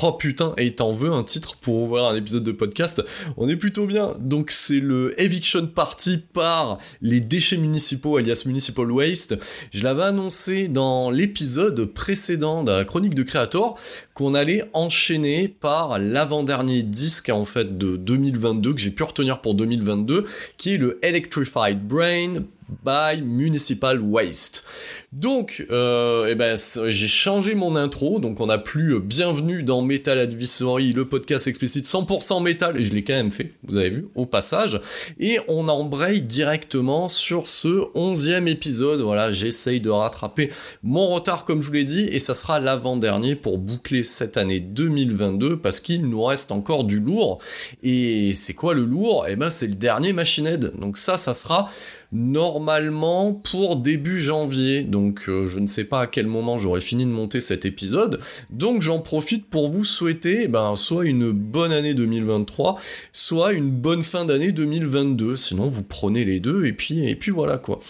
Oh 0.00 0.12
putain, 0.12 0.54
et 0.58 0.74
t'en 0.74 0.92
veux 0.92 1.10
un 1.10 1.24
titre 1.24 1.56
pour 1.56 1.82
ouvrir 1.82 2.04
un 2.04 2.14
épisode 2.14 2.44
de 2.44 2.52
podcast 2.52 3.02
On 3.36 3.48
est 3.48 3.56
plutôt 3.56 3.86
bien. 3.86 4.14
Donc 4.20 4.52
c'est 4.52 4.78
le 4.78 5.20
Eviction 5.20 5.66
Party 5.66 6.18
par 6.18 6.78
les 7.02 7.20
déchets 7.20 7.56
municipaux 7.56 8.16
alias 8.16 8.44
Municipal 8.46 8.92
Waste. 8.92 9.36
Je 9.72 9.82
l'avais 9.82 10.04
annoncé 10.04 10.68
dans 10.68 11.10
l'épisode 11.10 11.84
précédent 11.86 12.62
de 12.62 12.70
la 12.70 12.84
chronique 12.84 13.14
de 13.14 13.24
Creator 13.24 13.76
qu'on 14.14 14.34
allait 14.34 14.70
enchaîner 14.72 15.48
par 15.48 15.98
l'avant-dernier 15.98 16.82
disque 16.82 17.30
en 17.30 17.44
fait 17.44 17.76
de 17.76 17.96
2022 17.96 18.74
que 18.74 18.80
j'ai 18.80 18.90
pu 18.90 19.02
retenir 19.02 19.40
pour 19.40 19.54
2022 19.54 20.24
qui 20.56 20.74
est 20.74 20.78
le 20.78 20.98
Electrified 21.02 21.86
Brain 21.86 22.44
by 22.84 23.22
Municipal 23.22 24.00
Waste. 24.00 24.64
Donc, 25.12 25.66
euh, 25.70 26.26
eh 26.28 26.34
ben, 26.34 26.56
j'ai 26.88 27.08
changé 27.08 27.54
mon 27.54 27.76
intro, 27.76 28.20
donc 28.20 28.40
on 28.40 28.50
a 28.50 28.58
plus 28.58 28.94
euh, 28.94 29.00
bienvenue 29.00 29.62
dans 29.62 29.80
Metal 29.80 30.18
Advisory, 30.18 30.92
le 30.92 31.06
podcast 31.06 31.46
explicite 31.46 31.86
100% 31.86 32.42
métal, 32.42 32.78
et 32.78 32.84
je 32.84 32.92
l'ai 32.92 33.02
quand 33.02 33.14
même 33.14 33.30
fait, 33.30 33.52
vous 33.62 33.78
avez 33.78 33.88
vu, 33.88 34.08
au 34.14 34.26
passage, 34.26 34.78
et 35.18 35.38
on 35.48 35.68
embraye 35.68 36.20
directement 36.20 37.08
sur 37.08 37.48
ce 37.48 37.84
onzième 37.94 38.48
épisode, 38.48 39.00
voilà, 39.00 39.32
j'essaye 39.32 39.80
de 39.80 39.88
rattraper 39.88 40.50
mon 40.82 41.08
retard 41.08 41.46
comme 41.46 41.62
je 41.62 41.68
vous 41.68 41.72
l'ai 41.72 41.84
dit, 41.84 42.04
et 42.04 42.18
ça 42.18 42.34
sera 42.34 42.60
l'avant-dernier 42.60 43.34
pour 43.34 43.56
boucler 43.56 44.02
cette 44.02 44.36
année 44.36 44.60
2022, 44.60 45.56
parce 45.58 45.80
qu'il 45.80 46.02
nous 46.02 46.22
reste 46.22 46.52
encore 46.52 46.84
du 46.84 47.00
lourd, 47.00 47.38
et 47.82 48.34
c'est 48.34 48.54
quoi 48.54 48.74
le 48.74 48.84
lourd? 48.84 49.24
Eh 49.26 49.36
ben, 49.36 49.48
c'est 49.48 49.68
le 49.68 49.74
dernier 49.74 50.12
Machine 50.12 50.46
Head, 50.46 50.78
donc 50.78 50.98
ça, 50.98 51.16
ça 51.16 51.32
sera 51.32 51.70
normalement 52.12 53.34
pour 53.34 53.76
début 53.76 54.20
janvier. 54.20 54.82
Donc 54.82 55.24
euh, 55.28 55.46
je 55.46 55.58
ne 55.58 55.66
sais 55.66 55.84
pas 55.84 56.02
à 56.02 56.06
quel 56.06 56.26
moment 56.26 56.58
j'aurai 56.58 56.80
fini 56.80 57.04
de 57.04 57.10
monter 57.10 57.40
cet 57.40 57.66
épisode. 57.66 58.20
Donc 58.50 58.82
j'en 58.82 59.00
profite 59.00 59.46
pour 59.46 59.68
vous 59.68 59.84
souhaiter 59.84 60.42
eh 60.44 60.48
ben, 60.48 60.74
soit 60.74 61.04
une 61.04 61.32
bonne 61.32 61.72
année 61.72 61.94
2023, 61.94 62.78
soit 63.12 63.52
une 63.52 63.70
bonne 63.70 64.02
fin 64.02 64.24
d'année 64.24 64.52
2022. 64.52 65.36
Sinon 65.36 65.64
vous 65.64 65.82
prenez 65.82 66.24
les 66.24 66.40
deux 66.40 66.64
et 66.66 66.72
puis, 66.72 67.08
et 67.08 67.14
puis 67.14 67.30
voilà 67.30 67.58
quoi. 67.58 67.80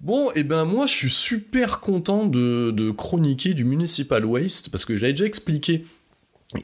Bon, 0.00 0.30
et 0.34 0.44
ben 0.44 0.64
moi 0.64 0.86
je 0.86 0.92
suis 0.92 1.10
super 1.10 1.80
content 1.80 2.26
de, 2.26 2.70
de 2.70 2.90
chroniquer 2.90 3.54
du 3.54 3.64
Municipal 3.64 4.24
Waste 4.24 4.70
parce 4.70 4.84
que 4.84 4.96
j'avais 4.96 5.12
déjà 5.12 5.26
expliqué 5.26 5.84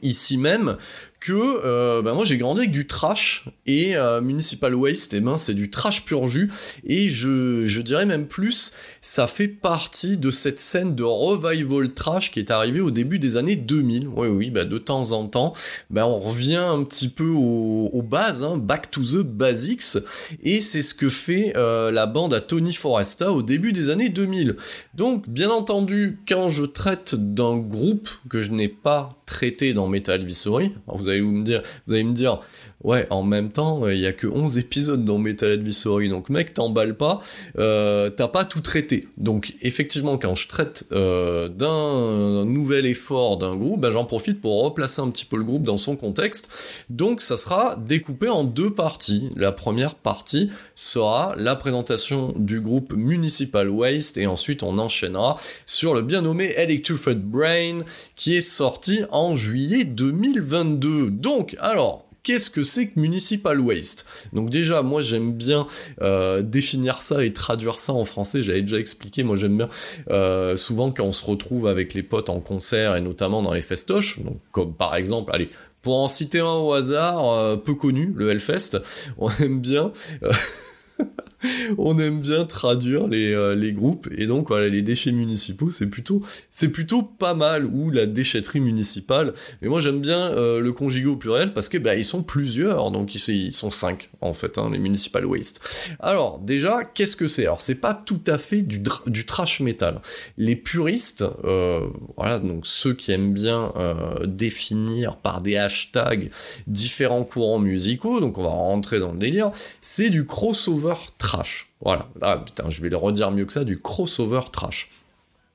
ici 0.01 0.37
même 0.37 0.77
que 1.23 1.61
euh, 1.63 2.01
bah 2.01 2.13
moi 2.13 2.25
j'ai 2.25 2.37
grandi 2.37 2.59
avec 2.59 2.71
du 2.71 2.85
trash 2.85 3.45
et 3.65 3.95
euh, 3.95 4.19
Municipal 4.19 4.75
Waste. 4.75 5.13
Et 5.13 5.21
ben 5.21 5.37
c'est 5.37 5.53
du 5.53 5.69
trash 5.69 6.03
pur 6.03 6.27
jus. 6.27 6.51
Et 6.85 7.07
je, 7.07 7.65
je 7.65 7.81
dirais 7.81 8.05
même 8.05 8.27
plus 8.27 8.73
ça 9.01 9.27
fait 9.27 9.47
partie 9.47 10.17
de 10.17 10.31
cette 10.31 10.59
scène 10.59 10.95
de 10.95 11.03
revival 11.03 11.93
trash 11.93 12.29
qui 12.29 12.39
est 12.39 12.51
arrivée 12.51 12.81
au 12.81 12.91
début 12.91 13.19
des 13.19 13.37
années 13.37 13.55
2000 13.55 14.09
oui 14.09 14.27
oui 14.27 14.49
bah 14.49 14.65
de 14.65 14.77
temps 14.77 15.13
en 15.13 15.27
temps. 15.27 15.53
Bah 15.89 16.05
on 16.05 16.19
revient 16.19 16.55
un 16.57 16.83
petit 16.83 17.07
peu 17.07 17.29
aux, 17.29 17.89
aux 17.93 18.01
bases 18.01 18.43
hein, 18.43 18.57
back 18.57 18.91
to 18.91 19.01
the 19.01 19.23
basics. 19.23 19.97
Et 20.43 20.59
c'est 20.59 20.81
ce 20.81 20.93
que 20.93 21.07
fait 21.07 21.53
euh, 21.55 21.89
la 21.89 22.05
bande 22.05 22.33
à 22.33 22.41
Tony 22.41 22.73
Foresta 22.73 23.31
au 23.31 23.43
début 23.43 23.71
des 23.71 23.89
années 23.89 24.09
2000 24.09 24.57
donc 24.93 25.29
bien 25.29 25.49
entendu 25.49 26.19
quand 26.27 26.49
je 26.49 26.65
traite 26.65 27.15
d'un 27.15 27.57
groupe 27.57 28.09
que 28.29 28.41
je 28.41 28.51
n'ai 28.51 28.67
pas 28.67 29.17
traité 29.25 29.73
dans 29.73 29.87
Metal 29.87 30.21
alors 30.23 30.97
vous 30.97 31.09
allez 31.13 31.21
vous 31.21 31.31
me 31.31 31.43
dire 31.43 31.61
vous 31.87 31.93
allez 31.93 32.03
me 32.03 32.13
dire 32.13 32.39
ouais 32.83 33.07
en 33.09 33.23
même 33.23 33.51
temps 33.51 33.87
il 33.87 33.99
y 33.99 34.07
a 34.07 34.13
que 34.13 34.27
11 34.27 34.57
épisodes 34.57 35.03
dans 35.03 35.17
Metal 35.17 35.51
Advisory 35.51 36.09
donc 36.09 36.29
mec 36.29 36.53
t'emballes 36.53 36.95
pas. 36.95 37.21
Euh, 37.57 38.09
t'as 38.09 38.27
pas 38.27 38.45
tout 38.45 38.61
traité. 38.61 39.05
Donc 39.17 39.53
effectivement 39.61 40.17
quand 40.17 40.35
je 40.35 40.47
traite 40.47 40.85
euh, 40.91 41.49
d'un 41.49 42.45
nouvel 42.45 42.85
effort 42.85 43.37
d'un 43.37 43.55
groupe 43.55 43.81
ben, 43.81 43.91
j'en 43.91 44.05
profite 44.05 44.41
pour 44.41 44.63
replacer 44.63 45.01
un 45.01 45.09
petit 45.09 45.25
peu 45.25 45.37
le 45.37 45.43
groupe 45.43 45.63
dans 45.63 45.77
son 45.77 45.95
contexte. 45.95 46.49
Donc 46.89 47.21
ça 47.21 47.37
sera 47.37 47.75
découpé 47.75 48.29
en 48.29 48.43
deux 48.43 48.69
parties. 48.69 49.29
La 49.35 49.51
première 49.51 49.95
partie 49.95 50.49
sera 50.75 51.33
la 51.37 51.55
présentation 51.55 52.33
du 52.35 52.59
groupe 52.59 52.93
Municipal 52.93 53.69
Waste 53.69 54.17
et 54.17 54.27
ensuite 54.27 54.63
on 54.63 54.77
enchaînera 54.77 55.37
sur 55.65 55.93
le 55.93 56.01
bien 56.01 56.21
nommé 56.21 56.53
Electrified 56.57 57.21
Brain 57.21 57.79
qui 58.15 58.35
est 58.35 58.41
sorti 58.41 59.03
en 59.11 59.35
juillet 59.35 59.83
2022 59.85 61.11
donc 61.11 61.55
alors 61.59 62.05
Qu'est-ce 62.23 62.49
que 62.49 62.63
c'est 62.63 62.87
que 62.87 62.99
Municipal 62.99 63.59
Waste? 63.59 64.05
Donc 64.31 64.49
déjà, 64.49 64.81
moi 64.81 65.01
j'aime 65.01 65.33
bien 65.33 65.67
euh, 66.01 66.41
définir 66.41 67.01
ça 67.01 67.25
et 67.25 67.33
traduire 67.33 67.79
ça 67.79 67.91
en 67.91 68.05
français. 68.05 68.41
J'avais 68.41 68.61
déjà 68.61 68.79
expliqué. 68.79 69.23
Moi 69.23 69.35
j'aime 69.35 69.57
bien 69.57 69.67
euh, 70.09 70.55
souvent 70.55 70.89
quand 70.91 71.03
on 71.03 71.11
se 71.11 71.25
retrouve 71.25 71.67
avec 71.67 71.93
les 71.93 72.01
potes 72.01 72.29
en 72.29 72.39
concert 72.39 72.95
et 72.95 73.01
notamment 73.01 73.41
dans 73.41 73.53
les 73.53 73.61
festoches. 73.61 74.19
Donc 74.21 74.39
comme 74.51 74.73
par 74.73 74.95
exemple, 74.95 75.31
allez, 75.35 75.49
pour 75.81 75.99
en 75.99 76.07
citer 76.07 76.39
un 76.39 76.45
au 76.45 76.71
hasard, 76.71 77.29
euh, 77.29 77.57
peu 77.57 77.75
connu, 77.75 78.13
le 78.15 78.31
Hellfest. 78.31 78.79
On 79.17 79.29
aime 79.41 79.59
bien. 79.59 79.91
on 81.77 81.97
aime 81.99 82.19
bien 82.19 82.45
traduire 82.45 83.07
les, 83.07 83.33
euh, 83.33 83.55
les 83.55 83.73
groupes. 83.73 84.07
Et 84.17 84.25
donc 84.25 84.49
voilà 84.49 84.67
les 84.67 84.81
déchets 84.81 85.11
municipaux 85.11 85.71
c'est 85.71 85.87
plutôt 85.87 86.21
c'est 86.49 86.69
plutôt 86.69 87.03
pas 87.03 87.33
mal. 87.33 87.65
Ou 87.65 87.89
la 87.91 88.05
déchetterie 88.05 88.59
municipale. 88.59 89.33
Mais 89.61 89.67
moi 89.67 89.81
j'aime 89.81 89.99
bien 89.99 90.31
euh, 90.31 90.59
le 90.59 90.73
conjuguer 90.73 91.07
au 91.07 91.17
pluriel 91.17 91.53
parce 91.53 91.69
que 91.69 91.77
bah 91.77 91.95
ils 91.95 92.03
sont 92.03 92.23
plusieurs. 92.23 92.91
Donc 92.91 93.15
ils, 93.15 93.53
sont 93.53 93.71
cinq 93.71 94.09
en 94.21 94.33
fait 94.33 94.57
hein, 94.57 94.69
les 94.71 94.79
municipal 94.79 95.25
waste. 95.25 95.61
Alors 95.99 96.39
déjà 96.39 96.83
qu'est-ce 96.83 97.15
que 97.15 97.27
c'est? 97.27 97.43
Alors 97.43 97.61
c'est 97.61 97.75
pas 97.75 97.93
tout 97.93 98.21
à 98.27 98.37
fait 98.37 98.61
du, 98.61 98.81
du 99.07 99.25
trash 99.25 99.59
metal. 99.59 100.01
Les 100.37 100.55
puristes 100.55 101.23
euh, 101.45 101.87
voilà 102.17 102.39
donc 102.39 102.65
ceux 102.65 102.93
qui 102.93 103.11
aiment 103.11 103.33
bien 103.33 103.71
euh, 103.75 104.25
définir 104.25 105.17
par 105.17 105.41
des 105.41 105.57
hashtags 105.57 106.29
différents 106.67 107.23
courants 107.23 107.59
musicaux 107.59 108.19
donc 108.19 108.37
on 108.37 108.43
va 108.43 108.49
rentrer 108.49 108.99
dans 108.99 109.11
le 109.11 109.17
délire 109.17 109.51
c'est 109.81 110.09
du 110.09 110.25
crossover 110.25 110.95
trash. 111.17 111.32
Voilà, 111.81 112.07
ah 112.21 112.37
putain, 112.37 112.69
je 112.69 112.81
vais 112.81 112.89
le 112.89 112.97
redire 112.97 113.31
mieux 113.31 113.45
que 113.45 113.53
ça, 113.53 113.63
du 113.63 113.79
crossover 113.79 114.41
trash. 114.51 114.89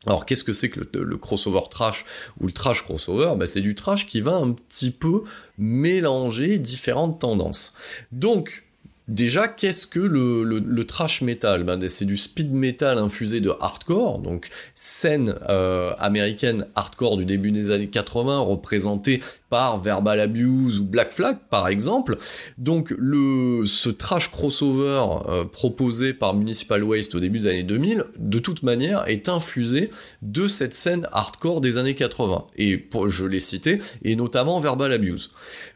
Alors 0.07 0.25
qu'est-ce 0.27 0.45
que 0.45 0.53
c'est 0.53 0.71
que 0.71 0.81
le, 0.81 1.03
le, 1.03 1.17
crossover 1.17 1.61
trash 1.69 2.05
ou 2.41 2.47
le 2.47 2.53
trash 2.53 2.83
crossover? 2.83 3.35
Bah, 3.37 3.47
C'est 3.47 3.61
du 3.61 3.75
trash 3.75 4.07
qui 4.07 4.21
va 4.21 4.37
un 4.37 4.53
petit 4.53 4.91
peu 4.91 5.25
mélanger 5.59 6.59
différentes 6.59 7.21
tendances. 7.21 7.75
Donc, 8.13 8.65
Déjà, 9.09 9.49
qu'est-ce 9.49 9.87
que 9.87 10.01
le, 10.01 10.45
le, 10.45 10.85
trash 10.85 11.23
metal? 11.23 11.65
Ben, 11.65 11.89
C'est 11.89 12.05
du 12.05 12.19
speed 12.19 12.53
metal 12.53 12.99
infusé 12.99 13.41
de 13.41 13.55
hardcore, 13.59 14.19
donc 14.19 14.51
scène 14.75 15.35
euh, 15.49 15.95
américaine 15.99 16.67
hardcore 16.75 17.17
du 17.17 17.25
début 17.25 17.51
des 17.51 17.71
années 17.71 17.89
80, 17.89 18.41
représentée 18.41 19.23
par 19.51 19.81
Verbal 19.81 20.21
Abuse 20.21 20.81
ou 20.81 20.85
Black 20.85 21.13
Flag 21.13 21.39
par 21.51 21.69
exemple. 21.69 22.19
Donc 22.59 22.95
le 22.97 23.65
ce 23.67 23.89
trash 23.89 24.31
crossover 24.31 25.05
euh, 25.29 25.45
proposé 25.45 26.13
par 26.13 26.35
Municipal 26.35 26.83
Waste 26.83 27.15
au 27.15 27.21
début 27.21 27.41
des 27.41 27.49
années 27.49 27.63
2000, 27.63 28.05
de 28.19 28.39
toute 28.39 28.63
manière, 28.63 29.09
est 29.09 29.29
infusé 29.29 29.91
de 30.23 30.47
cette 30.49 30.75
scène 30.75 31.07
hardcore 31.13 31.61
des 31.61 31.77
années 31.77 31.95
80. 31.95 32.47
Et 32.57 32.77
pour, 32.77 33.09
je 33.09 33.27
l'ai 33.27 33.41
cité, 33.41 33.81
et 34.03 34.17
notamment 34.17 34.61
Verbal 34.61 34.93
Abuse. 34.93 35.31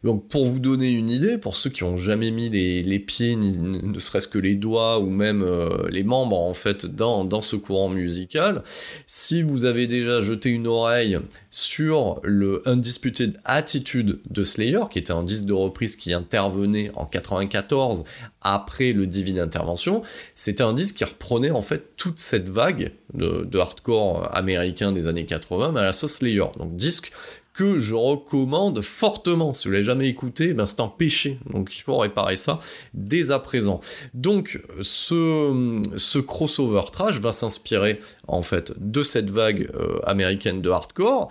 Donc 0.04 0.28
pour 0.28 0.44
vous 0.44 0.60
donner 0.60 0.90
une 0.90 1.10
idée, 1.10 1.38
pour 1.38 1.56
ceux 1.56 1.70
qui 1.70 1.84
ont 1.84 1.96
jamais 1.96 2.30
mis 2.30 2.50
les, 2.50 2.82
les 2.82 2.98
pieds, 2.98 3.36
ne 3.36 3.98
serait-ce 3.98 4.28
que 4.28 4.38
les 4.38 4.54
doigts 4.54 4.98
ou 4.98 5.10
même 5.10 5.42
euh, 5.42 5.88
les 5.90 6.02
membres 6.02 6.38
en 6.38 6.54
fait 6.54 6.86
dans, 6.86 7.24
dans 7.24 7.40
ce 7.40 7.56
courant 7.56 7.88
musical, 7.88 8.62
si 9.06 9.42
vous 9.42 9.64
avez 9.64 9.86
déjà 9.86 10.20
jeté 10.20 10.50
une 10.50 10.66
oreille 10.66 11.18
sur 11.52 12.18
le 12.24 12.66
Undisputed 12.66 13.38
Attitude 13.44 14.20
de 14.28 14.42
Slayer, 14.42 14.80
qui 14.90 14.98
était 14.98 15.12
un 15.12 15.22
disque 15.22 15.44
de 15.44 15.52
reprise 15.52 15.96
qui 15.96 16.12
intervenait 16.12 16.90
en 16.94 17.04
94 17.04 18.04
après 18.40 18.92
le 18.92 19.06
Divine 19.06 19.38
Intervention, 19.38 20.02
c'était 20.34 20.62
un 20.62 20.72
disque 20.72 20.96
qui 20.96 21.04
reprenait 21.04 21.50
en 21.50 21.62
fait 21.62 21.94
toute 21.96 22.18
cette 22.18 22.48
vague 22.48 22.92
de, 23.12 23.44
de 23.44 23.58
hardcore 23.58 24.34
américain 24.34 24.92
des 24.92 25.08
années 25.08 25.26
80, 25.26 25.72
mais 25.72 25.80
à 25.80 25.84
la 25.84 25.92
sauce 25.92 26.14
Slayer. 26.14 26.46
Donc 26.58 26.74
disque 26.74 27.12
que 27.52 27.78
je 27.78 27.94
recommande 27.94 28.80
fortement. 28.80 29.52
Si 29.52 29.68
vous 29.68 29.72
l'avez 29.72 29.84
jamais 29.84 30.08
écouté, 30.08 30.54
ben 30.54 30.64
c'est 30.64 30.80
un 30.80 30.88
péché. 30.88 31.38
Donc 31.50 31.76
il 31.76 31.82
faut 31.82 31.98
réparer 31.98 32.36
ça 32.36 32.60
dès 32.94 33.30
à 33.30 33.38
présent. 33.38 33.80
Donc 34.14 34.60
ce, 34.80 36.18
crossover 36.20 36.82
trash 36.90 37.18
va 37.20 37.32
s'inspirer 37.32 37.98
en 38.26 38.42
fait 38.42 38.72
de 38.78 39.02
cette 39.02 39.30
vague 39.30 39.70
euh, 39.74 39.98
américaine 40.04 40.62
de 40.62 40.70
hardcore 40.70 41.28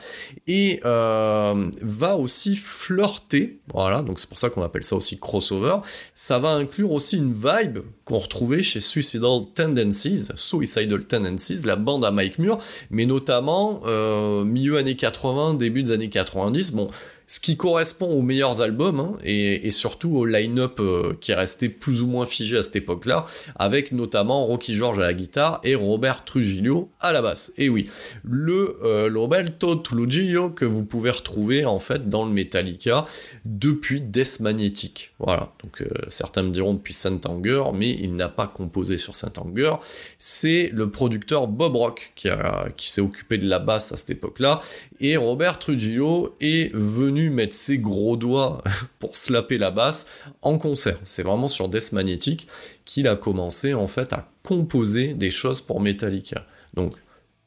et 0.48 0.80
euh, 0.86 1.70
va 1.82 2.18
aussi 2.18 2.56
flirter. 2.56 3.60
Voilà, 3.74 4.04
donc 4.04 4.20
c'est 4.20 4.30
pour 4.30 4.38
ça 4.38 4.50
qu'on 4.50 4.64
appelle 4.64 4.84
ça 4.84 4.96
aussi 4.96 5.18
crossover. 5.18 5.78
Ça 6.14 6.40
va 6.40 6.52
inclure 6.52 6.92
aussi 6.92 7.18
une 7.18 7.34
vibe 7.34 7.80
qu'on 8.06 8.20
retrouvait 8.20 8.62
chez 8.62 8.80
Suicidal 8.80 9.42
Tendencies, 9.56 10.28
Suicidal 10.36 11.04
Tendencies, 11.06 11.62
la 11.66 11.76
bande 11.76 12.06
à 12.06 12.12
Mike 12.12 12.40
Muir, 12.40 12.58
mais 12.90 13.06
notamment 13.06 13.82
euh, 13.86 14.44
milieu 14.44 14.78
années 14.78 14.96
80, 14.96 15.56
début 15.56 15.84
des 15.84 15.92
années 15.92 16.10
90. 16.12 16.74
Bon, 16.74 16.90
ce 17.32 17.40
qui 17.40 17.56
correspond 17.56 18.10
aux 18.10 18.22
meilleurs 18.22 18.62
albums 18.62 19.00
hein, 19.00 19.18
et, 19.24 19.72
surtout 19.72 20.18
au 20.18 20.26
line-up 20.26 20.82
euh, 20.82 21.14
qui 21.22 21.32
est 21.32 21.36
resté 21.36 21.70
plus 21.70 22.02
ou 22.02 22.08
moins 22.08 22.26
figé 22.26 22.58
à 22.58 22.62
cette 22.62 22.76
époque-là, 22.76 23.24
avec 23.56 23.94
notamment 23.94 24.46
Rocky 24.46 24.74
George 24.74 25.00
à 25.00 25.04
la 25.04 25.14
guitare 25.14 25.62
et 25.64 25.76
Robert 25.76 26.26
Trujillo 26.26 26.90
à 27.00 27.14
la 27.14 27.22
basse. 27.22 27.54
Et 27.58 27.70
oui, 27.70 27.90
le, 28.26 28.78
euh, 28.84 29.10
Roberto 29.16 29.76
Trujillo 29.76 30.50
que 30.50 30.66
vous 30.66 30.84
pouvez 30.84 31.10
retrouver 31.10 31.64
en 31.64 31.80
fait 31.80 32.10
dans 32.10 32.26
le 32.26 32.32
Metallica 32.32 33.06
depuis 33.46 34.02
Death 34.02 34.42
Magnetic. 34.42 35.14
Voilà, 35.18 35.54
donc 35.64 35.84
euh, 35.84 35.88
certains 36.10 36.44
me 36.44 36.50
diront 36.50 36.74
depuis 36.74 36.94
Saint 36.94 37.22
Anger, 37.26 37.64
mais 37.74 37.92
il 37.92 38.14
n'a 38.18 38.28
pas 38.28 38.48
composé 38.48 38.98
sur 38.98 39.16
Saint 39.16 39.32
Anger. 39.38 39.76
C'est 40.18 40.70
le 40.74 40.90
producteur 40.90 41.48
Bob 41.48 41.78
Rock 41.78 42.12
qui, 42.18 42.28
qui 42.76 42.92
s'est 42.92 43.00
occupé 43.00 43.38
de 43.38 43.48
la 43.48 43.60
basse 43.60 43.94
à 43.94 43.96
cette 43.96 44.10
époque-là, 44.10 44.60
et 45.02 45.18
Robert 45.18 45.58
Trujillo 45.58 46.36
est 46.40 46.74
venu 46.76 47.32
mettre 47.32 47.56
ses 47.56 47.80
gros 47.80 48.16
doigts 48.16 48.64
pour 49.00 49.18
slapper 49.18 49.58
la 49.58 49.72
basse 49.72 50.08
en 50.44 50.58
concert. 50.58 51.00
C'est 51.04 51.24
vraiment 51.24 51.48
sur 51.48 51.68
Death 51.68 51.92
Magnetic 51.92 52.48
qu'il 52.86 53.08
a 53.08 53.16
commencé 53.16 53.74
en 53.74 53.88
fait 53.88 54.14
à 54.14 54.30
composer 54.44 55.16
des 55.16 55.32
choses 55.32 55.60
pour 55.60 55.82
Metallica. 55.82 56.46
Donc 56.76 56.94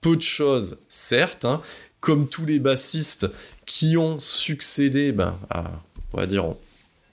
peu 0.00 0.16
de 0.16 0.22
choses, 0.22 0.78
certes, 0.88 1.44
hein, 1.44 1.62
comme 2.00 2.28
tous 2.28 2.44
les 2.44 2.58
bassistes 2.58 3.28
qui 3.64 3.96
ont 3.96 4.18
succédé 4.18 5.12
ben, 5.12 5.38
à, 5.48 5.70
on 6.12 6.18
va 6.18 6.26
dire, 6.26 6.56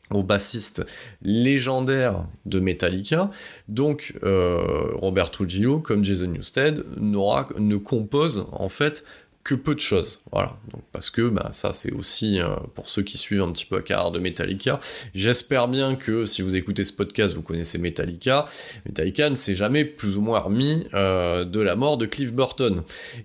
aux 0.10 0.24
bassistes 0.24 0.86
légendaires 1.22 2.26
de 2.46 2.60
Metallica. 2.60 3.30
Donc 3.68 4.16
euh, 4.24 4.90
Robert 4.96 5.30
Trujillo, 5.30 5.80
comme 5.80 6.04
Jason 6.04 6.28
Newsted, 6.28 6.84
ne 6.98 7.76
compose 7.78 8.48
en 8.52 8.68
fait 8.70 9.06
que 9.44 9.56
peu 9.56 9.74
de 9.74 9.80
choses. 9.80 10.20
Voilà. 10.32 10.56
Parce 10.92 11.10
que 11.10 11.30
bah, 11.30 11.50
ça, 11.52 11.74
c'est 11.74 11.92
aussi 11.92 12.40
euh, 12.40 12.56
pour 12.76 12.88
ceux 12.90 13.02
qui 13.02 13.18
suivent 13.18 13.42
un 13.42 13.52
petit 13.52 13.66
peu 13.66 13.78
la 13.78 13.82
carrière 13.82 14.12
de 14.12 14.20
Metallica. 14.20 14.80
J'espère 15.16 15.68
bien 15.68 15.96
que 15.96 16.26
si 16.26 16.42
vous 16.42 16.56
écoutez 16.56 16.84
ce 16.84 16.94
podcast, 16.94 17.34
vous 17.34 17.42
connaissez 17.42 17.80
Metallica. 17.80 18.46
Metallica 18.86 19.30
ne 19.30 19.36
s'est 19.36 19.56
jamais 19.56 19.84
plus 19.84 20.18
ou 20.18 20.22
moins 20.22 20.40
remis 20.40 20.88
euh, 20.94 21.44
de 21.44 21.60
la 21.60 21.76
mort 21.76 21.98
de 21.98 22.06
Cliff 22.06 22.34
Burton. 22.34 22.84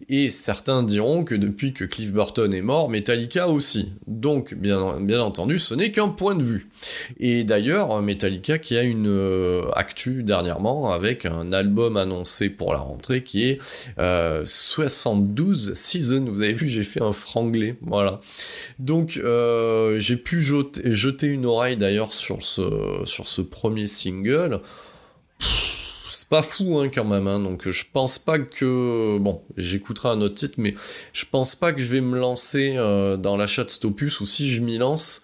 Et 0.08 0.28
certains 0.28 0.82
diront 0.82 1.24
que 1.24 1.34
depuis 1.34 1.74
que 1.74 1.84
Cliff 1.84 2.12
Burton 2.12 2.52
est 2.54 2.62
mort, 2.62 2.88
Metallica 2.88 3.48
aussi. 3.48 3.92
Donc, 4.06 4.54
bien, 4.54 5.00
bien 5.00 5.20
entendu, 5.20 5.58
ce 5.58 5.74
n'est 5.74 5.92
qu'un 5.92 6.08
point 6.08 6.34
de 6.34 6.42
vue. 6.42 6.70
Et 7.20 7.44
d'ailleurs, 7.44 8.00
Metallica 8.00 8.58
qui 8.58 8.76
a 8.78 8.82
une 8.82 9.06
euh, 9.08 9.70
actu 9.74 10.22
dernièrement 10.22 10.92
avec 10.92 11.26
un 11.26 11.52
album 11.52 11.96
annoncé 11.96 12.48
pour 12.48 12.72
la 12.72 12.78
rentrée 12.78 13.22
qui 13.22 13.44
est 13.44 13.60
72 14.44 15.72
6 15.74 16.05
vous 16.14 16.42
avez 16.42 16.52
vu, 16.52 16.68
j'ai 16.68 16.82
fait 16.82 17.02
un 17.02 17.12
franglais, 17.12 17.76
voilà. 17.82 18.20
Donc 18.78 19.16
euh, 19.16 19.98
j'ai 19.98 20.16
pu 20.16 20.40
jeter, 20.40 21.26
une 21.26 21.46
oreille 21.46 21.76
d'ailleurs 21.76 22.12
sur 22.12 22.42
ce, 22.42 23.02
sur 23.04 23.26
ce 23.26 23.42
premier 23.42 23.86
single. 23.86 24.60
C'est 26.08 26.28
pas 26.28 26.42
fou 26.42 26.78
hein, 26.78 26.88
quand 26.92 27.04
même, 27.04 27.26
hein. 27.26 27.40
donc 27.40 27.68
je 27.68 27.84
pense 27.92 28.18
pas 28.18 28.38
que... 28.38 29.18
Bon, 29.18 29.42
j'écouterai 29.56 30.10
un 30.10 30.20
autre 30.20 30.34
titre, 30.34 30.54
mais 30.56 30.72
je 31.12 31.24
pense 31.30 31.54
pas 31.54 31.72
que 31.72 31.80
je 31.80 31.86
vais 31.86 32.00
me 32.00 32.18
lancer 32.18 32.74
euh, 32.76 33.16
dans 33.16 33.36
l'achat 33.36 33.64
de 33.64 33.70
Stopus, 33.70 34.20
ou 34.20 34.26
si 34.26 34.50
je 34.50 34.60
m'y 34.60 34.78
lance, 34.78 35.22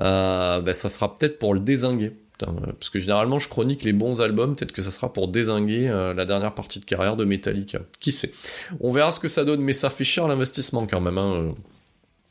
euh, 0.00 0.60
ben, 0.60 0.74
ça 0.74 0.88
sera 0.88 1.14
peut-être 1.14 1.38
pour 1.38 1.54
le 1.54 1.60
désinguer 1.60 2.12
parce 2.46 2.90
que 2.90 2.98
généralement 2.98 3.38
je 3.38 3.48
chronique 3.48 3.84
les 3.84 3.92
bons 3.92 4.20
albums, 4.20 4.54
peut-être 4.54 4.72
que 4.72 4.82
ça 4.82 4.90
sera 4.90 5.12
pour 5.12 5.28
désinguer 5.28 5.88
euh, 5.88 6.14
la 6.14 6.24
dernière 6.24 6.54
partie 6.54 6.80
de 6.80 6.84
carrière 6.84 7.16
de 7.16 7.24
Metallica. 7.24 7.80
Qui 8.00 8.12
sait? 8.12 8.32
On 8.80 8.90
verra 8.90 9.12
ce 9.12 9.20
que 9.20 9.28
ça 9.28 9.44
donne, 9.44 9.60
mais 9.60 9.72
ça 9.72 9.90
fait 9.90 10.04
cher 10.04 10.28
l'investissement 10.28 10.86
quand 10.86 11.00
même. 11.00 11.18
Hein, 11.18 11.54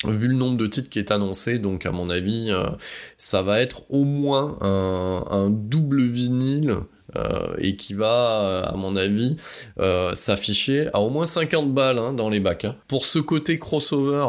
euh, 0.05 0.11
vu 0.11 0.29
le 0.29 0.35
nombre 0.35 0.57
de 0.57 0.67
titres 0.67 0.89
qui 0.89 0.99
est 0.99 1.11
annoncé, 1.11 1.59
donc 1.59 1.85
à 1.85 1.91
mon 1.91 2.09
avis, 2.09 2.47
euh, 2.49 2.69
ça 3.17 3.41
va 3.41 3.59
être 3.61 3.83
au 3.89 4.05
moins 4.05 4.57
un 4.61 5.49
double 5.49 6.01
vinyle 6.01 6.77
euh, 7.15 7.55
et 7.57 7.75
qui 7.75 7.93
va, 7.93 8.61
à 8.67 8.75
mon 8.75 8.95
avis, 8.95 9.35
euh, 9.79 10.13
s'afficher 10.13 10.89
à 10.93 11.01
au 11.01 11.09
moins 11.09 11.25
50 11.25 11.73
balles 11.73 11.97
hein, 11.97 12.13
dans 12.13 12.29
les 12.29 12.39
bacs. 12.39 12.65
Hein. 12.65 12.75
Pour 12.87 13.05
ce 13.05 13.19
côté 13.19 13.57
crossover, 13.57 14.27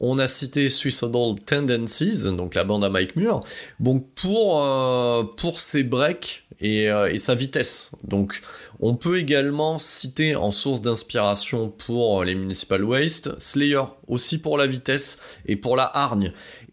on 0.00 0.18
a 0.18 0.28
cité 0.28 0.68
Suicidal 0.68 1.34
Tendencies, 1.44 2.24
donc 2.24 2.54
la 2.54 2.64
bande 2.64 2.84
à 2.84 2.88
Mike 2.88 3.16
Muir, 3.16 3.40
donc 3.80 4.06
pour, 4.14 4.62
euh, 4.62 5.24
pour 5.36 5.60
ses 5.60 5.82
breaks 5.82 6.44
et, 6.60 6.84
et, 6.84 7.18
sa 7.18 7.34
vitesse. 7.34 7.90
Donc 8.04 8.40
on 8.78 8.94
peut 8.94 9.18
également 9.18 9.78
citer 9.80 10.36
en 10.36 10.52
source 10.52 10.80
d'inspiration 10.80 11.68
pour 11.68 12.22
les 12.24 12.34
Municipal 12.36 12.84
Waste 12.84 13.40
Slayer, 13.40 13.82
aussi 14.06 14.38
pour 14.38 14.58
la 14.58 14.66
vitesse 14.66 15.18
et 15.46 15.56
pour 15.56 15.76
la 15.76 15.90
hargne. 15.92 16.32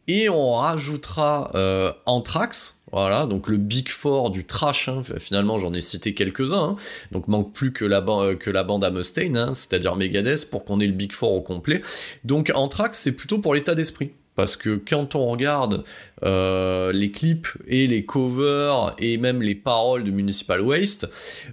Et 0.10 0.28
on 0.28 0.56
rajoutera 0.56 1.52
euh, 1.54 1.94
Anthrax, 2.08 2.79
voilà, 2.92 3.26
donc 3.26 3.48
le 3.48 3.58
Big 3.58 3.90
Four 3.90 4.32
du 4.32 4.46
trash, 4.46 4.90
hein. 4.90 5.02
finalement 5.20 5.58
j'en 5.58 5.74
ai 5.74 5.82
cité 5.82 6.14
quelques-uns, 6.14 6.70
hein. 6.72 6.76
donc 7.12 7.28
manque 7.28 7.54
plus 7.54 7.72
que 7.72 7.86
la, 7.86 8.02
bande 8.02 8.84
à 8.84 8.92
Mustaine, 8.92 9.38
hein, 9.38 9.54
c'est-à-dire 9.54 9.96
Megadeth, 9.96 10.50
pour 10.50 10.66
qu'on 10.66 10.80
ait 10.80 10.88
le 10.88 10.94
Big 10.94 11.14
Four 11.14 11.34
au 11.34 11.42
complet. 11.42 11.82
Donc 12.24 12.52
Anthrax, 12.54 13.00
c'est 13.00 13.14
plutôt 13.14 13.40
pour 13.40 13.54
l'état 13.54 13.76
d'esprit. 13.76 14.12
Parce 14.40 14.56
que 14.56 14.78
quand 14.78 15.16
on 15.16 15.26
regarde 15.26 15.84
euh, 16.24 16.92
les 16.92 17.12
clips 17.12 17.48
et 17.68 17.88
les 17.88 18.06
covers 18.06 18.96
et 18.98 19.18
même 19.18 19.42
les 19.42 19.56
paroles 19.56 20.04
de 20.04 20.12
Municipal 20.12 20.62
Waste, 20.62 21.10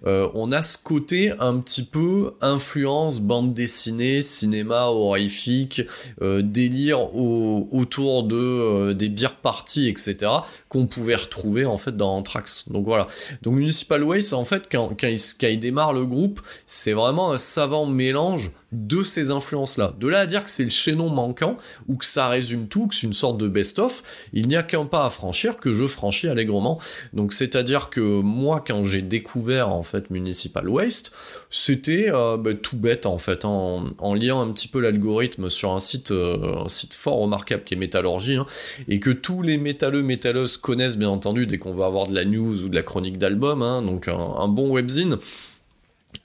euh, 0.06 0.28
on 0.34 0.52
a 0.52 0.62
ce 0.62 0.78
côté 0.78 1.32
un 1.38 1.58
petit 1.58 1.84
peu 1.84 2.32
influence 2.40 3.20
bande 3.20 3.52
dessinée, 3.52 4.22
cinéma 4.22 4.86
horrifique, 4.86 5.82
euh, 6.22 6.42
délire 6.42 7.14
autour 7.14 8.22
de 8.22 8.92
des 8.92 9.08
beer 9.08 9.36
parties, 9.42 9.88
etc. 9.88 10.30
qu'on 10.68 10.86
pouvait 10.86 11.16
retrouver 11.16 11.64
en 11.64 11.78
fait 11.78 11.96
dans 11.96 12.16
Anthrax. 12.16 12.68
Donc 12.68 12.84
voilà. 12.84 13.06
Donc 13.42 13.54
Municipal 13.54 14.02
Waste, 14.02 14.32
en 14.32 14.44
fait, 14.44 14.68
quand, 14.70 14.90
quand, 14.98 15.08
il, 15.42 15.60
démarre 15.60 15.92
le 15.92 16.06
groupe, 16.06 16.40
c'est 16.66 16.92
vraiment 16.92 17.32
un 17.32 17.38
savant 17.38 17.86
mélange 17.86 18.50
de 18.72 19.02
ces 19.02 19.30
influences-là. 19.30 19.94
De 19.98 20.08
là 20.08 20.20
à 20.20 20.26
dire 20.26 20.44
que 20.44 20.50
c'est 20.50 20.64
le 20.64 20.70
chaînon 20.70 21.08
manquant 21.08 21.56
ou 21.88 21.96
que 21.96 22.04
ça 22.04 22.28
résume 22.28 22.68
tout 22.68 22.76
Tooks, 22.76 23.02
une 23.02 23.14
sorte 23.14 23.38
de 23.38 23.48
best-of, 23.48 24.02
il 24.32 24.48
n'y 24.48 24.55
a 24.56 24.62
qu'un 24.62 24.84
pas 24.84 25.04
à 25.04 25.10
franchir 25.10 25.58
que 25.58 25.72
je 25.72 25.84
franchis 25.86 26.28
allègrement. 26.28 26.80
Donc 27.12 27.32
c'est-à-dire 27.32 27.90
que 27.90 28.00
moi, 28.00 28.62
quand 28.66 28.84
j'ai 28.84 29.02
découvert 29.02 29.68
en 29.68 29.82
fait 29.82 30.10
Municipal 30.10 30.68
Waste, 30.68 31.12
c'était 31.50 32.10
euh, 32.12 32.36
bah, 32.36 32.54
tout 32.54 32.76
bête 32.76 33.06
en 33.06 33.18
fait, 33.18 33.44
en, 33.44 33.84
en, 33.98 34.14
liant 34.14 34.40
un 34.40 34.52
petit 34.52 34.68
peu 34.68 34.80
l'algorithme 34.80 35.50
sur 35.50 35.72
un 35.72 35.80
site, 35.80 36.10
euh, 36.10 36.64
un 36.64 36.68
site 36.68 36.94
fort 36.94 37.18
remarquable 37.18 37.64
qui 37.64 37.74
est 37.74 37.76
Métallurgie, 37.76 38.36
hein, 38.36 38.46
et 38.88 39.00
que 39.00 39.10
tous 39.10 39.42
les 39.42 39.58
métalleux, 39.58 40.02
métalleuses 40.02 40.56
connaissent 40.56 40.98
bien 40.98 41.10
entendu 41.10 41.46
dès 41.46 41.58
qu'on 41.58 41.72
va 41.72 41.86
avoir 41.86 42.06
de 42.06 42.14
la 42.14 42.24
news 42.24 42.64
ou 42.64 42.68
de 42.68 42.74
la 42.74 42.82
chronique 42.82 43.18
d'album, 43.18 43.62
hein, 43.62 43.82
donc 43.82 44.08
un 44.08 44.48
bon 44.48 44.70
webzine. 44.70 45.18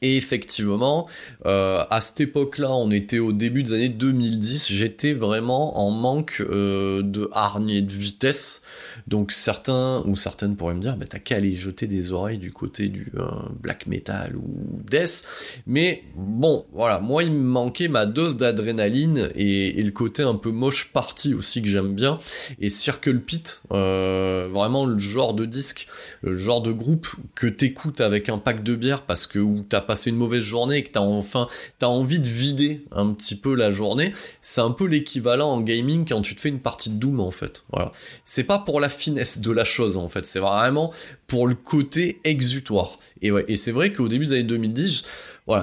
Et 0.01 0.17
effectivement, 0.17 1.07
euh, 1.45 1.83
à 1.89 2.01
cette 2.01 2.21
époque-là, 2.21 2.71
on 2.71 2.91
était 2.91 3.19
au 3.19 3.31
début 3.31 3.63
des 3.63 3.73
années 3.73 3.89
2010, 3.89 4.71
j'étais 4.71 5.13
vraiment 5.13 5.79
en 5.79 5.91
manque 5.91 6.41
euh, 6.41 7.01
de 7.01 7.29
hargne 7.31 7.69
et 7.69 7.81
de 7.81 7.91
vitesse. 7.91 8.61
Donc 9.07 9.31
certains 9.31 10.03
ou 10.05 10.15
certaines 10.15 10.55
pourraient 10.55 10.75
me 10.75 10.81
dire, 10.81 10.95
bah, 10.95 11.05
t'as 11.07 11.19
qu'à 11.19 11.35
aller 11.35 11.53
jeter 11.53 11.87
des 11.87 12.11
oreilles 12.11 12.37
du 12.37 12.51
côté 12.51 12.87
du 12.87 13.11
euh, 13.17 13.25
black 13.59 13.87
metal 13.87 14.35
ou 14.35 14.81
death. 14.89 15.25
Mais 15.65 16.03
bon, 16.15 16.65
voilà, 16.71 16.99
moi 16.99 17.23
il 17.23 17.31
me 17.31 17.43
manquait 17.43 17.87
ma 17.87 18.05
dose 18.05 18.37
d'adrénaline 18.37 19.29
et, 19.35 19.81
le 19.81 19.91
côté 19.91 20.23
un 20.23 20.35
peu 20.35 20.51
moche 20.51 20.89
party 20.93 21.33
aussi 21.33 21.61
que 21.61 21.67
j'aime 21.67 21.93
bien. 21.93 22.19
Et 22.59 22.69
Circle 22.69 23.19
Pit, 23.19 23.61
vraiment 23.69 24.85
le 24.85 24.97
genre 24.97 25.33
de 25.33 25.45
disque, 25.45 25.87
le 26.21 26.37
genre 26.37 26.61
de 26.61 26.71
groupe 26.71 27.07
que 27.35 27.47
t'écoutes 27.47 28.01
avec 28.01 28.29
un 28.29 28.37
pack 28.37 28.63
de 28.63 28.75
bière 28.75 29.01
parce 29.01 29.27
que 29.27 29.39
ou 29.39 29.65
t'as 29.67 29.80
passé 29.81 30.09
une 30.09 30.17
mauvaise 30.17 30.43
journée 30.43 30.77
et 30.77 30.83
que 30.83 30.91
t'as 30.91 31.01
enfin 31.01 31.47
t'as 31.79 31.87
envie 31.87 32.19
de 32.19 32.27
vider 32.27 32.85
un 32.91 33.11
petit 33.13 33.35
peu 33.35 33.55
la 33.55 33.71
journée, 33.71 34.13
c'est 34.41 34.61
un 34.61 34.71
peu 34.71 34.85
l'équivalent 34.85 35.49
en 35.49 35.61
gaming 35.61 36.07
quand 36.07 36.21
tu 36.21 36.35
te 36.35 36.41
fais 36.41 36.49
une 36.49 36.59
partie 36.59 36.89
de 36.89 36.95
Doom 36.95 37.19
en 37.19 37.31
fait. 37.31 37.63
Voilà, 37.71 37.91
c'est 38.23 38.43
pas 38.43 38.59
pour 38.59 38.79
la 38.79 38.89
finesse 38.89 39.39
de 39.39 39.51
la 39.51 39.63
chose 39.63 39.97
en 39.97 40.07
fait, 40.07 40.25
c'est 40.25 40.39
vraiment 40.39 40.91
pour 41.27 41.47
le 41.47 41.55
côté 41.55 42.19
exutoire. 42.23 42.99
Et 43.21 43.31
ouais, 43.31 43.45
et 43.47 43.55
c'est 43.55 43.71
vrai 43.71 43.93
qu'au 43.93 44.07
début 44.07 44.25
des 44.25 44.33
années 44.33 44.43
2010 44.43 45.05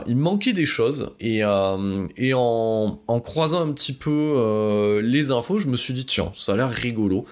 il 0.06 0.16
manquait 0.16 0.52
des 0.52 0.66
choses 0.66 1.10
et, 1.20 1.42
euh, 1.42 2.02
en, 2.34 3.20
croisant 3.20 3.62
un 3.66 3.72
petit 3.72 3.92
peu 3.92 4.10
euh, 4.10 5.00
les 5.02 5.30
infos, 5.30 5.58
je 5.58 5.66
me 5.68 5.76
suis 5.76 5.94
dit 5.94 6.04
tiens, 6.04 6.30
ça 6.34 6.52
a 6.52 6.56
l'air 6.56 6.70
rigolo 6.70 7.24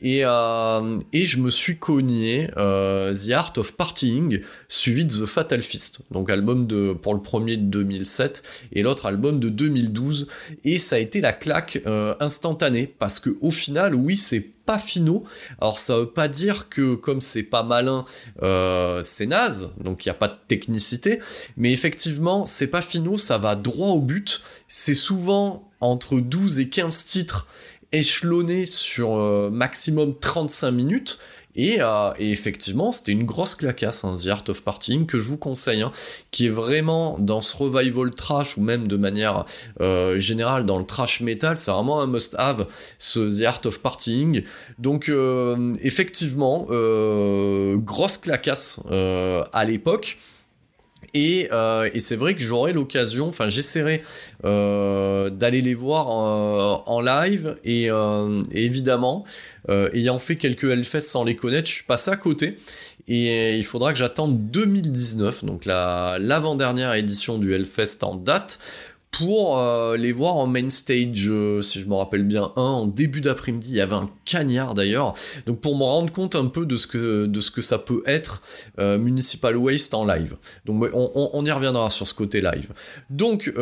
et, 0.00 0.24
euh, 0.24 0.98
je 1.12 1.36
me 1.38 1.50
suis 1.50 1.78
cogné 1.78 2.48
The 2.54 3.30
Art 3.32 3.52
of 3.56 3.72
Partying 3.76 4.40
suivi 4.68 5.04
de 5.04 5.12
The 5.12 5.26
Fatal 5.26 5.62
Fist, 5.62 6.00
donc 6.10 6.30
album 6.30 6.66
de 6.66 6.92
pour 6.92 7.14
le 7.14 7.22
premier 7.22 7.56
de 7.56 7.64
2007 7.64 8.42
et 8.72 8.82
l'autre 8.82 9.06
album 9.06 9.40
de 9.40 9.48
2012 9.48 10.26
et 10.64 10.78
ça 10.78 10.96
a 10.96 10.98
été 10.98 11.20
la 11.20 11.32
claque 11.32 11.82
instantanée 12.20 12.92
parce 12.98 13.20
que 13.20 13.30
au 13.40 13.50
final, 13.50 13.94
oui, 13.94 14.16
c'est 14.16 14.51
pas 14.64 14.78
finaux. 14.78 15.24
Alors 15.60 15.78
ça 15.78 15.98
veut 15.98 16.10
pas 16.10 16.28
dire 16.28 16.68
que 16.68 16.94
comme 16.94 17.20
c'est 17.20 17.42
pas 17.42 17.62
malin, 17.62 18.04
euh, 18.42 19.00
c'est 19.02 19.26
naze, 19.26 19.72
donc 19.78 20.04
il 20.04 20.08
n'y 20.08 20.12
a 20.12 20.14
pas 20.14 20.28
de 20.28 20.38
technicité, 20.48 21.20
mais 21.56 21.72
effectivement 21.72 22.46
c'est 22.46 22.68
pas 22.68 22.82
finaux, 22.82 23.18
ça 23.18 23.38
va 23.38 23.56
droit 23.56 23.88
au 23.88 24.00
but, 24.00 24.42
c'est 24.68 24.94
souvent 24.94 25.70
entre 25.80 26.20
12 26.20 26.60
et 26.60 26.68
15 26.68 27.04
titres 27.04 27.46
échelonnés 27.92 28.66
sur 28.66 29.16
euh, 29.16 29.50
maximum 29.50 30.18
35 30.18 30.70
minutes, 30.70 31.18
et, 31.54 31.76
euh, 31.80 32.10
et 32.18 32.30
effectivement, 32.30 32.92
c'était 32.92 33.12
une 33.12 33.24
grosse 33.24 33.54
clacasse, 33.54 34.04
hein, 34.04 34.14
The 34.22 34.28
Art 34.28 34.44
of 34.48 34.62
Partying, 34.64 35.06
que 35.06 35.18
je 35.18 35.28
vous 35.28 35.36
conseille, 35.36 35.82
hein, 35.82 35.92
qui 36.30 36.46
est 36.46 36.50
vraiment 36.50 37.16
dans 37.18 37.40
ce 37.40 37.56
revival 37.56 38.10
trash, 38.10 38.56
ou 38.56 38.62
même 38.62 38.88
de 38.88 38.96
manière 38.96 39.44
euh, 39.80 40.18
générale 40.18 40.64
dans 40.64 40.78
le 40.78 40.86
trash 40.86 41.20
metal, 41.20 41.58
c'est 41.58 41.70
vraiment 41.70 42.00
un 42.00 42.06
must-have, 42.06 42.66
ce 42.98 43.38
The 43.38 43.44
Art 43.44 43.60
of 43.66 43.80
Partying. 43.80 44.42
Donc, 44.78 45.08
euh, 45.08 45.74
effectivement, 45.82 46.66
grosse 47.76 48.18
clacasse 48.18 48.80
à 48.90 49.64
l'époque. 49.64 50.18
Et, 51.14 51.48
euh, 51.52 51.90
et 51.92 52.00
c'est 52.00 52.16
vrai 52.16 52.34
que 52.34 52.42
j'aurai 52.42 52.72
l'occasion, 52.72 53.28
enfin 53.28 53.50
j'essaierai 53.50 54.00
euh, 54.44 55.28
d'aller 55.28 55.60
les 55.60 55.74
voir 55.74 56.08
en, 56.08 56.84
en 56.86 57.00
live 57.00 57.56
et, 57.64 57.90
euh, 57.90 58.42
évidemment, 58.52 59.24
euh, 59.68 59.90
ayant 59.92 60.18
fait 60.18 60.36
quelques 60.36 60.64
Hellfest 60.64 61.00
sans 61.00 61.24
les 61.24 61.34
connaître, 61.34 61.68
je 61.68 61.74
suis 61.74 61.84
passé 61.84 62.10
à 62.10 62.16
côté. 62.16 62.58
Et 63.08 63.56
il 63.56 63.64
faudra 63.64 63.92
que 63.92 63.98
j'attende 63.98 64.50
2019, 64.50 65.44
donc 65.44 65.64
la 65.64 66.18
l'avant-dernière 66.20 66.94
édition 66.94 67.36
du 67.38 67.52
Hellfest 67.52 67.98
en 68.02 68.14
date 68.14 68.60
pour 69.12 69.58
euh, 69.58 69.98
les 69.98 70.10
voir 70.10 70.36
en 70.36 70.46
main 70.46 70.70
stage, 70.70 71.28
euh, 71.28 71.60
si 71.60 71.82
je 71.82 71.86
me 71.86 71.94
rappelle 71.94 72.24
bien, 72.24 72.50
un 72.56 72.62
en 72.62 72.86
début 72.86 73.20
d'après-midi. 73.20 73.68
Il 73.68 73.76
y 73.76 73.80
avait 73.80 73.94
un 73.94 74.10
cagnard 74.24 74.72
d'ailleurs. 74.72 75.12
Donc 75.46 75.60
pour 75.60 75.76
me 75.76 75.84
rendre 75.84 76.10
compte 76.10 76.34
un 76.34 76.46
peu 76.46 76.64
de 76.64 76.76
ce 76.76 76.86
que, 76.86 77.26
de 77.26 77.40
ce 77.40 77.50
que 77.50 77.60
ça 77.60 77.78
peut 77.78 78.02
être 78.06 78.42
euh, 78.78 78.96
Municipal 78.96 79.54
Waste 79.56 79.92
en 79.92 80.06
live. 80.06 80.36
Donc 80.64 80.88
on, 80.94 81.30
on, 81.34 81.44
y 81.44 81.50
reviendra 81.52 81.90
sur 81.90 82.08
ce 82.08 82.14
côté 82.14 82.40
live. 82.40 82.72
Donc 83.10 83.52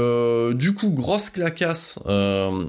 du 0.55 0.75
coup, 0.75 0.91
grosse 0.91 1.31
clacasse 1.31 1.99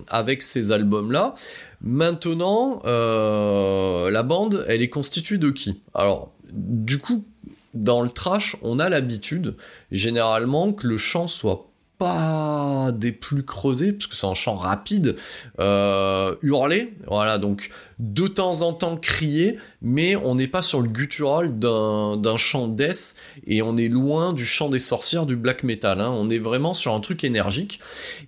avec 0.08 0.42
ces 0.42 0.72
albums-là. 0.72 1.36
Maintenant, 1.82 2.82
la 2.84 4.24
bande, 4.24 4.66
elle 4.68 4.82
est 4.82 4.90
constituée 4.90 5.38
de 5.38 5.52
qui? 5.52 5.82
Alors, 5.94 6.32
du 6.52 6.98
coup, 6.98 7.26
dans 7.76 8.02
le 8.02 8.10
trash, 8.10 8.56
on 8.64 8.80
a 8.80 8.90
l'habitude, 8.90 9.56
généralement, 9.92 10.74
que 10.74 10.88
le 10.88 10.98
chant 10.98 11.28
soit 11.28 11.71
pas 12.01 12.91
des 12.91 13.12
plus 13.12 13.43
creusés, 13.43 13.91
parce 13.93 14.08
que 14.08 14.15
c'est 14.15 14.25
un 14.25 14.34
chant 14.34 14.55
rapide, 14.55 15.17
euh, 15.60 16.34
hurler, 16.41 16.96
voilà, 17.05 17.38
donc 17.38 17.70
de 18.00 18.25
temps 18.25 18.63
en 18.63 18.74
temps 18.74 18.98
crier, 18.98 19.60
mais 19.82 20.16
on 20.16 20.36
n'est 20.36 20.48
pas 20.48 20.62
sur 20.62 20.82
le 20.82 20.90
guttural 20.90 21.58
d'un 21.58 22.38
chant 22.38 22.68
death, 22.68 23.16
et 23.48 23.62
on 23.62 23.78
est 23.78 23.88
loin 23.88 24.34
du 24.34 24.46
chant 24.46 24.70
des 24.70 24.80
sorcières 24.80 25.26
du 25.26 25.36
black 25.36 25.64
metal, 25.64 26.00
hein. 26.02 26.12
on 26.14 26.30
est 26.30 26.40
vraiment 26.40 26.74
sur 26.74 26.94
un 26.94 27.00
truc 27.00 27.24
énergique, 27.24 27.80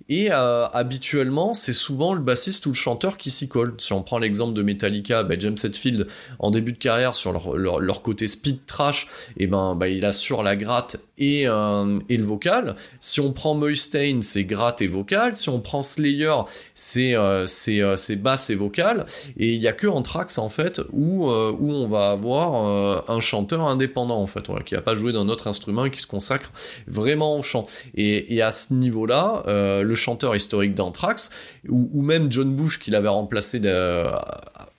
et 0.08 0.28
euh, 0.30 0.66
habituellement, 0.72 1.54
c'est 1.54 1.72
souvent 1.72 2.14
le 2.14 2.20
bassiste 2.20 2.66
ou 2.66 2.70
le 2.70 2.74
chanteur 2.74 3.16
qui 3.16 3.30
s'y 3.30 3.48
colle. 3.48 3.74
Si 3.78 3.92
on 3.92 4.02
prend 4.02 4.18
l'exemple 4.18 4.54
de 4.54 4.62
Metallica, 4.62 5.22
bah, 5.22 5.36
James 5.38 5.56
Hetfield, 5.62 6.06
en 6.38 6.50
début 6.50 6.72
de 6.72 6.78
carrière, 6.78 7.14
sur 7.14 7.32
leur, 7.32 7.56
leur, 7.56 7.80
leur 7.80 8.02
côté 8.02 8.26
speed 8.26 8.66
trash, 8.66 9.06
et 9.36 9.46
ben, 9.46 9.74
bah, 9.74 9.88
il 9.88 10.04
assure 10.04 10.42
la 10.42 10.56
gratte 10.56 10.98
et, 11.18 11.46
euh, 11.46 11.98
et 12.08 12.16
le 12.16 12.24
vocal. 12.24 12.76
Si 13.00 13.20
on 13.20 13.32
prend 13.32 13.54
Mustaine, 13.54 14.22
c'est 14.22 14.44
gratte 14.44 14.82
et 14.82 14.86
vocal. 14.86 15.36
Si 15.36 15.48
on 15.48 15.60
prend 15.60 15.82
Slayer, 15.82 16.34
c'est 16.74 17.14
euh, 17.14 17.46
euh, 17.68 18.16
basse 18.16 18.50
et 18.50 18.54
vocal. 18.54 19.06
Et 19.36 19.52
il 19.52 19.60
y 19.60 19.68
a 19.68 19.72
que 19.72 19.86
Anthrax 19.86 20.38
en 20.38 20.48
fait 20.48 20.80
où 20.92 21.30
où 21.52 21.72
on 21.72 21.86
va 21.86 22.10
avoir 22.10 22.66
euh, 22.66 23.00
un 23.08 23.20
chanteur 23.20 23.66
indépendant 23.66 24.20
en 24.20 24.26
fait, 24.26 24.50
qui 24.64 24.74
a 24.74 24.80
pas 24.80 24.94
joué 24.94 25.12
d'un 25.12 25.28
autre 25.28 25.46
instrument 25.46 25.84
et 25.84 25.90
qui 25.90 26.00
se 26.00 26.06
consacre 26.06 26.50
vraiment 26.86 27.36
au 27.36 27.42
chant. 27.42 27.66
Et, 27.94 28.42
à 28.42 28.50
ce 28.50 28.74
niveau-là, 28.74 29.44
le 29.46 29.94
chanteur 29.94 30.36
historique 30.36 30.74
d'Anthrax 30.74 31.30
ou, 31.68 31.88
ou, 31.92 32.02
même 32.02 32.30
John 32.30 32.54
Bush 32.54 32.78
qui 32.78 32.90
l'avait 32.90 33.08
remplacé 33.08 33.58
de, 33.58 34.04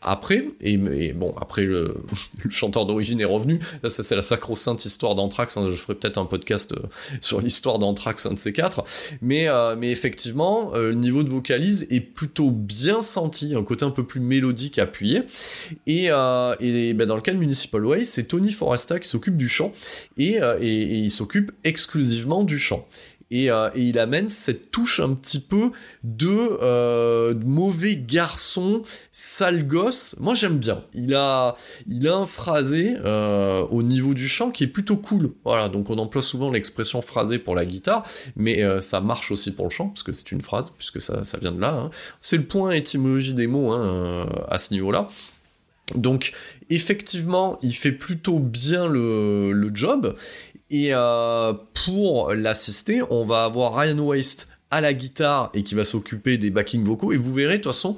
après, 0.06 0.46
le, 1.58 1.96
chanteur 2.50 2.86
d'origine 2.86 3.20
est 3.20 3.26
revenu, 3.26 3.60
ça 3.84 4.04
c'est 4.04 4.16
la 4.16 4.22
sacro-sainte 4.22 4.86
histoire 4.86 5.16
d'Anthrax, 5.16 5.58
hein, 5.58 5.68
je 5.70 5.76
ferai 5.76 5.96
peut-être 5.96 6.18
un 6.18 6.26
podcast 6.26 6.74
euh, 6.74 6.88
sur 7.20 7.42
l'histoire 7.42 7.80
d'Anthrax, 7.80 8.26
un 8.26 8.34
de 8.34 8.40
ces 8.40 8.54
quatre, 8.54 8.84
mais, 9.22 9.48
euh, 9.48 9.76
effectivement, 9.82 10.72
euh, 10.74 10.90
le 10.90 10.96
niveau 10.96 11.24
de 11.24 11.30
vocalise 11.30 11.88
est 11.90 12.00
plutôt 12.00 12.52
bien 12.52 13.02
senti, 13.02 13.56
un 13.56 13.64
côté 13.64 13.86
un 13.86 13.92
peu 13.92 14.06
plus 14.06 14.20
mélodique, 14.20 14.80
appuyé, 14.80 15.24
et, 15.88 16.06
et 16.06 16.94
ben, 16.94 17.06
dans 17.06 17.16
le 17.16 17.22
cas 17.22 17.34
de 17.34 17.38
Municipal 17.38 17.86
Way, 17.86 18.04
c'est 18.04 18.26
Tony 18.26 18.52
Foresta 18.52 19.00
qui 19.00 19.08
s'occupe 19.08 19.38
du 19.38 19.50
chant, 19.50 19.74
et 20.18 20.40
il 20.62 21.10
s'occupe 21.10 21.52
exclusivement 21.64 22.44
du 22.44 22.60
chant. 22.60 22.88
Et, 23.32 23.50
euh, 23.50 23.70
et, 23.74 23.82
il 23.82 23.98
amène 23.98 24.30
cette 24.30 24.70
touche 24.70 25.00
un 25.00 25.14
petit 25.14 25.40
peu 25.40 25.72
de, 26.04 26.28
euh, 26.62 27.34
mauvais 27.44 27.96
garçon, 27.96 28.84
sale 29.12 29.66
gosse. 29.66 30.16
Moi 30.20 30.36
j'aime 30.36 30.60
bien. 30.60 30.84
Il 30.94 31.16
a, 31.16 31.56
il 31.88 32.08
a 32.08 32.16
un 32.16 32.28
phrasé 32.28 32.96
euh, 33.04 33.64
au 33.72 33.82
niveau 33.82 34.14
du 34.14 34.28
chant 34.28 34.52
qui 34.52 34.64
est 34.64 34.68
plutôt 34.68 34.98
cool. 34.98 35.32
Voilà, 35.44 35.70
donc 35.70 35.90
on 35.90 35.98
emploie 35.98 36.22
souvent 36.22 36.52
l'expression 36.52 37.02
phrasé 37.02 37.40
pour 37.40 37.56
la 37.56 37.66
guitare, 37.66 38.06
mais 38.36 38.64
ça 38.82 39.02
marche 39.02 39.32
aussi 39.32 39.52
pour 39.52 39.66
le 39.66 39.72
chant 39.72 39.90
parce 39.90 40.04
que 40.04 40.12
c'est 40.12 40.32
une 40.32 40.42
phrase, 40.42 40.72
puisque 40.78 41.02
ça, 41.02 41.24
ça 41.24 41.38
vient 41.40 41.52
de 41.52 41.60
là. 41.60 41.74
Hein. 41.74 41.92
C'est 42.22 42.38
le 42.38 42.46
point 42.46 42.72
étymologie 42.72 43.34
des 43.34 43.48
mots 43.48 43.72
hein, 43.72 44.30
à 44.50 44.58
ce 44.58 44.74
niveau-là. 44.74 45.10
Donc 45.94 46.32
effectivement, 46.70 47.60
il 47.62 47.74
fait 47.74 47.92
plutôt 47.92 48.40
bien 48.40 48.88
le 48.88 49.70
job. 49.74 50.16
Et 50.78 50.90
euh, 50.92 51.54
pour 51.86 52.34
l'assister, 52.34 53.02
on 53.10 53.24
va 53.24 53.46
avoir 53.46 53.78
Ryan 53.78 53.98
Waste 54.00 54.50
à 54.72 54.82
la 54.82 54.94
guitare 54.94 55.50
et 55.54 55.64
qui 55.64 55.74
va 55.74 55.86
s'occuper 55.86 56.38
des 56.38 56.50
backing 56.50 56.84
vocaux. 56.84 57.14
Et 57.14 57.18
vous 57.18 57.34
verrez 57.34 57.60
de 57.60 57.64
toute 57.64 57.72
façon 57.72 57.96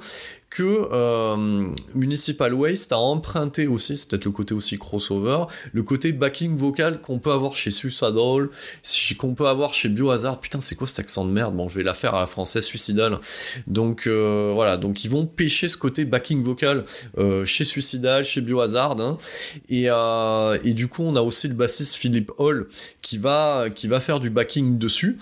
que 0.50 0.88
euh, 0.92 1.68
Municipal 1.94 2.54
Waste 2.54 2.92
a 2.92 2.98
emprunté 2.98 3.66
aussi, 3.66 3.96
c'est 3.96 4.08
peut-être 4.08 4.24
le 4.24 4.30
côté 4.30 4.54
aussi 4.54 4.78
crossover, 4.78 5.44
le 5.72 5.82
côté 5.82 6.12
backing 6.12 6.56
vocal 6.56 7.00
qu'on 7.00 7.18
peut 7.18 7.32
avoir 7.32 7.54
chez 7.54 7.70
Suicidal, 7.70 8.48
qu'on 9.18 9.34
peut 9.34 9.46
avoir 9.46 9.74
chez 9.74 9.88
Biohazard. 9.88 10.40
Putain, 10.40 10.60
c'est 10.60 10.74
quoi 10.74 10.86
cet 10.86 11.00
accent 11.00 11.24
de 11.24 11.30
merde? 11.30 11.54
Bon, 11.54 11.68
je 11.68 11.76
vais 11.76 11.82
la 11.82 11.94
faire 11.94 12.14
à 12.14 12.20
la 12.20 12.26
française 12.26 12.64
Suicidal. 12.64 13.18
Donc 13.66 14.06
euh, 14.06 14.52
voilà, 14.54 14.76
donc 14.76 15.04
ils 15.04 15.10
vont 15.10 15.26
pêcher 15.26 15.68
ce 15.68 15.76
côté 15.76 16.04
backing 16.04 16.42
vocal 16.42 16.84
euh, 17.18 17.44
chez 17.44 17.64
Suicidal, 17.64 18.24
chez 18.24 18.40
Biohazard. 18.40 19.00
Hein. 19.00 19.18
Et, 19.68 19.88
et 20.64 20.74
du 20.74 20.88
coup, 20.88 21.02
on 21.02 21.14
a 21.16 21.20
aussi 21.20 21.48
le 21.48 21.54
bassiste 21.54 21.94
Philippe 21.94 22.32
Hall 22.38 22.68
qui 23.02 23.18
va, 23.18 23.66
qui 23.74 23.86
va 23.86 24.00
faire 24.00 24.20
du 24.20 24.30
backing 24.30 24.78
dessus. 24.78 25.18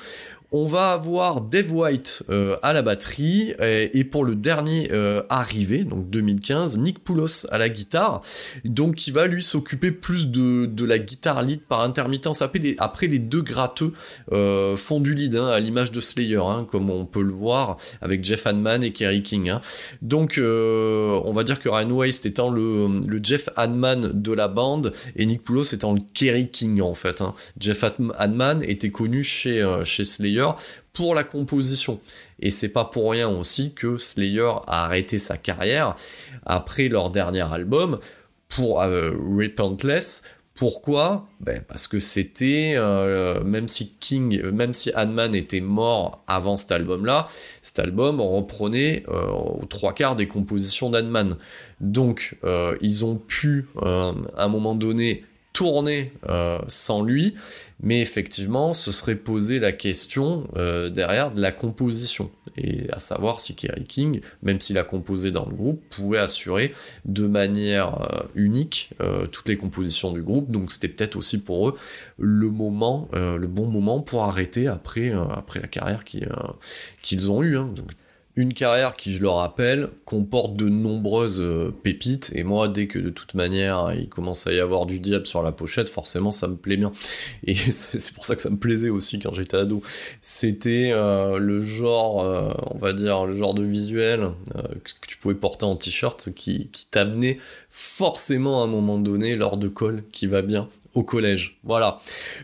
On 0.53 0.67
va 0.67 0.93
avoir 0.93 1.41
Dave 1.41 1.73
White 1.73 2.23
euh, 2.31 2.57
à 2.63 2.73
la 2.73 2.83
batterie 2.83 3.53
et, 3.61 4.05
pour 4.05 4.25
le 4.25 4.37
dernier 4.37 4.91
euh, 4.93 5.23
arrivé, 5.29 5.83
donc 5.83 6.09
2015, 6.09 6.79
Nick 6.79 7.01
Poulos 7.01 7.47
à 7.51 7.59
la 7.59 7.69
guitare. 7.69 8.23
Donc 8.65 9.09
il 9.09 9.13
va 9.13 9.27
lui 9.27 9.43
s'occuper 9.43 9.91
plus 9.91 10.29
de, 10.29 10.85
la 10.85 10.99
guitare 11.01 11.43
lead 11.43 11.63
par 11.63 11.81
intermittence. 11.81 12.43
Après 12.43 13.09
les, 13.09 13.19
deux 13.19 13.43
gratteux 13.43 13.93
euh, 14.31 14.77
font 14.77 15.01
du 15.01 15.15
lead 15.15 15.35
hein, 15.35 15.49
à 15.49 15.59
l'image 15.59 15.91
de 15.91 16.01
Slayer, 16.01 16.37
hein, 16.37 16.65
comme 16.71 16.91
on 16.91 17.07
peut 17.07 17.23
le 17.23 17.33
voir 17.33 17.77
avec 18.01 18.25
Jeff 18.25 18.47
Hanman 18.47 18.85
et 18.85 18.93
Kerry 18.93 19.25
King. 19.25 19.51
Hein. 19.51 19.61
Donc 20.01 20.39
on 20.41 21.33
va 21.33 21.43
dire 21.43 21.61
que 21.61 21.69
Ryan 21.69 21.91
Waste 21.91 22.25
étant 22.25 22.51
le, 22.51 23.01
Jeff 23.21 23.49
Hanman 23.57 24.13
de 24.15 24.33
la 24.33 24.47
bande 24.47 24.93
et 25.17 25.27
Nick 25.27 25.43
Poulos 25.43 25.65
étant 25.65 25.93
le 25.93 26.01
Kerry 26.15 26.49
King 26.51 26.81
en 26.81 26.95
fait. 26.95 27.21
Jeff 27.59 27.85
Hanman 28.19 28.63
était 28.63 28.91
connu 28.91 29.25
chez 29.25 29.65
Slayer 29.85 30.36
pour 30.93 31.15
la 31.15 31.25
composition. 31.25 32.01
Et 32.41 32.51
c'est 32.51 32.69
pas 32.69 32.85
pour 32.85 33.11
rien 33.11 33.29
aussi 33.29 33.73
que 33.73 33.97
Slayer 33.97 34.53
a 34.67 34.85
arrêté 34.85 35.19
sa 35.19 35.37
carrière 35.37 35.97
après 36.45 36.89
leur 36.89 37.11
dernier 37.11 37.43
album 37.53 37.99
pour 38.49 38.81
euh, 38.81 39.11
Repentless. 39.11 40.23
Pourquoi? 40.55 41.29
Ben 41.41 41.63
Parce 41.69 41.87
que 41.87 42.01
c'était, 42.01 42.75
euh, 42.77 43.45
même 43.45 43.69
si 43.69 43.93
King, 44.01 44.43
même 44.53 44.73
si 44.73 44.91
Hanman 44.95 45.35
était 45.35 45.61
mort 45.61 46.25
avant 46.27 46.57
cet 46.57 46.73
album-là, 46.73 47.29
cet 47.61 47.79
album 47.79 48.23
reprenait 48.23 49.05
euh, 49.09 49.27
aux 49.27 49.67
trois 49.67 49.93
quarts 49.93 50.17
des 50.17 50.27
compositions 50.27 50.89
d'Hanman. 50.89 51.37
Donc, 51.81 52.39
ils 52.81 53.05
ont 53.05 53.17
pu, 53.17 53.67
à 53.83 54.15
un 54.39 54.49
moment 54.49 54.75
donné, 54.75 55.25
tourner 55.57 56.13
sans 56.69 57.03
lui, 57.03 57.35
mais 57.83 58.01
effectivement, 58.01 58.73
ce 58.73 58.91
serait 58.91 59.17
posé 59.17 59.59
la 59.59 59.73
question 59.73 60.49
euh, 60.57 60.89
derrière 60.89 61.31
de 61.31 61.43
la 61.43 61.53
composition, 61.53 62.31
et 62.57 62.91
à 62.91 62.99
savoir 62.99 63.39
si 63.39 63.55
Kerry 63.55 63.85
King, 63.85 64.21
même 64.43 64.61
s'il 64.61 64.79
a 64.79 64.83
composé 64.83 65.31
dans 65.31 65.45
le 65.45 65.55
groupe, 65.55 65.83
pouvait 65.91 66.19
assurer 66.19 66.73
de 67.05 67.27
manière 67.27 68.01
euh, 68.01 68.23
unique 68.35 68.91
euh, 69.03 69.27
toutes 69.27 69.49
les 69.49 69.59
compositions 69.59 70.13
du 70.13 70.23
groupe, 70.23 70.51
donc 70.51 70.73
c'était 70.73 70.89
peut-être 70.89 71.17
aussi 71.17 71.39
pour 71.39 71.69
eux 71.69 71.75
le 72.19 72.51
moment, 72.51 73.09
le 73.13 73.47
bon 73.47 73.67
moment 73.67 74.01
pour 74.01 74.25
arrêter 74.25 74.67
après, 74.69 75.13
après 75.13 75.61
la 75.61 75.69
carrière 75.69 76.05
qu'ils 76.05 77.31
ont 77.31 77.43
eue. 77.43 77.59
Hein. 77.59 77.75
Une 78.39 78.53
carrière 78.53 78.97
qui, 78.97 79.15
je 79.15 79.23
le 79.23 79.31
rappelle, 79.31 79.89
comporte 80.05 80.57
de 80.57 80.69
nombreuses 80.69 81.41
euh, 81.41 81.75
pépites, 81.83 82.33
et 82.35 82.45
moi, 82.45 82.69
dès 82.69 82.87
que 82.87 82.99
de 82.99 83.09
toute 83.09 83.33
manière, 83.33 83.95
il 83.95 84.11
commence 84.11 84.47
à 84.47 84.53
y 84.53 84.61
avoir 84.61 84.85
du 84.85 85.01
diable 85.01 85.27
sur 85.27 85.43
la 85.43 85.53
pochette, 85.53 85.89
forcément, 85.89 86.31
ça 86.31 86.47
me 86.47 86.57
plaît 86.57 86.77
bien. 86.77 86.93
Et 87.47 87.55
c'est 87.71 88.13
pour 88.13 88.27
ça 88.27 88.37
que 88.37 88.43
ça 88.43 88.51
me 88.51 88.59
plaisait 88.59 88.91
aussi 88.91 89.19
quand 89.19 89.33
j'étais 89.33 89.57
ado. 89.57 89.81
C'était 90.21 90.91
euh, 90.93 91.39
le 91.39 91.63
genre, 91.63 92.23
euh, 92.23 92.53
on 92.73 92.77
va 92.77 92.93
dire, 92.93 93.25
le 93.25 93.39
genre 93.39 93.55
de 93.55 93.65
visuel 93.65 94.29
que 94.53 95.07
tu 95.09 95.17
pouvais 95.17 95.35
porter 95.35 95.65
en 95.65 95.77
t-shirt 95.77 96.31
qui, 96.35 96.69
qui 96.73 96.87
t'amenait 96.91 97.39
forcément 97.71 98.61
à 98.61 98.65
un 98.65 98.69
moment 98.69 98.99
donné, 98.99 99.35
lors 99.35 99.57
de 99.57 99.69
col 99.69 100.03
qui 100.13 100.27
va 100.27 100.43
bien, 100.43 100.69
collège. 101.03 101.59
Voilà. 101.65 101.99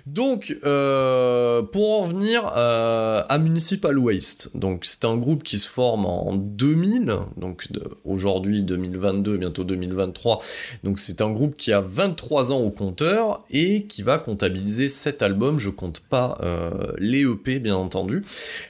Donc, 0.06 0.56
euh, 0.64 1.62
pour 1.62 2.00
en 2.00 2.04
venir 2.04 2.52
euh, 2.56 3.23
à 3.28 3.38
Municipal 3.38 3.99
Waste, 3.99 4.50
donc 4.54 4.85
c'est 4.85 5.04
un 5.04 5.16
groupe 5.16 5.42
qui 5.42 5.59
se 5.59 5.68
forme 5.68 6.06
en 6.06 6.35
2000, 6.35 7.16
donc 7.37 7.68
aujourd'hui 8.04 8.62
2022, 8.62 9.38
bientôt 9.38 9.64
2023. 9.64 10.40
Donc 10.85 10.99
c'est 10.99 11.23
un 11.23 11.30
groupe 11.30 11.56
qui 11.56 11.73
a 11.73 11.80
23 11.80 12.52
ans 12.52 12.61
au 12.61 12.71
compteur 12.71 13.44
et 13.50 13.85
qui 13.85 14.02
va 14.02 14.18
comptabiliser 14.18 14.88
7 14.88 15.23
albums. 15.23 15.59
Je 15.59 15.71
compte 15.71 16.00
pas 16.00 16.38
euh, 16.42 16.71
les 16.99 17.23
EP, 17.23 17.59
bien 17.59 17.76
entendu. 17.76 18.23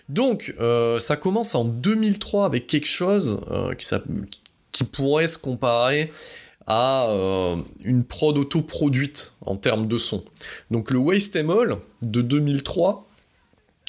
Donc, 0.08 0.54
ça 0.98 1.16
commence 1.16 1.54
en 1.54 1.64
2003 1.64 2.44
avec 2.44 2.66
quelque 2.66 2.86
chose 2.86 3.40
qui 4.72 4.84
pourrait 4.84 5.26
se 5.26 5.38
comparer 5.38 6.10
à 6.66 7.08
euh, 7.08 7.56
une 7.84 8.04
prod 8.04 8.36
auto-produite 8.36 9.34
en 9.44 9.56
termes 9.56 9.86
de 9.86 9.98
son. 9.98 10.24
Donc 10.70 10.90
le 10.90 10.98
Waste 10.98 11.36
All 11.36 11.78
de 12.02 12.22
2003, 12.22 13.08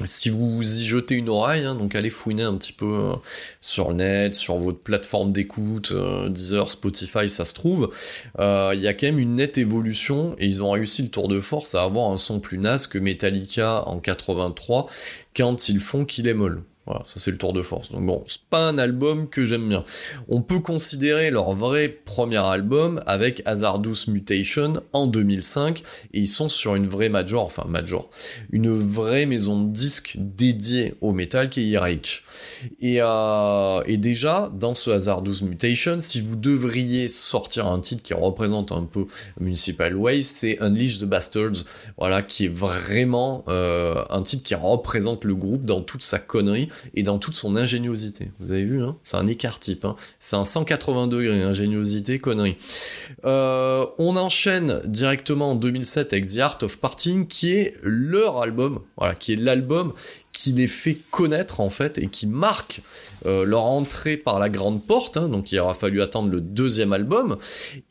si 0.05 0.29
vous 0.29 0.61
y 0.79 0.81
jetez 0.81 1.15
une 1.15 1.29
oreille, 1.29 1.65
hein, 1.65 1.75
donc 1.75 1.93
allez 1.93 2.09
fouiner 2.09 2.43
un 2.43 2.55
petit 2.55 2.73
peu 2.73 2.85
euh, 2.85 3.13
sur 3.61 3.89
le 3.89 3.95
net, 3.95 4.35
sur 4.35 4.55
votre 4.55 4.79
plateforme 4.79 5.31
d'écoute, 5.31 5.91
euh, 5.91 6.29
Deezer, 6.29 6.71
Spotify, 6.71 7.29
ça 7.29 7.45
se 7.45 7.53
trouve, 7.53 7.89
il 8.39 8.79
y 8.79 8.87
a 8.87 8.93
quand 8.93 9.07
même 9.07 9.19
une 9.19 9.35
nette 9.35 9.57
évolution 9.57 10.35
et 10.39 10.47
ils 10.47 10.63
ont 10.63 10.71
réussi 10.71 11.03
le 11.03 11.09
tour 11.09 11.27
de 11.27 11.39
force 11.39 11.75
à 11.75 11.83
avoir 11.83 12.09
un 12.11 12.17
son 12.17 12.39
plus 12.39 12.57
naze 12.57 12.87
que 12.87 12.97
Metallica 12.97 13.83
en 13.87 13.99
83 13.99 14.87
quand 15.35 15.69
ils 15.69 15.79
font 15.79 16.05
qu'il 16.05 16.27
est 16.27 16.33
molle. 16.33 16.63
Voilà, 16.85 17.01
ça 17.05 17.19
c'est 17.19 17.31
le 17.31 17.37
tour 17.37 17.53
de 17.53 17.61
force. 17.61 17.91
Donc 17.91 18.05
bon, 18.05 18.23
c'est 18.27 18.41
pas 18.49 18.67
un 18.67 18.77
album 18.77 19.29
que 19.29 19.45
j'aime 19.45 19.69
bien. 19.69 19.85
On 20.27 20.41
peut 20.41 20.59
considérer 20.59 21.31
leur 21.31 21.53
vrai 21.53 21.87
premier 21.87 22.43
album 22.43 23.01
avec 23.07 23.41
Hazardous 23.45 24.09
Mutation 24.09 24.73
en 24.91 25.07
2005 25.07 25.79
et 26.13 26.19
ils 26.19 26.27
sont 26.27 26.49
sur 26.49 26.75
une 26.75 26.87
vraie 26.87 27.07
major, 27.07 27.45
enfin 27.45 27.65
major, 27.69 28.09
une 28.51 28.69
vraie 28.69 29.25
maison 29.25 29.61
de 29.61 29.71
disques 29.71 30.17
dédiée 30.19 30.95
au 30.99 31.13
métal 31.13 31.49
qui 31.49 31.61
est 31.61 31.67
IRH. 31.67 32.23
Et, 32.81 32.97
euh, 32.99 33.81
et 33.85 33.97
déjà, 33.97 34.51
dans 34.53 34.75
ce 34.75 34.91
Hazardous 34.91 35.43
Mutation, 35.43 36.01
si 36.01 36.19
vous 36.19 36.35
devriez 36.35 37.07
sortir 37.07 37.67
un 37.67 37.79
titre 37.79 38.03
qui 38.03 38.13
représente 38.13 38.73
un 38.73 38.83
peu 38.83 39.05
Municipal 39.39 39.95
Waste, 39.95 40.35
c'est 40.35 40.59
Unleash 40.59 40.99
the 40.99 41.05
Bastards, 41.05 41.63
voilà, 41.97 42.21
qui 42.21 42.45
est 42.45 42.53
vraiment 42.53 43.45
euh, 43.47 44.03
un 44.09 44.21
titre 44.21 44.43
qui 44.43 44.55
représente 44.55 45.23
le 45.23 45.35
groupe 45.35 45.63
dans 45.63 45.81
toute 45.81 46.03
sa 46.03 46.19
connerie 46.19 46.67
et 46.95 47.03
dans 47.03 47.19
toute 47.19 47.35
son 47.35 47.55
ingéniosité. 47.55 48.31
Vous 48.39 48.51
avez 48.51 48.63
vu, 48.63 48.83
hein 48.83 48.97
c'est 49.03 49.17
un 49.17 49.27
écart 49.27 49.59
type. 49.59 49.85
Hein 49.85 49.95
c'est 50.19 50.35
un 50.35 50.43
180 50.43 51.07
degrés, 51.07 51.41
ingéniosité, 51.41 52.19
connerie. 52.19 52.57
Euh, 53.25 53.85
on 53.97 54.15
enchaîne 54.15 54.81
directement 54.85 55.51
en 55.51 55.55
2007 55.55 56.13
avec 56.13 56.27
The 56.27 56.39
Art 56.39 56.57
of 56.61 56.77
Parting, 56.77 57.27
qui 57.27 57.53
est 57.53 57.75
leur 57.81 58.41
album, 58.41 58.81
qui 59.19 59.33
est 59.33 59.37
l'album 59.37 59.93
qui 60.33 60.51
les 60.51 60.67
fait 60.67 60.97
connaître 61.11 61.59
en 61.59 61.69
fait 61.69 61.99
et 61.99 62.07
qui 62.07 62.25
marque 62.27 62.81
euh, 63.25 63.45
leur 63.45 63.63
entrée 63.63 64.17
par 64.17 64.39
la 64.39 64.49
grande 64.49 64.83
porte. 64.83 65.15
Hein, 65.15 65.29
donc 65.29 65.51
il 65.51 65.59
aura 65.59 65.75
fallu 65.75 66.01
attendre 66.01 66.29
le 66.29 66.41
deuxième 66.41 66.91
album 66.91 67.37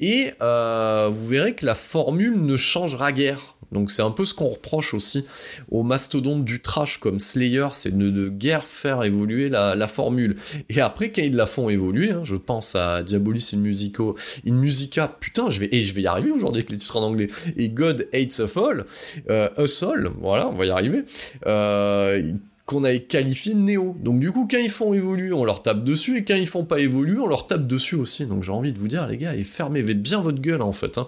et 0.00 0.32
euh, 0.42 1.08
vous 1.10 1.26
verrez 1.26 1.54
que 1.54 1.64
la 1.64 1.76
formule 1.76 2.44
ne 2.44 2.56
changera 2.56 3.12
guère. 3.12 3.56
Donc 3.72 3.90
c'est 3.90 4.02
un 4.02 4.10
peu 4.10 4.24
ce 4.24 4.34
qu'on 4.34 4.48
reproche 4.48 4.94
aussi 4.94 5.24
aux 5.70 5.82
mastodontes 5.82 6.44
du 6.44 6.60
trash 6.60 6.98
comme 6.98 7.18
Slayer, 7.18 7.68
c'est 7.72 7.96
de, 7.96 8.28
guère 8.28 8.64
faire 8.64 9.02
évoluer 9.02 9.48
la, 9.48 9.88
formule. 9.88 10.36
Et 10.68 10.80
après 10.80 11.10
quand 11.10 11.22
ils 11.22 11.34
la 11.34 11.46
font 11.46 11.68
évoluer, 11.68 12.10
hein, 12.10 12.22
je 12.24 12.36
pense 12.36 12.74
à 12.74 13.02
Diabolis 13.02 13.50
in 13.54 14.52
Musica, 14.52 15.08
putain, 15.08 15.50
je 15.50 15.60
vais 15.60 15.68
et 15.72 15.82
je 15.82 15.94
vais 15.94 16.02
y 16.02 16.06
arriver 16.06 16.30
aujourd'hui 16.30 16.60
avec 16.60 16.70
les 16.70 16.78
titres 16.78 16.96
en 16.96 17.02
anglais. 17.02 17.28
Et 17.56 17.68
God 17.68 18.08
Hates 18.12 18.40
a 18.40 18.46
Fall, 18.46 18.86
a 19.28 19.66
Soul, 19.66 20.10
voilà, 20.20 20.48
on 20.48 20.54
va 20.54 20.66
y 20.66 20.70
arriver. 20.70 21.04
Euh, 21.46 22.32
qu'on 22.66 22.84
avait 22.84 23.02
qualifié 23.02 23.54
néo. 23.54 23.96
Donc 24.00 24.20
du 24.20 24.30
coup, 24.30 24.46
quand 24.50 24.58
ils 24.58 24.70
font 24.70 24.94
évoluer, 24.94 25.32
on 25.32 25.44
leur 25.44 25.62
tape 25.62 25.84
dessus, 25.84 26.18
et 26.18 26.24
quand 26.24 26.34
ils 26.34 26.46
font 26.46 26.64
pas 26.64 26.78
évoluer, 26.78 27.18
on 27.18 27.26
leur 27.26 27.46
tape 27.46 27.66
dessus 27.66 27.96
aussi. 27.96 28.26
Donc 28.26 28.44
j'ai 28.44 28.52
envie 28.52 28.72
de 28.72 28.78
vous 28.78 28.88
dire, 28.88 29.06
les 29.06 29.16
gars, 29.16 29.34
et 29.34 29.42
fermez 29.42 29.82
bien 29.82 30.20
votre 30.20 30.40
gueule 30.40 30.62
en 30.62 30.72
fait. 30.72 30.98
Hein. 30.98 31.06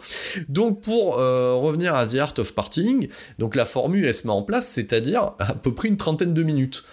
Donc 0.49 0.81
pour 0.81 1.19
euh, 1.19 1.55
revenir 1.55 1.95
à 1.95 2.07
The 2.07 2.17
Art 2.17 2.35
of 2.39 2.55
Parting, 2.55 3.09
donc 3.39 3.55
la 3.55 3.65
formule 3.65 4.05
elle 4.05 4.15
se 4.15 4.27
met 4.27 4.33
en 4.33 4.43
place, 4.43 4.69
c'est-à-dire 4.69 5.33
à 5.39 5.55
peu 5.55 5.75
près 5.75 5.89
une 5.89 5.97
trentaine 5.97 6.35
de 6.35 6.43
minutes. 6.43 6.85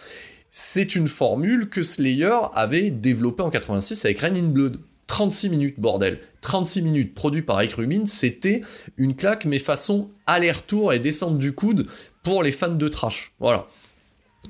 C'est 0.50 0.96
une 0.96 1.08
formule 1.08 1.70
que 1.70 1.82
Slayer 1.82 2.38
avait 2.54 2.92
développée 2.92 3.42
en 3.42 3.50
86 3.50 4.06
avec 4.06 4.20
Rain 4.20 4.36
in 4.36 4.50
Blood. 4.50 4.78
36 5.08 5.50
minutes, 5.50 5.80
bordel. 5.80 6.20
36 6.42 6.82
minutes, 6.82 7.14
produit 7.14 7.42
par 7.42 7.58
Ike 7.58 7.74
Rubin, 7.74 8.06
c'était 8.06 8.62
une 8.98 9.16
claque, 9.16 9.46
mais 9.46 9.60
façon 9.60 10.10
aller-retour 10.26 10.94
et 10.94 11.00
descente 11.00 11.38
du 11.38 11.54
coude 11.54 11.86
pour 12.24 12.44
les 12.44 12.52
fans 12.52 12.70
de 12.70 12.88
trash. 12.88 13.34
Voilà. 13.40 13.68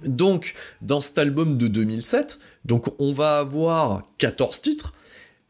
Donc, 0.05 0.53
dans 0.81 1.01
cet 1.01 1.17
album 1.17 1.57
de 1.57 1.67
2007, 1.67 2.39
donc 2.65 2.87
on 2.99 3.11
va 3.11 3.39
avoir 3.39 4.03
14 4.17 4.61
titres. 4.61 4.93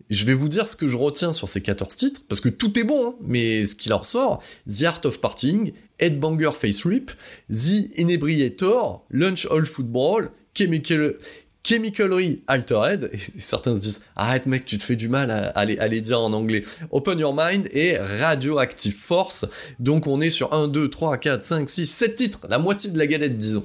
Je 0.09 0.25
vais 0.25 0.33
vous 0.33 0.49
dire 0.49 0.67
ce 0.67 0.75
que 0.75 0.89
je 0.89 0.97
retiens 0.97 1.31
sur 1.31 1.47
ces 1.47 1.61
14 1.61 1.95
titres, 1.95 2.21
parce 2.27 2.41
que 2.41 2.49
tout 2.49 2.77
est 2.77 2.83
bon, 2.83 3.09
hein, 3.09 3.15
mais 3.21 3.65
ce 3.65 3.75
qui 3.75 3.93
en 3.93 3.99
ressort, 3.99 4.43
The 4.67 4.83
Art 4.83 5.01
of 5.05 5.21
Parting, 5.21 5.71
Headbanger 5.99 6.51
Face 6.53 6.85
Rip, 6.85 7.11
The 7.49 7.97
Inebriator, 7.97 9.05
Lunch 9.09 9.47
All 9.49 9.65
Football, 9.65 10.31
Chemical, 10.53 11.15
Chemicalry 11.63 12.41
Altered, 12.47 13.09
et 13.13 13.17
certains 13.37 13.75
se 13.75 13.81
disent 13.81 14.01
arrête 14.15 14.45
mec 14.45 14.65
tu 14.65 14.77
te 14.77 14.83
fais 14.83 14.95
du 14.95 15.09
mal 15.09 15.31
à, 15.31 15.49
à 15.49 15.65
les 15.65 16.01
dire 16.01 16.21
en 16.21 16.33
anglais, 16.33 16.63
Open 16.91 17.19
Your 17.19 17.35
Mind 17.37 17.67
et 17.71 17.97
Radioactive 17.97 18.95
Force, 18.95 19.45
donc 19.79 20.07
on 20.07 20.21
est 20.21 20.29
sur 20.29 20.53
1, 20.53 20.67
2, 20.67 20.89
3, 20.89 21.17
4, 21.17 21.43
5, 21.43 21.69
6, 21.69 21.85
7 21.85 22.15
titres, 22.15 22.39
la 22.49 22.59
moitié 22.59 22.89
de 22.89 22.97
la 22.97 23.07
galette 23.07 23.37
disons. 23.37 23.63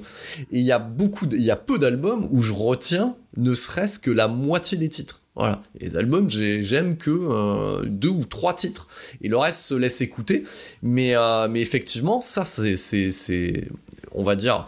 Et 0.51 0.59
il 0.59 0.65
y 0.65 0.71
a 0.71 0.79
beaucoup, 0.79 1.25
il 1.31 1.41
y 1.41 1.51
a 1.51 1.55
peu 1.55 1.79
d'albums 1.79 2.27
où 2.31 2.41
je 2.41 2.53
retiens 2.53 3.15
ne 3.37 3.53
serait-ce 3.53 3.99
que 3.99 4.11
la 4.11 4.27
moitié 4.27 4.77
des 4.77 4.89
titres. 4.89 5.21
Voilà. 5.35 5.61
les 5.79 5.95
albums, 5.97 6.31
j'aime 6.31 6.97
que 6.97 7.11
euh, 7.11 7.83
deux 7.85 8.09
ou 8.09 8.25
trois 8.25 8.55
titres. 8.55 8.87
Et 9.21 9.27
le 9.27 9.37
reste 9.37 9.59
se 9.59 9.75
laisse 9.75 10.01
écouter. 10.01 10.43
Mais, 10.81 11.15
euh, 11.15 11.47
mais 11.47 11.61
effectivement, 11.61 12.21
ça, 12.21 12.43
c'est, 12.43 13.67
on 14.13 14.23
va 14.23 14.35
dire, 14.35 14.67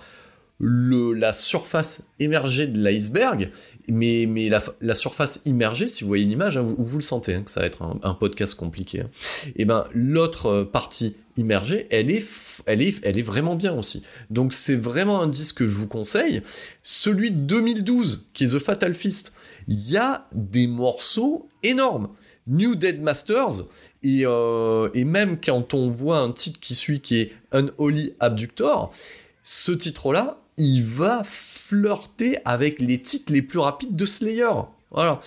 le, 0.59 1.13
la 1.13 1.31
surface 1.31 2.03
émergée 2.19 2.67
de 2.67 2.81
l'iceberg, 2.81 3.49
mais, 3.87 4.25
mais 4.27 4.49
la, 4.49 4.95
surface 4.95 5.41
immergée, 5.45 5.87
si 5.87 6.03
vous 6.03 6.09
voyez 6.09 6.25
l'image, 6.25 6.57
hein, 6.57 6.61
vous, 6.61 6.75
vous, 6.77 6.97
le 6.97 7.03
sentez, 7.03 7.33
hein, 7.33 7.43
que 7.43 7.49
ça 7.49 7.61
va 7.61 7.65
être 7.65 7.81
un, 7.81 8.13
podcast 8.13 8.55
compliqué. 8.55 9.01
Hein. 9.01 9.09
Et 9.55 9.63
ben 9.63 9.85
l'autre 9.93 10.45
euh, 10.47 10.65
partie 10.65 11.15
immergée, 11.37 11.87
elle 11.89 12.11
est, 12.11 12.25
elle 12.65 12.81
est, 12.81 12.99
elle 13.03 13.17
est 13.17 13.23
vraiment 13.23 13.55
bien 13.55 13.73
aussi. 13.73 14.03
Donc 14.29 14.51
c'est 14.51 14.75
vraiment 14.75 15.21
un 15.21 15.27
disque 15.27 15.59
que 15.59 15.67
je 15.67 15.75
vous 15.75 15.87
conseille. 15.87 16.41
Celui 16.83 17.31
de 17.31 17.37
2012, 17.37 18.27
qui 18.33 18.43
est 18.43 18.47
The 18.47 18.59
Fatal 18.59 18.93
Fist, 18.93 19.33
il 19.69 19.89
y 19.89 19.95
a 19.95 20.27
des 20.35 20.67
morceaux 20.67 21.47
énormes. 21.63 22.09
New 22.47 22.75
Dead 22.75 23.01
Masters, 23.01 23.65
et, 24.01 24.23
euh, 24.25 24.89
et 24.93 25.05
même 25.05 25.39
quand 25.39 25.73
on 25.73 25.91
voit 25.91 26.19
un 26.19 26.31
titre 26.31 26.59
qui 26.59 26.73
suit 26.73 26.99
qui 26.99 27.19
est 27.19 27.31
Unholy 27.51 28.15
Abductor, 28.19 28.91
ce 29.43 29.71
titre-là, 29.71 30.39
il 30.59 30.83
va 30.83 31.23
flirter 31.23 32.37
avec 32.45 32.79
les 32.79 33.01
titres 33.01 33.33
les 33.33 33.41
plus 33.41 33.59
rapides 33.59 33.95
de 33.95 34.05
Slayer. 34.05 34.51
Voilà. 34.91 35.19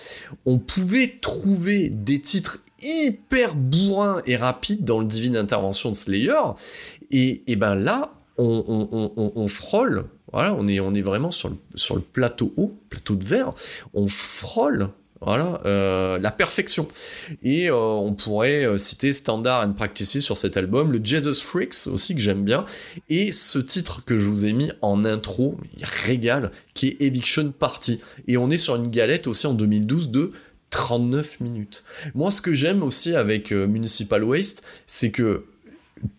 On 0.45 0.59
pouvait 0.59 1.07
trouver 1.07 1.89
des 1.89 2.21
titres 2.21 2.59
hyper 2.81 3.55
bourrins 3.55 4.21
et 4.25 4.35
rapides 4.35 4.83
dans 4.83 4.99
le 4.99 5.05
Divine 5.05 5.35
Intervention 5.35 5.89
de 5.89 5.95
Slayer. 5.95 6.41
Et, 7.11 7.43
et 7.47 7.55
ben 7.55 7.75
là, 7.75 8.13
on, 8.37 9.11
on, 9.15 9.31
on, 9.35 9.47
frôle. 9.47 10.05
Voilà, 10.31 10.55
on 10.55 10.67
est, 10.67 10.79
on 10.79 10.93
est 10.93 11.01
vraiment 11.01 11.31
sur 11.31 11.49
le, 11.49 11.57
sur 11.75 11.95
le 11.95 12.01
plateau 12.01 12.53
haut, 12.57 12.73
plateau 12.89 13.15
de 13.15 13.25
verre. 13.25 13.51
On 13.93 14.07
frôle 14.07 14.89
voilà, 15.25 15.61
euh, 15.65 16.19
la 16.19 16.31
perfection. 16.31 16.87
Et 17.43 17.69
euh, 17.69 17.75
on 17.75 18.13
pourrait 18.13 18.65
euh, 18.65 18.77
citer 18.77 19.13
Standard 19.13 19.65
and 19.65 19.73
Practices 19.73 20.19
sur 20.19 20.37
cet 20.37 20.57
album, 20.57 20.91
le 20.91 20.99
Jesus 21.03 21.41
Freaks 21.41 21.87
aussi 21.87 22.15
que 22.15 22.21
j'aime 22.21 22.43
bien, 22.43 22.65
et 23.09 23.31
ce 23.31 23.59
titre 23.59 24.03
que 24.05 24.17
je 24.17 24.25
vous 24.25 24.45
ai 24.45 24.53
mis 24.53 24.71
en 24.81 25.05
intro, 25.05 25.57
il 25.77 25.85
régale, 25.85 26.51
qui 26.73 26.87
est 26.87 27.01
Eviction 27.01 27.51
Party. 27.51 28.01
Et 28.27 28.37
on 28.37 28.49
est 28.49 28.57
sur 28.57 28.75
une 28.75 28.89
galette 28.89 29.27
aussi 29.27 29.47
en 29.47 29.53
2012 29.53 30.09
de 30.09 30.31
39 30.69 31.39
minutes. 31.39 31.83
Moi, 32.15 32.31
ce 32.31 32.41
que 32.41 32.53
j'aime 32.53 32.83
aussi 32.83 33.15
avec 33.15 33.51
Municipal 33.51 34.23
Waste, 34.23 34.63
c'est 34.87 35.11
que 35.11 35.45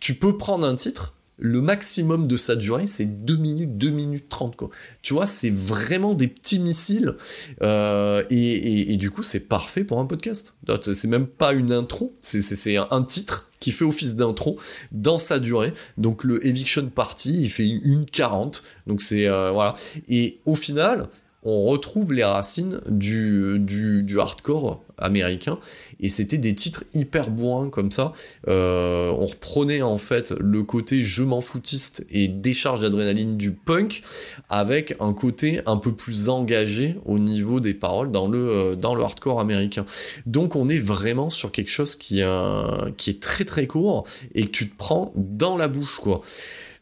tu 0.01 0.15
peux 0.15 0.39
prendre 0.39 0.67
un 0.67 0.77
titre, 0.77 1.15
le 1.39 1.61
maximum 1.61 2.27
de 2.27 2.37
sa 2.37 2.57
durée, 2.57 2.87
c'est 2.87 3.25
2 3.25 3.37
minutes, 3.37 3.77
2 3.77 3.91
minutes 3.91 4.29
30, 4.29 4.57
quoi. 4.57 4.71
Tu 5.03 5.15
vois, 5.15 5.27
c'est 5.27 5.51
vraiment 5.51 6.15
des 6.15 6.29
petits 6.29 6.59
missiles, 6.59 7.17
euh, 7.63 8.23
et, 8.31 8.97
du 8.97 9.11
coup, 9.11 9.23
c'est 9.23 9.49
parfait 9.49 9.85
pour 9.85 9.99
un 9.99 10.07
podcast. 10.07 10.57
C'est 10.81 11.09
même 11.09 11.27
pas 11.27 11.53
une 11.53 11.73
intro, 11.73 12.15
c'est 12.21 12.77
un 12.77 13.03
titre 13.03 13.51
qui 13.59 13.73
fait 13.73 13.85
office 13.85 14.15
d'intro 14.15 14.59
dans 14.93 15.17
sa 15.17 15.39
durée. 15.39 15.73
Donc 15.97 16.23
le 16.23 16.47
Eviction 16.47 16.87
Party, 16.89 17.43
il 17.43 17.51
fait 17.51 17.67
une 17.67 18.05
40, 18.05 18.63
donc 18.87 19.01
c'est, 19.01 19.27
euh, 19.27 19.51
voilà. 19.53 19.75
Et 20.09 20.41
au 20.45 20.55
final, 20.55 21.09
on 21.45 21.65
retrouve 21.65 22.13
les 22.13 22.25
racines 22.25 22.81
du, 22.89 23.59
du, 23.59 24.21
hardcore 24.21 24.84
américain. 24.99 25.59
Et 26.01 26.09
c'était 26.09 26.39
des 26.39 26.55
titres 26.55 26.85
hyper 26.95 27.31
bourrins 27.31 27.71
comme 27.71 27.91
ça. 27.91 28.13
Euh, 28.49 29.11
on 29.11 29.27
reprenait 29.27 29.83
en 29.83 29.99
fait 29.99 30.35
le 30.39 30.63
côté 30.63 31.03
je 31.03 31.23
m'en 31.23 31.41
foutiste 31.41 32.05
et 32.11 32.29
décharge 32.29 32.81
d'adrénaline 32.81 33.37
du 33.37 33.53
punk 33.53 34.03
avec 34.49 34.97
un 35.01 35.13
côté 35.13 35.61
un 35.67 35.77
peu 35.77 35.95
plus 35.95 36.29
engagé 36.29 36.97
au 37.05 37.19
niveau 37.19 37.61
des 37.61 37.75
paroles 37.75 38.11
dans 38.11 38.29
le, 38.29 38.49
euh, 38.49 38.77
hardcore 38.83 39.41
américain. 39.41 39.85
Donc 40.27 40.57
on 40.57 40.69
est 40.69 40.79
vraiment 40.79 41.31
sur 41.31 41.53
quelque 41.53 41.71
chose 41.71 41.97
qui, 41.97 42.23
euh, 42.23 42.91
est 43.07 43.21
très 43.21 43.45
très 43.45 43.67
court 43.67 44.05
et 44.35 44.47
que 44.47 44.51
tu 44.51 44.71
te 44.71 44.77
prends 44.77 45.13
dans 45.17 45.57
la 45.57 45.69
bouche 45.69 45.99
quoi. 45.99 46.21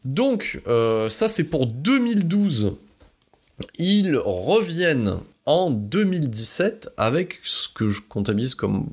Donc 0.05 0.61
ça 1.09 1.27
c'est 1.27 1.45
pour 1.45 1.65
2012 1.65 2.73
ils 3.77 4.17
reviennent 4.17 5.19
en 5.45 5.71
2017 5.71 6.91
avec 6.97 7.39
ce 7.43 7.67
que 7.69 7.89
je 7.89 8.01
comptabilise 8.01 8.55
comme 8.55 8.87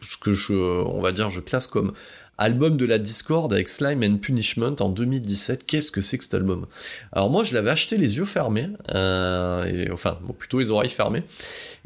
ce 0.00 0.16
que 0.16 0.32
je 0.32 0.54
on 0.54 1.00
va 1.00 1.12
dire 1.12 1.30
je 1.30 1.40
classe 1.40 1.66
comme 1.66 1.92
album 2.38 2.76
de 2.76 2.84
la 2.86 2.98
Discord 2.98 3.52
avec 3.52 3.68
Slime 3.68 4.02
and 4.02 4.16
Punishment 4.16 4.76
en 4.80 4.88
2017. 4.88 5.64
Qu'est-ce 5.64 5.92
que 5.92 6.00
c'est 6.00 6.18
que 6.18 6.24
cet 6.24 6.34
album? 6.34 6.66
Alors 7.12 7.30
moi 7.30 7.44
je 7.44 7.54
l'avais 7.54 7.70
acheté 7.70 7.96
les 7.96 8.16
yeux 8.16 8.24
fermés, 8.24 8.68
euh, 8.94 9.86
enfin 9.92 10.18
plutôt 10.38 10.58
les 10.58 10.70
oreilles 10.70 10.90
fermées. 10.90 11.22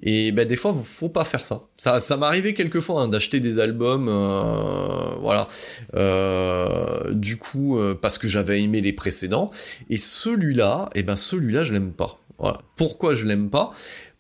Et 0.03 0.33
ben 0.33 0.47
des 0.47 0.57
fois 0.57 0.73
faut 0.73 1.09
pas 1.09 1.25
faire 1.25 1.45
ça. 1.45 1.63
Ça, 1.75 2.01
ça 2.01 2.17
m'arrivait 2.17 2.55
quelquefois 2.55 3.03
hein, 3.03 3.09
d'acheter 3.09 3.41
des 3.41 3.59
albums, 3.59 4.09
euh, 4.09 5.17
voilà. 5.21 5.49
Euh, 5.95 7.11
du 7.11 7.37
coup 7.37 7.79
parce 8.01 8.19
que 8.19 8.29
j'avais 8.29 8.63
aimé 8.63 8.81
les 8.81 8.93
précédents. 8.93 9.51
Et 9.91 9.99
celui-là, 9.99 10.91
et 10.95 11.03
ben 11.03 11.17
celui-là 11.17 11.65
je 11.65 11.73
l'aime 11.73 11.93
pas. 11.93 12.19
Voilà. 12.39 12.59
Pourquoi 12.77 13.15
je 13.15 13.25
l'aime 13.25 13.49
pas? 13.49 13.73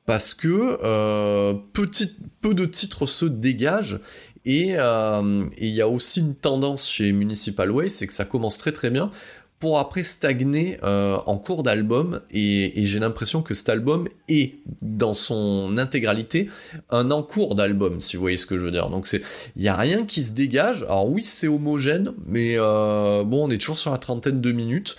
Parce 0.06 0.34
que 0.34 0.78
euh, 0.84 1.54
peu 1.72 2.54
de 2.54 2.64
titres 2.64 3.06
se 3.06 3.26
dégagent 3.26 3.98
euh, 4.46 5.44
et 5.58 5.66
il 5.66 5.74
y 5.74 5.80
a 5.80 5.88
aussi 5.88 6.20
une 6.20 6.36
tendance 6.36 6.88
chez 6.88 7.10
Municipal 7.10 7.70
Waste, 7.70 7.98
c'est 7.98 8.06
que 8.06 8.12
ça 8.12 8.24
commence 8.24 8.58
très 8.58 8.72
très 8.72 8.90
bien 8.90 9.10
pour 9.58 9.78
après 9.78 10.04
stagner 10.04 10.78
euh, 10.84 11.16
en 11.26 11.38
cours 11.38 11.62
d'album 11.62 12.20
et, 12.30 12.72
j'ai 12.84 13.00
l'impression 13.00 13.42
que 13.42 13.54
cet 13.54 13.70
album 13.70 14.06
est 14.28 14.56
dans 14.82 15.14
son 15.14 15.78
intégralité 15.78 16.50
un 16.90 17.10
encours 17.10 17.54
d'album 17.54 17.98
si 17.98 18.16
vous 18.16 18.20
voyez 18.20 18.36
ce 18.36 18.46
que 18.46 18.58
je 18.58 18.62
veux 18.62 18.70
dire. 18.70 18.90
Donc 18.90 19.08
il 19.56 19.62
y 19.62 19.68
a 19.68 19.74
rien 19.74 20.04
qui 20.04 20.22
se 20.22 20.32
dégage. 20.32 20.82
Alors 20.84 21.08
oui 21.08 21.24
c'est 21.24 21.48
homogène 21.48 22.12
mais 22.26 22.56
bon 22.58 23.46
on 23.46 23.50
est 23.50 23.58
toujours 23.58 23.78
sur 23.78 23.90
la 23.90 23.98
trentaine 23.98 24.40
de 24.40 24.52
minutes. 24.52 24.96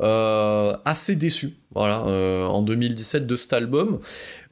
Assez 0.00 1.14
déçu 1.14 1.54
voilà 1.72 2.00
en 2.02 2.62
2017 2.62 3.26
de 3.28 3.36
cet 3.36 3.52
album 3.52 4.00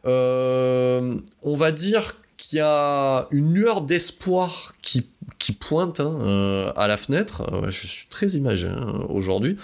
on 0.05 1.57
va 1.57 1.73
dire 1.73 2.15
qu'il 2.39 2.59
y 2.59 2.63
a 2.63 3.27
une 3.33 3.53
lueur 3.53 3.83
d'espoir 3.83 4.75
qui, 4.81 5.09
qui 5.39 5.53
pointe 5.53 6.01
hein, 6.01 6.19
euh, 6.23 6.73
à 6.77 6.87
la 6.87 6.97
fenêtre. 6.97 7.43
Euh, 7.53 7.69
je 7.69 7.87
suis 7.87 8.07
très 8.07 8.29
imagé 8.29 8.69
hein, 8.69 9.05
aujourd'hui. 9.09 9.57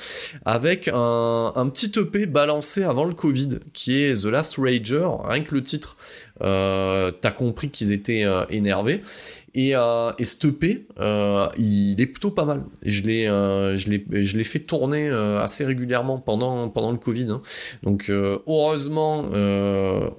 Avec 0.44 0.88
un, 0.88 1.52
un, 1.54 1.68
petit 1.68 1.92
EP 1.98 2.26
balancé 2.26 2.82
avant 2.82 3.04
le 3.04 3.14
Covid, 3.14 3.60
qui 3.72 4.02
est 4.02 4.22
The 4.22 4.26
Last 4.26 4.56
Rager. 4.58 5.08
Rien 5.24 5.44
que 5.44 5.54
le 5.54 5.62
titre, 5.62 5.96
euh, 6.42 7.12
t'as 7.12 7.30
compris 7.30 7.70
qu'ils 7.70 7.92
étaient 7.92 8.24
euh, 8.24 8.44
énervés. 8.50 9.02
Et, 9.54 9.76
euh, 9.76 10.10
et 10.18 10.24
euh, 11.00 11.48
il 11.58 12.00
est 12.00 12.06
plutôt 12.06 12.30
pas 12.30 12.44
mal. 12.44 12.64
Et 12.82 12.90
je 12.90 13.04
l'ai, 13.04 13.28
euh, 13.28 13.76
je 13.76 13.88
l'ai, 13.88 14.44
fait 14.44 14.58
tourner 14.58 15.08
euh, 15.08 15.40
assez 15.40 15.64
régulièrement 15.64 16.18
pendant 16.18 16.68
pendant 16.68 16.90
le 16.90 16.98
Covid. 16.98 17.30
Hein. 17.30 17.42
Donc 17.82 18.10
heureusement, 18.10 19.24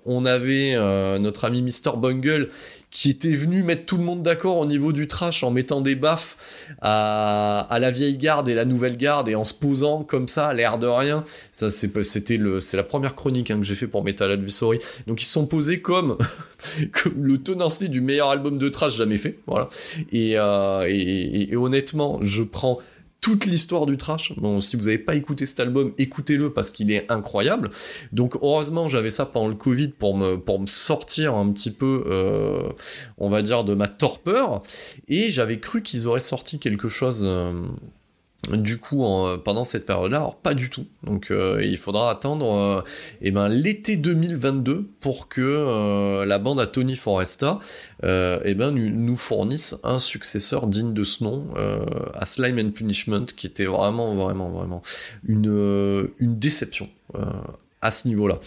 on 0.06 0.26
avait 0.26 0.76
notre 1.20 1.46
ami 1.46 1.62
Mr 1.62 1.98
Bungle 1.98 2.50
qui 2.96 3.10
était 3.10 3.34
venu 3.34 3.62
mettre 3.62 3.86
tout 3.86 3.98
le 3.98 4.04
monde 4.04 4.24
d'accord 4.24 4.58
au 4.58 4.66
niveau 4.66 4.94
du 4.94 5.06
trash 5.06 5.44
en 5.44 5.52
mettant 5.52 5.82
des 5.82 5.96
baffes 5.96 6.38
à, 6.82 7.68
la 7.78 7.92
vieille 7.92 8.18
garde 8.18 8.48
et 8.48 8.54
la 8.54 8.64
nouvelle 8.64 8.96
garde 8.96 9.28
et 9.28 9.36
en 9.36 9.44
se 9.44 9.54
posant 9.54 10.06
comme 10.06 10.30
ça, 10.30 10.54
l'air 10.54 10.78
de 10.78 10.88
rien. 10.88 11.26
Ça, 11.52 11.70
c'est, 11.70 12.04
c'était 12.04 12.38
la 12.38 12.84
première 12.84 13.14
chronique 13.14 13.52
hein, 13.52 13.58
que 13.58 13.66
j'ai 13.66 13.76
fait 13.76 13.88
pour 13.88 14.02
Metal 14.02 14.32
Advisory. 14.32 14.80
Donc 15.08 15.22
ils 15.22 15.26
sont 15.26 15.46
posés 15.46 15.82
comme, 15.82 16.18
comme 16.94 17.22
le 17.22 17.38
tenancier 17.38 17.90
du 17.90 18.00
meilleur 18.00 18.30
album 18.30 18.58
de 18.58 18.70
trash 18.70 18.96
jamais 18.96 19.18
fait. 19.18 19.25
Euh, 19.50 20.86
et, 20.88 21.56
honnêtement, 21.56 22.20
je 22.22 22.44
prends 22.44 22.80
toute 23.22 23.46
l'histoire 23.46 23.88
du 23.88 23.98
trash. 23.98 24.34
Bon, 24.38 24.62
si 24.62 24.76
vous 24.76 24.84
n'avez 24.84 25.00
pas 25.00 25.16
écouté 25.16 25.48
cet 25.48 25.60
album, 25.60 25.94
écoutez-le 25.98 26.54
parce 26.54 26.70
qu'il 26.70 26.92
est 26.92 27.12
incroyable. 27.12 27.72
Donc 28.12 28.36
heureusement, 28.36 28.88
j'avais 28.88 29.10
ça 29.10 29.26
pendant 29.26 29.48
le 29.48 29.56
Covid 29.56 29.88
pour 29.88 30.16
me, 30.16 30.36
pour 30.36 30.60
me 30.60 30.68
sortir 30.68 31.34
un 31.34 31.52
petit 31.52 31.72
peu, 31.72 32.04
euh, 32.06 32.70
on 33.18 33.30
va 33.30 33.42
dire, 33.42 33.64
de 33.64 33.74
ma 33.74 33.88
torpeur. 33.88 34.62
Et 35.08 35.32
j'avais 35.32 35.60
cru 35.60 35.82
qu'ils 35.82 36.08
auraient 36.08 36.20
sorti 36.20 36.60
quelque 36.60 36.88
chose... 36.88 37.22
Euh, 37.24 37.52
du 38.52 38.78
coup 38.78 39.04
en, 39.04 39.38
pendant 39.38 39.64
cette 39.64 39.86
période-là, 39.86 40.18
alors 40.18 40.36
pas 40.36 40.54
du 40.54 40.70
tout. 40.70 40.86
Donc 41.04 41.32
euh, 41.32 41.64
il 41.64 41.78
faudra 41.78 42.12
attendre 42.12 42.52
euh, 42.52 42.82
eh 43.22 43.32
ben, 43.32 43.48
l'été 43.48 43.96
2022 43.96 44.88
pour 45.00 45.28
que 45.28 45.42
euh, 45.42 46.26
la 46.26 46.38
bande 46.38 46.60
à 46.60 46.68
Tony 46.68 46.96
Foresta 46.96 47.60
eh 48.04 48.54
ben, 48.54 48.72
nous 48.72 49.18
fournisse 49.18 49.78
un 49.84 50.00
successeur 50.00 50.68
digne 50.68 50.94
de 50.94 51.04
ce 51.04 51.24
nom 51.24 51.48
à 52.14 52.26
Slime 52.26 52.60
and 52.60 52.72
Punishment, 52.72 53.26
qui 53.36 53.48
était 53.48 53.66
vraiment, 53.66 54.14
vraiment, 54.14 54.50
vraiment 54.50 54.82
une 55.28 56.08
déception 56.20 56.88
à 57.82 57.92
ce 57.92 58.08
niveau-là. 58.08 58.40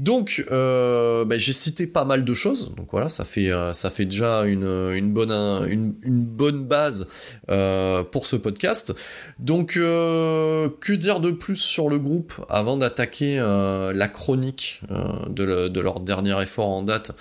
Donc, 0.00 0.46
euh, 0.50 1.26
bah, 1.26 1.36
j'ai 1.36 1.52
cité 1.52 1.86
pas 1.86 2.06
mal 2.06 2.24
de 2.24 2.32
choses. 2.32 2.74
Donc 2.74 2.88
voilà, 2.90 3.10
ça 3.10 3.24
fait, 3.24 3.52
euh, 3.52 3.74
ça 3.74 3.90
fait 3.90 4.06
déjà 4.06 4.44
une, 4.44 4.64
une 4.94 5.12
bonne, 5.12 5.30
une, 5.30 5.92
bonne 6.24 6.64
base 6.64 7.06
euh, 7.50 8.02
pour 8.02 8.24
ce 8.24 8.36
podcast. 8.36 8.94
Donc, 9.38 9.76
euh, 9.76 10.70
que 10.80 10.94
dire 10.94 11.20
de 11.20 11.30
plus 11.30 11.56
sur 11.56 11.90
le 11.90 11.98
groupe 11.98 12.32
avant 12.48 12.78
d'attaquer 12.78 13.36
la 13.36 14.08
chronique 14.08 14.80
de, 15.28 15.44
le, 15.44 15.68
de, 15.68 15.80
leur 15.80 16.00
dernier 16.00 16.40
effort 16.42 16.68
en 16.68 16.82
date? 16.82 17.12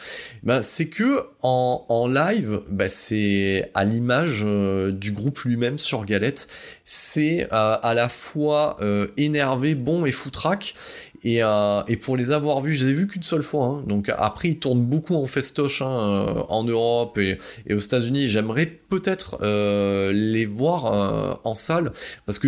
Ben, 0.44 0.62
C'est 0.62 0.88
que 0.88 1.20
en, 1.42 1.86
en 1.90 2.08
live, 2.08 2.62
ben, 2.70 2.88
c'est 2.88 3.72
à 3.74 3.84
l'image 3.84 4.46
du 4.46 5.12
groupe 5.12 5.40
lui-même 5.40 5.78
sur 5.78 6.06
Galette. 6.06 6.48
C'est 6.86 7.46
à 7.52 7.94
la 7.94 8.08
fois 8.08 8.78
énervé, 9.18 9.76
bon 9.76 10.06
et 10.06 10.12
foutraque. 10.12 10.76
Et, 11.24 11.44
euh, 11.44 11.82
et, 11.88 11.98
pour 11.98 12.16
les 12.16 12.32
avoir 12.32 12.62
vus, 12.62 12.76
je 12.76 12.86
les 12.86 12.92
ai 12.92 12.94
vus 12.94 13.08
qu'une 13.08 13.24
seule 13.24 13.44
fois. 13.44 13.66
Hein. 13.66 13.84
Donc 13.88 14.10
après, 14.10 14.50
ils 14.50 14.60
tournent 14.60 14.86
beaucoup 14.86 15.16
en 15.16 15.26
festoche 15.26 15.82
hein, 15.82 15.90
euh, 15.90 16.44
en 16.48 16.64
Europe 16.64 17.18
et, 17.18 17.38
aux 17.70 17.80
États-Unis. 17.80 18.28
J'aimerais 18.28 18.66
peut-être 18.66 19.38
euh, 19.42 20.12
les 20.14 20.46
voir 20.46 21.40
en 21.44 21.56
salle 21.56 21.92
parce 22.26 22.40
que 22.40 22.48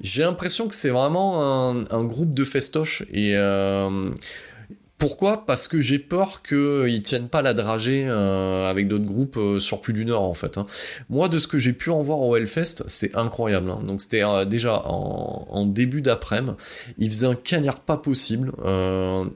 j'ai 0.00 0.22
l'impression 0.22 0.68
que 0.68 0.74
c'est 0.74 0.90
vraiment 0.90 1.70
un, 1.70 1.84
un, 1.90 2.04
groupe 2.04 2.32
de 2.32 2.44
festoche 2.44 3.02
et 3.12 3.34
pourquoi? 5.00 5.46
Parce 5.46 5.66
que 5.66 5.80
j'ai 5.80 5.98
peur 5.98 6.42
qu'ils 6.42 7.02
tiennent 7.02 7.28
pas 7.28 7.40
la 7.40 7.54
dragée 7.54 8.04
euh, 8.06 8.70
avec 8.70 8.86
d'autres 8.86 9.06
groupes 9.06 9.38
euh, 9.38 9.58
sur 9.58 9.80
plus 9.80 9.94
d'une 9.94 10.10
heure 10.10 10.20
en 10.20 10.34
fait. 10.34 10.58
Hein. 10.58 10.66
Moi, 11.08 11.30
de 11.30 11.38
ce 11.38 11.48
que 11.48 11.58
j'ai 11.58 11.72
pu 11.72 11.88
en 11.88 12.02
voir 12.02 12.20
au 12.20 12.36
Hellfest, 12.36 12.84
c'est 12.86 13.16
incroyable. 13.16 13.70
Hein. 13.70 13.80
Donc 13.84 14.02
c'était 14.02 14.22
euh, 14.22 14.44
déjà 14.44 14.82
en, 14.84 15.64
début 15.64 16.02
d'après-midi, 16.02 16.52
ils 16.98 17.08
faisaient 17.08 17.26
un 17.26 17.34
cagnard 17.34 17.80
pas 17.80 17.96
possible. 17.96 18.52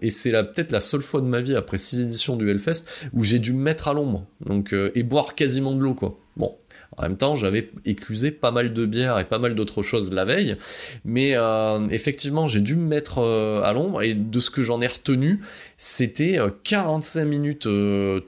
Et 0.03 0.11
c'est 0.11 0.33
peut-être 0.33 0.71
la 0.71 0.81
seule 0.81 1.03
fois 1.03 1.23
de 1.23 1.27
ma 1.27 1.41
vie 1.41 1.57
après 1.57 1.79
six 1.79 2.01
éditions 2.01 2.37
du 2.37 2.51
Hellfest 2.51 2.85
où 3.15 3.25
j'ai 3.25 3.39
dû 3.39 3.55
me 3.55 3.63
mettre 3.63 3.89
à 3.89 3.95
l'ombre. 3.95 4.27
Donc 4.45 4.75
et 4.95 5.03
boire 5.03 5.35
quasiment 5.35 5.73
de 5.73 5.81
l'eau 5.81 5.95
quoi. 5.95 6.19
Bon, 6.37 6.57
en 6.97 7.03
même 7.03 7.17
temps, 7.17 7.37
j'avais 7.37 7.71
éclusé 7.85 8.31
pas 8.31 8.51
mal 8.51 8.73
de 8.73 8.87
bières 8.87 9.19
et 9.19 9.25
pas 9.25 9.39
mal 9.39 9.55
d'autres 9.55 9.83
choses 9.83 10.13
la 10.13 10.25
veille, 10.25 10.57
mais 11.05 11.33
euh, 11.35 11.89
effectivement, 11.91 12.49
j'ai 12.49 12.61
dû 12.61 12.77
me 12.77 12.87
mettre 12.87 13.19
euh, 13.19 13.63
à 13.63 13.73
l'ombre 13.73 14.03
et 14.03 14.15
de 14.15 14.41
ce 14.41 14.51
que 14.51 14.63
j'en 14.63 14.81
ai 14.81 14.87
retenu, 14.87 15.41
c'était 15.77 16.39
45 16.63 17.21
euh, 17.21 17.25
minutes 17.25 17.69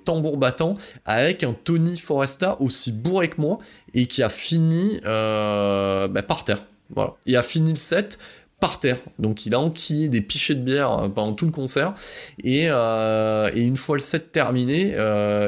tambour 0.04 0.36
battant 0.36 0.76
avec 1.04 1.44
un 1.44 1.54
Tony 1.54 1.96
Foresta 1.96 2.56
aussi 2.60 2.92
bourré 2.92 3.28
que 3.28 3.40
moi 3.40 3.58
et 3.94 4.06
qui 4.06 4.22
a 4.22 4.28
fini 4.28 5.00
bah, 5.04 6.22
par 6.26 6.44
terre. 6.44 6.64
Voilà, 6.90 7.14
il 7.26 7.36
a 7.36 7.42
fini 7.42 7.70
le 7.70 7.76
set 7.76 8.18
par 8.60 8.78
terre. 8.78 8.98
Donc 9.18 9.44
il 9.44 9.54
a 9.54 9.60
enquillé 9.60 10.08
des 10.08 10.20
pichets 10.20 10.54
de 10.54 10.60
bière 10.60 11.10
pendant 11.14 11.32
tout 11.32 11.46
le 11.46 11.52
concert. 11.52 11.94
Et, 12.42 12.68
une 12.68 13.76
fois 13.76 13.96
le 13.96 14.00
set 14.00 14.32
terminé, 14.32 14.96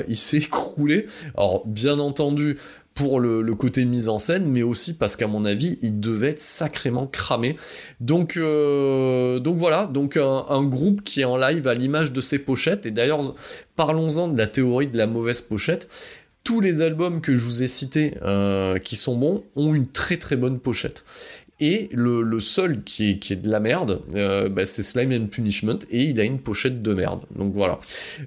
il 0.08 0.16
s'est 0.16 0.36
écroulé. 0.38 1.06
Alors 1.36 1.66
bien 1.66 1.98
entendu, 1.98 2.58
pour 2.98 3.20
le, 3.20 3.54
côté 3.54 3.84
mise 3.84 4.08
en 4.08 4.18
scène, 4.18 4.46
mais 4.46 4.64
aussi 4.64 4.92
parce 4.92 5.14
qu'à 5.14 5.28
mon 5.28 5.44
avis, 5.44 5.78
il 5.82 6.00
devait 6.00 6.30
être 6.30 6.40
sacrément 6.40 7.06
cramé. 7.06 7.54
Donc, 8.00 8.36
euh, 8.36 9.38
donc 9.38 9.56
voilà, 9.56 9.86
donc 9.86 10.16
un, 10.16 10.46
un, 10.48 10.64
groupe 10.64 11.04
qui 11.04 11.20
est 11.20 11.24
en 11.24 11.36
live 11.36 11.68
à 11.68 11.74
l'image 11.74 12.10
de 12.10 12.20
ses 12.20 12.40
pochettes. 12.40 12.86
Et 12.86 12.90
d'ailleurs, 12.90 13.36
parlons-en 13.76 14.26
de 14.26 14.36
la 14.36 14.48
théorie 14.48 14.88
de 14.88 14.98
la 14.98 15.06
mauvaise 15.06 15.40
pochette. 15.42 15.88
Tous 16.42 16.60
les 16.60 16.80
albums 16.80 17.20
que 17.20 17.36
je 17.36 17.44
vous 17.44 17.62
ai 17.62 17.68
cités 17.68 18.14
euh, 18.22 18.78
qui 18.78 18.96
sont 18.96 19.16
bons 19.16 19.44
ont 19.54 19.74
une 19.74 19.86
très 19.86 20.16
très 20.16 20.34
bonne 20.34 20.58
pochette. 20.58 21.04
Et 21.60 21.88
le, 21.92 22.22
le 22.22 22.40
seul 22.40 22.84
qui 22.84 23.10
est, 23.10 23.32
de 23.32 23.50
la 23.50 23.58
merde, 23.58 24.02
euh, 24.14 24.48
bah, 24.48 24.64
c'est 24.64 24.82
Slime 24.84 25.12
and 25.12 25.26
Punishment, 25.26 25.80
et 25.90 26.04
il 26.04 26.20
a 26.20 26.24
une 26.24 26.38
pochette 26.38 26.82
de 26.82 26.94
merde. 26.94 27.22
Donc 27.34 27.52
voilà. 27.52 27.80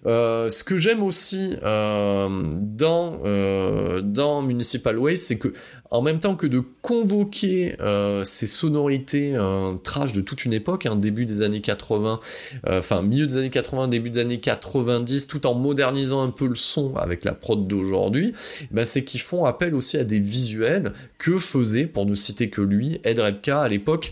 Euh, 0.05 0.49
ce 0.49 0.63
que 0.63 0.77
j'aime 0.77 1.01
aussi 1.01 1.55
euh, 1.63 2.51
dans, 2.53 4.41
Municipal 4.41 4.97
Way, 4.97 5.17
c'est 5.17 5.37
que 5.37 5.53
en 5.91 6.01
même 6.01 6.19
temps 6.19 6.35
que 6.35 6.47
de 6.47 6.61
convoquer 6.81 7.75
ces 8.23 8.47
sonorités 8.47 9.37
trash 9.83 10.13
de 10.13 10.21
toute 10.21 10.45
une 10.45 10.53
époque, 10.53 10.85
hein, 10.85 10.95
début 10.95 11.25
des 11.25 11.41
années 11.41 11.59
80, 11.59 12.19
euh, 12.67 12.79
enfin 12.79 13.01
milieu 13.01 13.27
des 13.27 13.37
années 13.37 13.49
80, 13.49 13.87
début 13.89 14.09
des 14.09 14.19
années 14.19 14.39
90, 14.39 15.27
tout 15.27 15.45
en 15.47 15.53
modernisant 15.53 16.23
un 16.23 16.29
peu 16.29 16.47
le 16.47 16.55
son 16.55 16.95
avec 16.95 17.23
la 17.25 17.33
prod 17.33 17.67
d'aujourd'hui, 17.67 18.33
bah, 18.71 18.85
c'est 18.85 19.03
qu'ils 19.03 19.19
font 19.19 19.45
appel 19.45 19.75
aussi 19.75 19.97
à 19.97 20.03
des 20.03 20.19
visuels 20.19 20.93
que 21.17 21.37
faisait, 21.37 21.85
pour 21.85 22.05
ne 22.05 22.15
citer 22.15 22.49
que 22.49 22.61
lui, 22.61 22.99
Ed 23.03 23.19
À 23.21 23.67
l'époque 23.67 24.11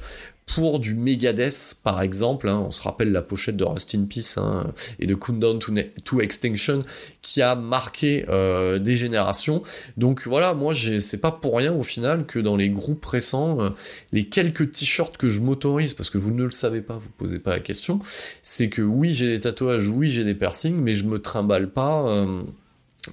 pour 0.56 0.80
du 0.80 0.96
Megadeth, 0.96 1.76
par 1.84 2.02
exemple, 2.02 2.50
hein, 2.50 2.64
on 2.66 2.72
se 2.72 2.82
rappelle 2.82 3.12
la 3.12 3.22
pochette 3.22 3.56
de 3.56 3.64
Rust 3.64 3.94
in 3.96 4.06
Peace 4.06 4.38
hein, 4.38 4.74
et 5.00 5.06
de 5.06 5.14
Countdown 5.14 5.60
to, 5.60 5.74
to, 6.04 6.22
Extinction 6.22 6.82
qui 7.22 7.42
a 7.42 7.56
marqué 7.56 8.26
euh, 8.30 8.80
des 8.80 8.96
générations. 8.96 9.62
Donc 9.98 10.26
voilà, 10.26 10.54
moi 10.54 10.74
c'est 11.00 11.22
pas 11.22 11.32
pour 11.32 11.58
rien 11.58 11.74
au 11.74 11.84
final 11.84 12.26
que 12.26 12.40
dans 12.40 12.56
les 12.56 12.70
groupes 12.70 13.06
récents, 13.06 13.62
euh, 13.62 13.70
les 14.12 14.26
quelques 14.26 14.72
t-shirts 14.72 15.18
que 15.18 15.30
je 15.30 15.40
m'autorise, 15.40 15.94
parce 15.94 16.10
que 16.10 16.18
vous 16.18 16.32
ne 16.32 16.44
le 16.44 16.52
savez 16.52 16.82
pas, 16.82 16.98
vous 16.98 17.10
posez 17.18 17.40
pas 17.40 17.52
la 17.52 17.60
question, 17.60 18.00
c'est 18.42 18.70
que 18.70 18.82
oui 18.82 19.14
j'ai 19.14 19.28
des 19.28 19.40
tatouages, 19.40 19.88
oui 19.88 20.10
j'ai 20.10 20.24
des 20.24 20.36
piercings, 20.36 20.78
mais 20.78 20.96
je 20.96 21.06
me 21.06 21.20
trimballe 21.20 21.70
pas. 21.70 22.10
Euh, 22.10 22.42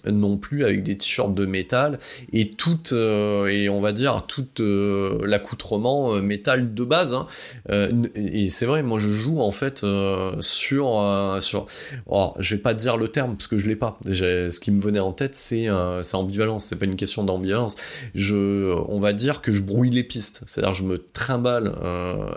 non 0.05 0.37
plus 0.37 0.65
avec 0.65 0.83
des 0.83 0.97
t-shirts 0.97 1.35
de 1.35 1.47
métal 1.47 1.99
et 2.33 2.51
tout 2.51 2.93
euh, 2.93 3.47
et 3.47 3.69
on 3.69 3.81
va 3.81 3.93
dire 3.93 4.27
tout 4.27 4.47
euh, 4.61 5.19
l'accoutrement 5.25 6.15
euh, 6.15 6.21
métal 6.21 6.75
de 6.75 6.85
base 6.85 7.15
hein. 7.15 7.27
Et 8.15 8.49
c'est 8.49 8.67
vrai 8.67 8.83
moi 8.83 8.99
je 8.99 9.11
joue 9.11 9.41
en 9.41 9.51
fait 9.51 9.85
sur 10.41 11.37
sur 11.41 11.67
oh, 12.07 12.35
je 12.39 12.55
vais 12.55 12.61
pas 12.61 12.75
dire 12.75 12.97
le 12.97 13.09
terme 13.09 13.37
parce 13.37 13.49
que 13.49 13.59
je 13.59 13.67
l'ai 13.67 13.77
pas. 13.77 13.99
Ce 14.07 14.61
qui 14.61 14.71
me 14.71 14.81
venait 14.81 15.01
en 15.01 15.13
tête 15.13 15.35
c'est 15.35 15.67
c'est 16.03 16.17
ambivalence 16.17 16.65
c'est 16.65 16.77
pas 16.77 16.85
une 16.85 16.97
question 16.97 17.25
d'ambivalence. 17.25 17.77
Je 18.15 18.75
on 18.89 19.01
va 19.01 19.13
dire 19.13 19.43
que 19.43 19.53
je 19.53 19.63
brouille 19.63 19.91
les 19.91 20.05
pistes. 20.05 20.43
C'est-à-dire 20.47 20.75
je 20.75 20.85
me 20.85 20.99
trimballe 20.99 21.73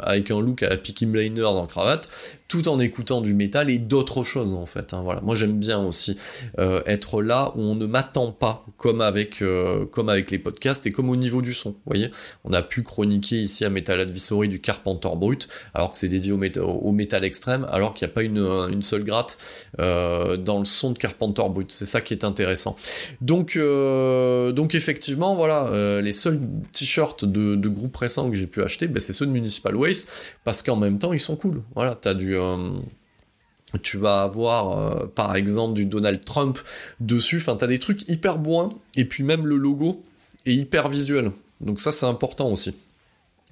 avec 0.02 0.32
un 0.32 0.42
look 0.42 0.64
à 0.64 0.76
Peaky 0.78 1.06
Blinders 1.06 1.56
en 1.56 1.68
cravate 1.68 2.10
tout 2.50 2.68
en 2.68 2.80
écoutant 2.80 3.22
du 3.22 3.34
métal 3.34 3.70
et 3.70 3.80
d'autres 3.80 4.26
choses 4.26 4.54
en 4.54 4.66
fait. 4.66 4.94
Hein, 4.94 5.02
voilà. 5.04 5.22
Moi 5.22 5.36
j'aime 5.36 5.58
bien 5.58 5.80
aussi 5.80 6.18
euh, 6.58 6.82
être 6.86 7.22
là 7.22 7.54
où 7.56 7.62
on 7.62 7.76
ne 7.76 7.86
m'attend 7.86 8.32
pas, 8.32 8.66
comme 8.76 9.00
avec 9.00 9.42
euh, 9.42 9.86
comme 9.86 10.10
avec 10.10 10.32
les 10.32 10.40
podcasts 10.40 10.86
et 10.88 10.92
comme 10.92 11.10
au 11.10 11.16
niveau 11.16 11.42
du 11.42 11.54
son. 11.54 11.70
Vous 11.70 11.78
voyez, 11.86 12.08
on 12.44 12.52
a 12.52 12.62
pu 12.62 12.84
chroniquer 12.84 13.40
ici 13.40 13.64
à 13.64 13.70
Metal 13.70 14.00
Advisory 14.02 14.50
du 14.50 14.60
Carpenter 14.60 15.10
Brut, 15.16 15.48
alors 15.76 15.92
que 15.92 15.98
c'est 15.98 16.10
dédié 16.10 16.32
au, 16.32 16.38
métal, 16.38 16.64
au 16.64 17.24
extrême, 17.24 17.68
alors 17.70 17.94
qu'il 17.94 18.08
n'y 18.08 18.12
a 18.12 18.16
pas 18.16 18.24
une, 18.24 18.40
une 18.40 18.82
seule 18.82 19.04
gratte 19.04 19.38
euh, 19.80 20.36
dans 20.36 20.60
le 20.60 20.66
son 20.66 20.92
de 20.92 20.98
Carpenter 20.98 21.44
Brut. 21.50 21.72
C'est 21.72 21.86
ça 21.86 22.02
qui 22.02 22.14
est 22.14 22.24
intéressant. 22.24 22.76
Donc 23.22 23.58
euh, 23.58 24.52
donc 24.52 24.74
effectivement 24.74 25.36
voilà, 25.36 25.68
euh, 25.68 26.02
les 26.02 26.12
seuls 26.12 26.40
t-shirts 26.72 27.26
de, 27.26 27.56
de 27.56 27.70
groupes 27.70 27.96
récents 27.96 28.30
que 28.30 28.36
j'ai 28.36 28.48
pu 28.48 28.64
acheter, 28.64 28.88
ben, 28.88 29.00
c'est 29.00 29.14
ceux 29.14 29.28
de 29.28 29.32
Municipal 29.32 29.76
Waste 29.76 30.10
parce 30.44 30.64
qu'en 30.64 30.76
même 30.76 30.98
temps 30.98 31.14
ils 31.14 31.20
sont 31.20 31.36
cool. 31.36 31.62
Voilà, 31.76 31.96
t'as 32.00 32.16
du 32.16 32.36
euh, 32.36 32.39
tu 33.82 33.98
vas 33.98 34.24
avoir 34.24 34.78
euh, 34.78 35.06
par 35.08 35.36
exemple 35.36 35.74
du 35.74 35.86
Donald 35.86 36.24
Trump 36.26 36.58
dessus, 37.00 37.38
enfin 37.38 37.56
t'as 37.56 37.68
des 37.68 37.80
trucs 37.80 38.08
hyper 38.10 38.38
bourrins, 38.38 38.70
et 38.96 39.06
puis 39.06 39.24
même 39.24 39.46
le 39.46 39.58
logo 39.58 40.04
est 40.46 40.54
hyper 40.54 40.90
visuel. 40.90 41.32
Donc 41.62 41.80
ça 41.80 41.92
c'est 41.92 42.06
important 42.06 42.50
aussi. 42.50 42.76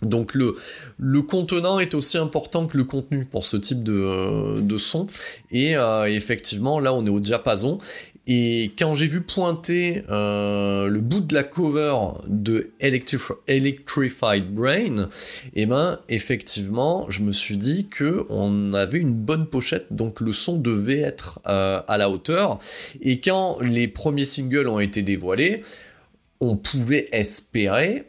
Donc 0.02 0.34
le, 0.36 0.56
le 1.00 1.21
contenant 1.23 1.80
est 1.80 1.95
aussi 1.95 2.17
important 2.17 2.67
que 2.67 2.78
le 2.78 2.84
contenu 2.84 3.26
pour 3.26 3.45
ce 3.45 3.58
type 3.58 3.84
de, 3.84 4.60
de 4.62 4.78
son. 4.78 5.08
Et 5.52 5.76
euh, 5.76 6.06
effectivement, 6.06 6.80
là 6.80 6.93
on 6.93 7.06
est 7.06 7.10
au 7.10 7.19
diapason. 7.19 7.80
Et 8.30 8.74
quand 8.78 8.94
j'ai 8.94 9.08
vu 9.08 9.22
pointer 9.22 10.04
euh, 10.10 10.90
le 10.90 11.00
bout 11.00 11.22
de 11.22 11.34
la 11.34 11.44
cover 11.44 11.96
de 12.28 12.72
Electrif 12.82 13.32
Electrified 13.48 14.54
Brain, 14.54 15.10
eh 15.56 15.66
ben 15.66 16.00
effectivement, 16.10 17.10
je 17.10 17.22
me 17.22 17.32
suis 17.32 17.56
dit 17.56 17.88
que 17.88 18.26
on 18.30 18.74
avait 18.74 19.00
une 19.00 19.13
bonne 19.13 19.48
pochette, 19.48 19.88
donc 19.92 20.20
le 20.20 20.34
son 20.34 20.58
devait 20.58 21.00
être 21.00 21.40
euh, 21.48 21.82
à 21.88 21.98
la 21.98 22.10
hauteur. 22.10 22.60
Et 23.02 23.22
quand 23.22 23.60
les 23.62 23.88
premiers 23.88 24.26
singles 24.26 24.68
ont 24.68 24.82
été 24.82 25.04
dévoilés, 25.04 25.62
on 26.42 26.58
pouvait 26.58 27.08
espérer 27.13 28.04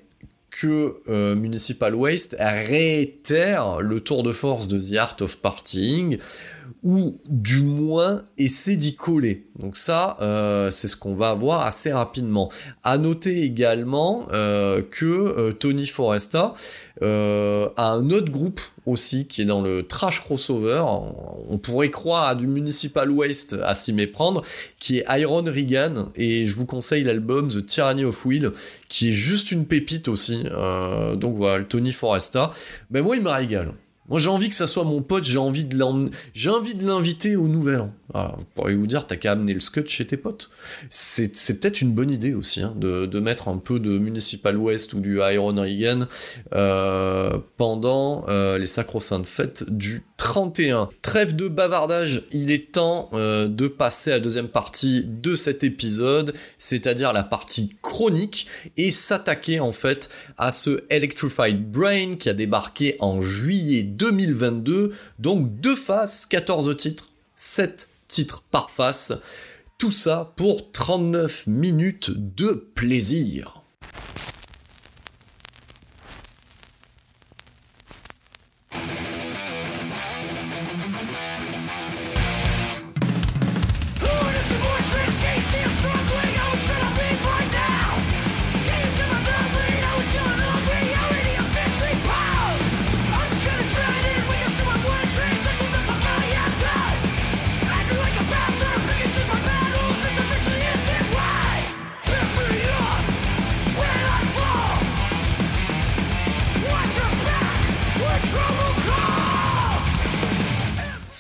que 0.51 0.97
euh, 1.09 1.37
Municipal 1.37 1.95
Waste 1.95 2.37
réitère 2.41 3.81
le 3.81 4.01
tour 4.01 4.25
de 4.25 4.33
force 4.33 4.67
de 4.67 4.81
The 4.81 4.97
Art 4.97 5.17
of 5.21 5.39
Partying, 5.39 6.19
ou 6.85 7.19
du 7.27 7.63
moins 7.63 8.23
essaie 8.37 8.77
d'y 8.77 8.95
coller. 8.95 9.47
Donc 9.59 9.75
ça, 9.75 10.17
euh, 10.21 10.71
c'est 10.71 10.87
ce 10.87 10.97
qu'on 10.97 11.15
va 11.15 11.31
avoir 11.31 11.63
assez 11.67 11.93
rapidement. 11.93 12.51
À 12.85 12.99
noter 12.99 13.43
également 13.43 14.29
euh, 14.33 14.83
que 14.89 15.05
euh, 15.05 15.53
Tony 15.53 15.87
Foresta 15.87 16.55
a 17.01 17.91
un 17.93 18.11
autre 18.11 18.33
groupe 18.33 18.61
aussi 18.85 19.27
qui 19.27 19.43
est 19.43 19.45
dans 19.45 19.63
le 19.63 19.87
trash 19.87 20.21
crossover. 20.21 20.83
On 21.49 21.57
pourrait 21.59 21.91
croire 21.91 22.27
à 22.27 22.35
du 22.35 22.49
Municipal 22.49 23.09
Waste 23.09 23.57
à 23.63 23.75
s'y 23.75 23.93
méprendre, 23.93 24.43
qui 24.81 24.99
est 24.99 25.21
Iron 25.21 25.45
Regan. 25.45 26.11
Et 26.17 26.47
je 26.47 26.57
vous 26.57 26.67
conseille 26.67 27.05
l'album 27.05 27.49
The 27.49 27.65
Tyranny 27.65 28.05
of 28.05 28.27
Will, 28.27 28.51
qui 28.89 29.11
est 29.11 29.13
juste 29.13 29.53
une 29.53 29.65
pépite 29.65 30.09
aussi. 30.09 30.43
Donc 31.19 31.37
voilà, 31.37 31.65
Tony 31.65 31.93
Foresta. 31.93 32.51
Ben 32.91 33.05
moi, 33.05 33.15
il 33.15 33.23
me 33.23 33.31
régale. 33.31 33.75
Moi, 34.09 34.19
j'ai 34.19 34.29
envie 34.29 34.49
que 34.49 34.55
ça 34.55 34.67
soit 34.67 34.85
mon 34.85 35.03
pote, 35.03 35.25
j'ai 35.25 35.39
envie 35.39 35.65
de 35.65 35.79
envie 35.83 36.75
de 36.75 36.87
l'inviter 36.87 37.37
au 37.37 37.49
nouvel 37.49 37.81
an. 37.81 37.93
Alors, 38.15 38.37
vous 38.39 38.47
pourriez 38.55 38.75
vous 38.75 38.87
dire, 38.87 39.07
t'as 39.07 39.17
qu'à 39.17 39.33
amener 39.33 39.53
le 39.53 39.61
scotch 39.61 39.91
chez 39.91 40.07
tes 40.07 40.17
potes. 40.17 40.51
C'est, 40.89 41.31
peut-être 41.61 41.83
une 41.83 41.93
bonne 41.93 42.11
idée 42.11 42.33
aussi, 42.33 42.63
hein, 42.63 42.73
de, 42.77 43.05
de, 43.05 43.21
mettre 43.21 43.49
un 43.49 43.59
peu 43.59 43.79
de 43.81 43.99
Municipal 43.99 44.57
West 44.57 44.95
ou 44.95 45.01
du 45.01 45.19
Iron 45.19 45.55
Reagan 45.55 46.07
euh, 46.55 47.39
pendant 47.59 48.25
euh, 48.29 48.57
les 48.59 48.67
sacro-saintes 48.67 49.27
fêtes 49.27 49.65
du 49.69 50.03
31. 50.17 50.89
Trêve 51.03 51.37
de 51.37 51.49
bavardage, 51.49 52.23
il 52.33 52.51
est 52.51 52.73
temps 52.73 53.11
euh, 53.13 53.47
de 53.47 53.69
passer 53.69 54.11
à 54.11 54.15
la 54.15 54.21
deuxième 54.21 54.49
partie 54.49 55.05
de 55.07 55.37
cet 55.37 55.63
épisode, 55.63 56.33
c'est-à-dire 56.57 57.13
la 57.13 57.23
partie 57.23 57.77
chronique, 57.83 58.47
et 58.77 58.91
s'attaquer 58.91 59.61
en 59.61 59.73
fait 59.73 60.09
à 60.39 60.51
ce 60.51 60.83
Electrified 60.91 61.71
Brain 61.71 62.15
qui 62.15 62.29
a 62.29 62.35
débarqué 62.35 62.97
en 63.01 63.21
juillet 63.21 63.83
2022, 63.99 64.95
donc 65.19 65.61
deux 65.61 65.77
faces, 65.77 66.25
14 66.27 66.77
titres, 66.77 67.11
7 67.35 67.89
titres 68.07 68.43
par 68.51 68.71
face. 68.71 69.13
Tout 69.77 69.93
ça 69.93 70.33
pour 70.37 70.71
39 70.73 71.47
minutes 71.47 72.11
de 72.11 72.71
plaisir. 72.75 73.58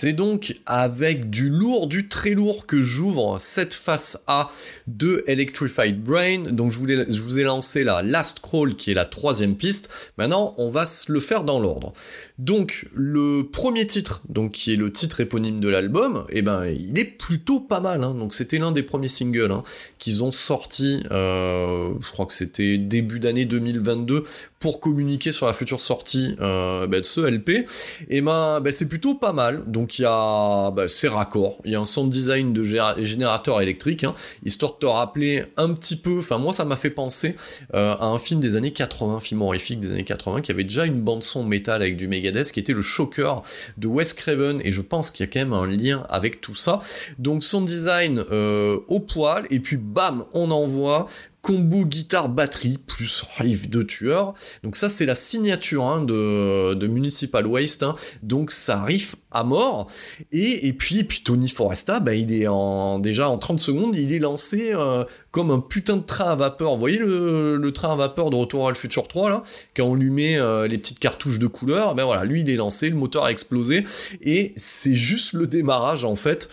C'est 0.01 0.13
donc 0.13 0.55
avec 0.65 1.29
du 1.29 1.51
lourd, 1.51 1.89
du 1.89 2.07
très 2.07 2.31
lourd 2.31 2.67
que 2.67 2.85
j'ouvre 2.85 3.35
cette 3.37 3.75
face 3.75 4.17
A 4.29 4.49
de 4.87 5.25
Electrified 5.27 6.01
Brain. 6.01 6.53
Donc 6.53 6.71
je, 6.71 6.79
vous 6.79 7.39
ai 7.41 7.43
lancé 7.43 7.83
la 7.83 8.03
Last 8.03 8.39
Crawl 8.39 8.77
qui 8.77 8.93
est 8.93 8.95
la 8.95 9.07
troisième 9.07 9.57
piste. 9.57 9.91
Maintenant, 10.17 10.55
on 10.57 10.71
va 10.71 10.85
le 11.09 11.19
faire 11.19 11.43
dans 11.43 11.59
l'ordre. 11.59 11.95
Donc 12.39 12.87
le 12.95 13.43
premier 13.43 13.89
titre, 13.89 14.23
qui 14.53 14.73
est 14.73 14.77
le 14.77 14.93
titre 14.93 15.19
éponyme 15.19 15.59
de 15.59 15.69
l'album, 15.69 16.27
eh 16.31 16.43
ben 16.43 16.67
il 16.67 16.97
est 16.97 17.19
plutôt 17.19 17.59
pas 17.59 17.81
mal. 17.81 18.05
Hein. 18.05 18.15
Donc 18.15 18.35
c'était 18.35 18.59
l'un 18.59 18.71
des 18.71 18.85
premiers 18.85 19.09
singles 19.09 19.51
hein, 19.51 19.65
qu'ils 19.99 20.23
ont 20.23 20.31
sorti. 20.31 21.03
Euh, 21.11 21.91
je 22.01 22.13
crois 22.13 22.27
que 22.27 22.35
c'était 22.35 22.79
début 22.79 23.19
d'année 23.19 23.47
2022 23.47 24.23
pour 24.61 24.79
communiquer 24.79 25.33
sur 25.33 25.47
la 25.47 25.53
future 25.53 25.81
sortie 25.81 26.37
euh, 26.41 26.87
bah, 26.87 27.01
de 27.01 27.05
ce 27.05 27.21
LP. 27.21 27.67
Et 28.09 28.21
ben, 28.21 28.61
ben 28.61 28.73
c'est 28.73 28.89
plutôt 28.89 29.17
pas 29.17 29.33
mal. 29.33 29.65
Donc 29.67 29.88
il 29.99 30.03
y 30.03 30.05
a 30.07 30.71
bah, 30.71 30.89
c'est 30.89 31.09
raccord. 31.09 31.59
Il 31.65 31.73
y 31.73 31.75
a 31.75 31.81
un 31.81 31.85
sound 31.85 32.11
design 32.11 32.53
de 32.53 32.65
générateur 33.03 33.61
électrique, 33.61 34.05
hein, 34.05 34.15
histoire 34.45 34.75
de 34.75 34.79
te 34.79 34.87
rappeler 34.87 35.45
un 35.57 35.73
petit 35.75 35.97
peu. 35.97 36.19
Enfin 36.19 36.39
moi 36.39 36.53
ça 36.53 36.65
m'a 36.65 36.77
fait 36.77 36.91
penser 36.91 37.37
euh, 37.75 37.95
à 37.95 38.07
un 38.07 38.19
film 38.19 38.41
des 38.41 38.55
années 38.55 38.73
80, 38.73 39.17
un 39.17 39.21
film 39.21 39.43
horrifique 39.43 39.81
des 39.81 39.91
années 39.91 40.05
80 40.05 40.43
qui 40.43 40.53
avait 40.53 40.65
déjà 40.65 40.85
une 40.85 41.01
bande 41.01 41.23
son 41.23 41.45
métal 41.45 41.83
avec 41.83 41.97
du 41.97 42.07
méga 42.07 42.29
qui 42.53 42.61
était 42.61 42.73
le 42.73 42.83
choker 42.83 43.43
de 43.77 43.87
Wes 43.87 44.13
Craven, 44.13 44.61
et 44.65 44.71
je 44.71 44.81
pense 44.81 45.11
qu'il 45.11 45.25
y 45.25 45.29
a 45.29 45.33
quand 45.33 45.41
même 45.41 45.53
un 45.53 45.67
lien 45.67 46.07
avec 46.09 46.41
tout 46.41 46.55
ça. 46.55 46.81
Donc 47.19 47.43
son 47.43 47.63
design 47.63 48.25
euh, 48.31 48.79
au 48.89 49.01
poil, 49.01 49.47
et 49.51 49.61
puis 49.61 49.77
bam, 49.77 50.25
on 50.35 50.51
envoie 50.51 51.09
combo 51.43 51.85
guitare 51.85 52.29
batterie 52.29 52.79
plus 52.79 53.25
riff 53.39 53.71
de 53.71 53.83
tueur. 53.83 54.35
Donc 54.63 54.77
ça 54.77 54.89
c'est 54.89 55.07
la 55.07 55.15
signature 55.15 55.85
hein, 55.87 56.05
de, 56.05 56.87
Municipal 56.87 57.47
Waste. 57.47 57.83
Hein. 57.83 57.95
Donc 58.23 58.51
ça 58.51 58.83
riff 58.83 59.17
à 59.31 59.45
mort. 59.45 59.89
Et, 60.33 60.73
puis, 60.73 61.05
puis 61.05 61.21
Tony 61.23 61.49
Foresta, 61.49 62.01
bah, 62.01 62.15
il 62.15 62.33
est 62.33 62.47
en, 62.47 62.99
déjà 62.99 63.29
en 63.29 63.39
30 63.39 63.61
secondes, 63.61 63.95
il 63.95 64.13
est 64.13 64.19
lancé 64.19 64.71
euh, 64.73 65.05
comme 65.31 65.51
un 65.51 65.61
putain 65.61 65.99
de 65.99 66.03
train 66.03 66.33
à 66.33 66.35
vapeur. 66.35 66.73
Vous 66.73 66.79
voyez 66.79 66.99
le, 66.99 67.71
train 67.73 67.93
à 67.93 67.97
vapeur 67.97 68.31
de 68.31 68.37
Retour 68.37 68.67
à 68.67 68.71
le 68.71 68.77
futur 68.77 69.07
3 69.07 69.29
là 69.29 69.43
Quand 69.77 69.85
on 69.85 69.95
lui 69.95 70.11
met 70.11 70.39
euh, 70.39 70.67
les 70.67 70.79
petites 70.79 70.99
cartouches 70.99 71.39
de 71.39 71.47
couleur, 71.47 71.95
ben 71.95 72.05
voilà, 72.05 72.25
lui 72.25 72.41
il 72.41 72.51
est 72.51 72.57
lancé, 72.57 72.89
le 72.89 72.97
moteur 72.97 73.25
a 73.25 73.31
explosé. 73.31 73.85
Et 74.23 74.55
c'est 74.57 74.95
juste 74.95 75.35
le 75.35 75.47
démarrage 75.47 76.05
en 76.05 76.15
fait. 76.15 76.49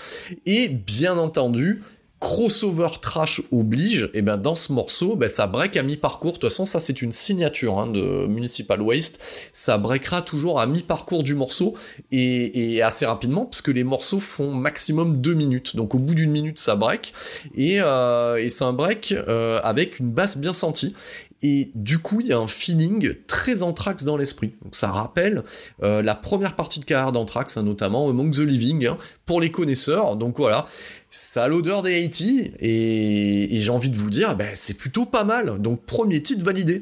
Et 0.45 0.67
bien 0.67 1.17
entendu, 1.17 1.81
crossover 2.25 2.89
trash 2.99 3.39
oblige, 3.51 4.09
et 4.15 4.23
ben 4.23 4.35
dans 4.37 4.55
ce 4.55 4.73
morceau, 4.73 5.15
ben 5.15 5.29
ça 5.29 5.45
break 5.45 5.77
à 5.77 5.83
mi-parcours. 5.83 6.31
De 6.31 6.37
toute 6.39 6.49
façon, 6.49 6.65
ça 6.65 6.79
c'est 6.79 7.03
une 7.03 7.11
signature 7.11 7.77
hein, 7.77 7.85
de 7.85 8.25
Municipal 8.25 8.81
Waste. 8.81 9.21
Ça 9.53 9.77
breakera 9.77 10.23
toujours 10.23 10.59
à 10.59 10.65
mi-parcours 10.65 11.21
du 11.21 11.35
morceau 11.35 11.75
et, 12.11 12.81
assez 12.81 13.05
rapidement, 13.05 13.45
parce 13.45 13.61
que 13.61 13.69
les 13.69 13.83
morceaux 13.83 14.17
font 14.17 14.51
maximum 14.51 15.21
deux 15.21 15.35
minutes. 15.35 15.75
Donc 15.75 15.93
au 15.93 15.99
bout 15.99 16.15
d'une 16.15 16.31
minute, 16.31 16.57
ça 16.57 16.75
break 16.75 17.13
et, 17.53 17.79
euh, 17.79 18.43
c'est 18.49 18.63
un 18.63 18.73
break 18.73 19.11
euh, 19.11 19.59
avec 19.63 19.99
une 19.99 20.09
basse 20.09 20.39
bien 20.39 20.53
sentie. 20.53 20.95
Et 21.41 21.69
du 21.75 21.99
coup, 21.99 22.21
il 22.21 22.27
y 22.27 22.33
a 22.33 22.39
un 22.39 22.47
feeling 22.47 23.13
très 23.27 23.61
Anthrax 23.61 24.05
dans 24.05 24.17
l'esprit. 24.17 24.53
Donc 24.63 24.75
ça 24.75 24.91
rappelle 24.91 25.43
euh, 25.83 26.01
la 26.01 26.15
première 26.15 26.55
partie 26.55 26.79
de 26.79 26.85
carrière 26.85 27.11
d'Anthrax, 27.11 27.57
hein, 27.57 27.63
notamment 27.63 28.09
Among 28.09 28.31
the 28.31 28.39
Living, 28.39 28.87
hein, 28.87 28.97
pour 29.25 29.41
les 29.41 29.51
connaisseurs. 29.51 30.15
Donc 30.15 30.37
voilà, 30.37 30.65
ça 31.09 31.43
a 31.43 31.47
l'odeur 31.47 31.81
des 31.81 32.03
Haiti, 32.03 32.51
et, 32.59 33.47
j'ai 33.51 33.69
envie 33.69 33.89
de 33.89 33.97
vous 33.97 34.09
dire, 34.09 34.35
ben, 34.35 34.49
c'est 34.53 34.75
plutôt 34.75 35.05
pas 35.05 35.23
mal. 35.23 35.61
Donc 35.61 35.81
premier 35.85 36.21
titre 36.21 36.43
validé. 36.43 36.81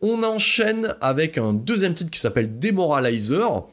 On 0.00 0.22
enchaîne 0.24 0.94
avec 1.00 1.38
un 1.38 1.54
deuxième 1.54 1.94
titre 1.94 2.10
qui 2.10 2.20
s'appelle 2.20 2.58
Demoralizer. 2.58 3.64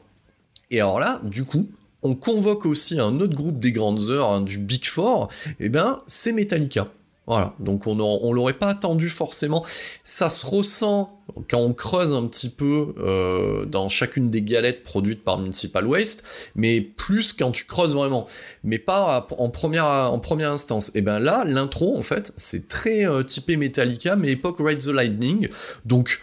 Et 0.70 0.80
alors 0.80 0.98
là, 0.98 1.20
du 1.24 1.44
coup, 1.44 1.68
on 2.02 2.14
convoque 2.14 2.66
aussi 2.66 2.98
un 3.00 3.20
autre 3.20 3.34
groupe 3.34 3.58
des 3.58 3.72
grandes 3.72 4.10
heures 4.10 4.30
hein, 4.30 4.40
du 4.40 4.58
Big 4.58 4.84
Four, 4.84 5.28
et 5.58 5.68
ben 5.68 6.02
c'est 6.06 6.32
Metallica. 6.32 6.88
Voilà, 7.26 7.54
donc 7.58 7.86
on, 7.86 7.98
on 8.00 8.32
l'aurait 8.32 8.52
pas 8.52 8.68
attendu 8.68 9.08
forcément. 9.08 9.64
Ça 10.02 10.28
se 10.28 10.44
ressent 10.44 11.22
quand 11.48 11.58
on 11.58 11.72
creuse 11.72 12.12
un 12.12 12.26
petit 12.26 12.50
peu 12.50 12.94
euh, 12.98 13.64
dans 13.64 13.88
chacune 13.88 14.30
des 14.30 14.42
galettes 14.42 14.84
produites 14.84 15.24
par 15.24 15.38
Municipal 15.38 15.86
Waste, 15.86 16.24
mais 16.54 16.82
plus 16.82 17.32
quand 17.32 17.50
tu 17.50 17.64
creuses 17.64 17.94
vraiment, 17.94 18.26
mais 18.62 18.78
pas 18.78 19.26
en 19.38 19.48
première, 19.48 19.86
en 19.86 20.18
première 20.18 20.52
instance. 20.52 20.90
Et 20.94 21.00
ben 21.00 21.18
là, 21.18 21.44
l'intro, 21.46 21.96
en 21.96 22.02
fait, 22.02 22.32
c'est 22.36 22.68
très 22.68 23.06
euh, 23.06 23.22
typé 23.22 23.56
Metallica, 23.56 24.16
mais 24.16 24.32
époque 24.32 24.56
Ride 24.58 24.80
the 24.80 24.88
Lightning, 24.88 25.48
donc 25.86 26.20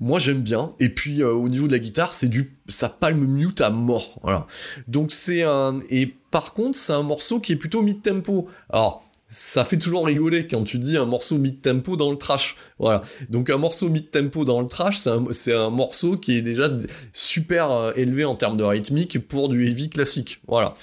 moi 0.00 0.18
j'aime 0.18 0.40
bien. 0.40 0.72
Et 0.80 0.88
puis 0.88 1.22
euh, 1.22 1.32
au 1.32 1.48
niveau 1.48 1.66
de 1.66 1.72
la 1.72 1.78
guitare 1.78 2.12
c'est 2.12 2.28
du 2.28 2.56
ça 2.66 2.88
palme 2.88 3.24
mute 3.24 3.60
à 3.60 3.70
mort. 3.70 4.18
Voilà. 4.22 4.46
Donc 4.88 5.12
c'est 5.12 5.42
un 5.42 5.80
et 5.90 6.14
par 6.30 6.54
contre 6.54 6.76
c'est 6.76 6.94
un 6.94 7.02
morceau 7.02 7.38
qui 7.38 7.52
est 7.52 7.56
plutôt 7.56 7.82
mid 7.82 8.00
tempo 8.00 8.48
alors 8.70 9.04
ça 9.30 9.64
fait 9.64 9.78
toujours 9.78 10.06
rigoler 10.06 10.48
quand 10.48 10.64
tu 10.64 10.78
dis 10.78 10.96
un 10.96 11.06
morceau 11.06 11.38
mid-tempo 11.38 11.96
dans 11.96 12.10
le 12.10 12.18
trash. 12.18 12.56
Voilà. 12.80 13.02
Donc 13.28 13.48
un 13.48 13.58
morceau 13.58 13.88
mid-tempo 13.88 14.44
dans 14.44 14.60
le 14.60 14.66
trash, 14.66 14.98
c'est 15.30 15.54
un, 15.54 15.70
morceau 15.70 16.16
qui 16.16 16.36
est 16.36 16.42
déjà 16.42 16.68
super 17.12 17.70
euh, 17.70 17.92
élevé 17.94 18.24
en 18.24 18.34
termes 18.34 18.56
de 18.56 18.64
rythmique 18.64 19.20
pour 19.28 19.48
du 19.48 19.68
heavy 19.68 19.88
classique. 19.88 20.40
Voilà. 20.48 20.74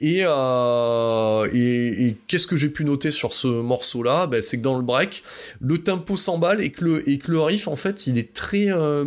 Et, 0.00 0.22
euh, 0.24 1.48
et, 1.54 2.16
qu'est-ce 2.26 2.48
que 2.48 2.56
j'ai 2.56 2.70
pu 2.70 2.84
noter 2.84 3.12
sur 3.12 3.32
ce 3.32 3.46
morceau-là? 3.46 4.26
Ben, 4.26 4.40
C'est 4.40 4.58
que 4.58 4.62
dans 4.62 4.76
le 4.76 4.82
break, 4.82 5.22
le 5.60 5.78
tempo 5.78 6.16
s'emballe 6.16 6.60
et 6.60 6.72
que 6.72 6.84
le, 6.84 7.40
riff, 7.40 7.68
en 7.68 7.76
fait, 7.76 8.08
il 8.08 8.18
est 8.18 8.32
très 8.32 8.66
euh, 8.68 9.04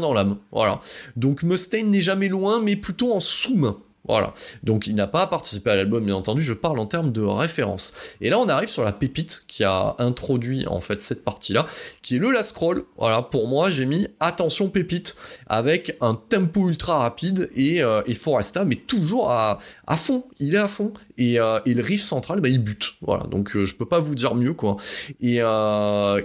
dans 0.00 0.12
l'âme. 0.12 0.36
Voilà. 0.52 0.82
Donc 1.16 1.42
Mustaine 1.42 1.90
n'est 1.90 2.02
jamais 2.02 2.28
loin, 2.28 2.60
mais 2.60 2.76
plutôt 2.76 3.14
en 3.14 3.20
sous-main. 3.20 3.78
Voilà. 4.08 4.32
Donc 4.62 4.86
il 4.86 4.94
n'a 4.94 5.06
pas 5.06 5.26
participé 5.26 5.70
à 5.70 5.76
l'album, 5.76 6.04
bien 6.04 6.14
entendu, 6.14 6.42
je 6.42 6.52
parle 6.52 6.78
en 6.78 6.86
termes 6.86 7.12
de 7.12 7.22
référence. 7.22 7.92
Et 8.20 8.30
là 8.30 8.38
on 8.38 8.48
arrive 8.48 8.68
sur 8.68 8.84
la 8.84 8.92
pépite 8.92 9.44
qui 9.48 9.64
a 9.64 9.96
introduit 9.98 10.66
en 10.66 10.80
fait 10.80 11.00
cette 11.00 11.24
partie-là, 11.24 11.66
qui 12.02 12.16
est 12.16 12.18
le 12.18 12.30
last 12.30 12.50
scroll. 12.50 12.84
Voilà, 12.96 13.22
pour 13.22 13.48
moi 13.48 13.70
j'ai 13.70 13.86
mis 13.86 14.08
attention 14.20 14.68
pépite 14.68 15.16
avec 15.48 15.96
un 16.00 16.14
tempo 16.14 16.68
ultra 16.68 16.98
rapide 16.98 17.50
et, 17.54 17.82
euh, 17.82 18.02
et 18.06 18.14
Foresta, 18.14 18.64
mais 18.64 18.76
toujours 18.76 19.30
à, 19.30 19.58
fond, 19.96 20.24
il 20.38 20.54
est 20.54 20.58
à 20.58 20.68
fond. 20.68 20.92
Et, 21.18 21.38
euh, 21.40 21.58
le 21.66 21.82
riff 21.82 22.02
central, 22.02 22.40
bah, 22.40 22.48
il 22.48 22.62
bute. 22.62 22.94
Voilà, 23.02 23.24
donc 23.24 23.54
euh, 23.56 23.64
je 23.64 23.74
peux 23.74 23.84
pas 23.86 23.98
vous 23.98 24.14
dire 24.14 24.34
mieux 24.34 24.54
quoi. 24.54 24.76
Et, 25.20 25.38
euh, 25.40 26.20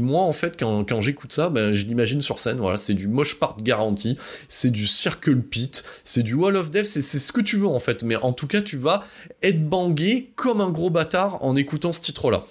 moi 0.00 0.22
en 0.22 0.32
fait 0.32 0.58
quand, 0.58 1.00
j'écoute 1.00 1.32
ça, 1.32 1.48
ben 1.48 1.72
je 1.72 1.84
l'imagine 1.86 2.20
sur 2.20 2.38
scène. 2.38 2.58
Voilà, 2.58 2.76
c'est 2.76 2.94
du 2.94 3.08
mosh 3.08 3.36
part 3.36 3.56
garanti, 3.62 4.18
c'est 4.48 4.70
du 4.70 4.86
circle 4.86 5.40
pit, 5.40 5.84
c'est 6.04 6.22
du 6.22 6.34
wall 6.34 6.56
of 6.56 6.70
death, 6.70 6.86
c'est 6.86 7.11
c'est 7.12 7.18
ce 7.18 7.32
que 7.32 7.40
tu 7.42 7.58
veux 7.58 7.66
en 7.66 7.78
fait, 7.78 8.02
mais 8.02 8.16
en 8.16 8.32
tout 8.32 8.46
cas 8.46 8.62
tu 8.62 8.78
vas 8.78 9.04
être 9.42 9.68
bangé 9.68 10.30
comme 10.34 10.60
un 10.60 10.70
gros 10.70 10.88
bâtard 10.88 11.44
en 11.44 11.56
écoutant 11.56 11.92
ce 11.92 12.00
titre-là. 12.00 12.46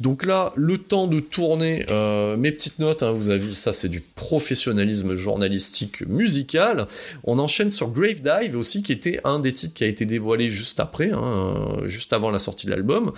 Donc 0.00 0.24
là, 0.24 0.52
le 0.56 0.78
temps 0.78 1.06
de 1.06 1.20
tourner 1.20 1.84
euh, 1.90 2.36
mes 2.36 2.50
petites 2.52 2.78
notes, 2.78 3.02
hein, 3.02 3.12
vous 3.12 3.28
avez 3.28 3.52
ça 3.52 3.72
c'est 3.72 3.88
du 3.88 4.00
professionnalisme 4.00 5.14
journalistique 5.14 6.00
musical. 6.08 6.88
On 7.24 7.38
enchaîne 7.38 7.70
sur 7.70 7.90
Grave 7.90 8.20
Dive 8.20 8.56
aussi, 8.56 8.82
qui 8.82 8.92
était 8.92 9.20
un 9.24 9.38
des 9.38 9.52
titres 9.52 9.74
qui 9.74 9.84
a 9.84 9.86
été 9.86 10.06
dévoilé 10.06 10.48
juste 10.48 10.80
après, 10.80 11.10
hein, 11.12 11.54
juste 11.84 12.12
avant 12.12 12.30
la 12.30 12.38
sortie 12.38 12.66
de 12.66 12.72
l'album 12.72 13.12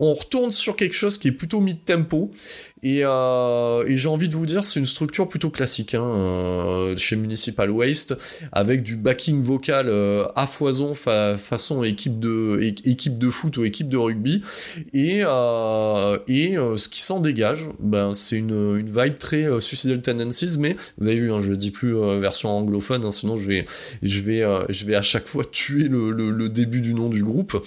on 0.00 0.14
retourne 0.14 0.50
sur 0.50 0.76
quelque 0.76 0.94
chose 0.94 1.18
qui 1.18 1.28
est 1.28 1.32
plutôt 1.32 1.60
mid-tempo. 1.60 2.30
Et, 2.82 3.00
euh, 3.04 3.84
et 3.86 3.96
j'ai 3.96 4.08
envie 4.08 4.28
de 4.28 4.34
vous 4.34 4.46
dire, 4.46 4.64
c'est 4.64 4.80
une 4.80 4.86
structure 4.86 5.28
plutôt 5.28 5.50
classique 5.50 5.94
hein, 5.94 6.02
euh, 6.02 6.96
chez 6.96 7.14
Municipal 7.16 7.70
Waste, 7.70 8.16
avec 8.52 8.82
du 8.82 8.96
backing 8.96 9.38
vocal 9.40 9.86
euh, 9.88 10.24
à 10.34 10.46
foison 10.46 10.94
façon 10.94 11.82
équipe 11.84 12.18
de, 12.18 12.58
équipe 12.62 13.18
de 13.18 13.28
foot 13.28 13.58
ou 13.58 13.64
équipe 13.64 13.90
de 13.90 13.98
rugby. 13.98 14.42
Et, 14.94 15.20
ce 15.20 16.88
qui 16.88 17.02
s'en 17.02 17.20
dégage, 17.20 17.66
ben, 17.78 18.14
c'est 18.14 18.36
une, 18.36 18.76
une 18.78 18.88
vibe 18.88 19.18
très 19.18 19.60
Suicidal 19.60 20.00
Tendencies, 20.00 20.56
mais 20.58 20.74
vous 20.98 21.08
avez 21.08 21.16
vu, 21.16 21.32
hein, 21.32 21.40
je 21.40 21.50
ne 21.50 21.56
dis 21.56 21.70
plus 21.70 21.94
version 22.18 22.50
anglophone, 22.50 23.04
hein, 23.04 23.10
sinon 23.10 23.36
je 23.36 23.46
vais, 23.46 23.66
je, 24.02 24.20
vais, 24.20 24.42
je 24.70 24.86
vais 24.86 24.94
à 24.94 25.02
chaque 25.02 25.28
fois 25.28 25.44
tuer 25.44 25.88
le, 25.88 26.10
le 26.10 26.48
début 26.48 26.80
du 26.80 26.94
nom 26.94 27.10
du 27.10 27.22
groupe. 27.22 27.62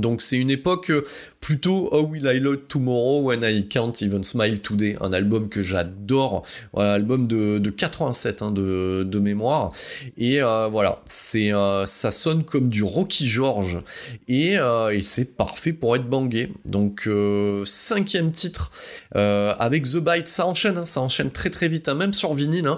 Donc 0.00 0.22
c'est 0.22 0.36
une 0.36 0.50
époque 0.50 0.90
euh, 0.90 1.04
plutôt 1.40 1.88
How 1.92 2.06
Will 2.06 2.26
I 2.26 2.40
Load 2.40 2.68
Tomorrow 2.68 3.22
When 3.22 3.42
I 3.42 3.66
Can't 3.68 3.92
Even 4.00 4.22
Smile 4.22 4.60
Today, 4.60 4.96
un 5.00 5.12
album 5.12 5.48
que 5.48 5.62
j'adore, 5.62 6.44
voilà, 6.72 6.94
album 6.94 7.26
de, 7.26 7.58
de 7.58 7.70
87 7.70 8.42
hein, 8.42 8.50
de, 8.50 9.18
mémoire. 9.18 9.72
Et 10.18 10.42
euh, 10.42 10.68
voilà, 10.68 11.02
c'est 11.06 11.52
euh, 11.52 11.86
ça 11.86 12.10
sonne 12.10 12.44
comme 12.44 12.68
du 12.68 12.82
Rocky 12.82 13.26
George 13.26 13.78
et, 14.28 14.56
c'est 15.02 15.36
parfait 15.36 15.72
pour 15.72 15.94
être 15.96 16.08
bangé. 16.08 16.52
Donc 16.64 17.08
cinquième 17.64 18.30
titre 18.30 18.70
avec 19.14 19.84
The 19.84 19.98
Bite, 19.98 20.28
ça 20.28 20.46
enchaîne, 20.46 20.78
hein, 20.78 20.86
ça 20.86 21.00
enchaîne 21.00 21.30
très 21.30 21.50
très 21.50 21.68
vite, 21.68 21.88
hein, 21.88 21.94
même 21.94 22.12
sur 22.12 22.34
vinyle. 22.34 22.70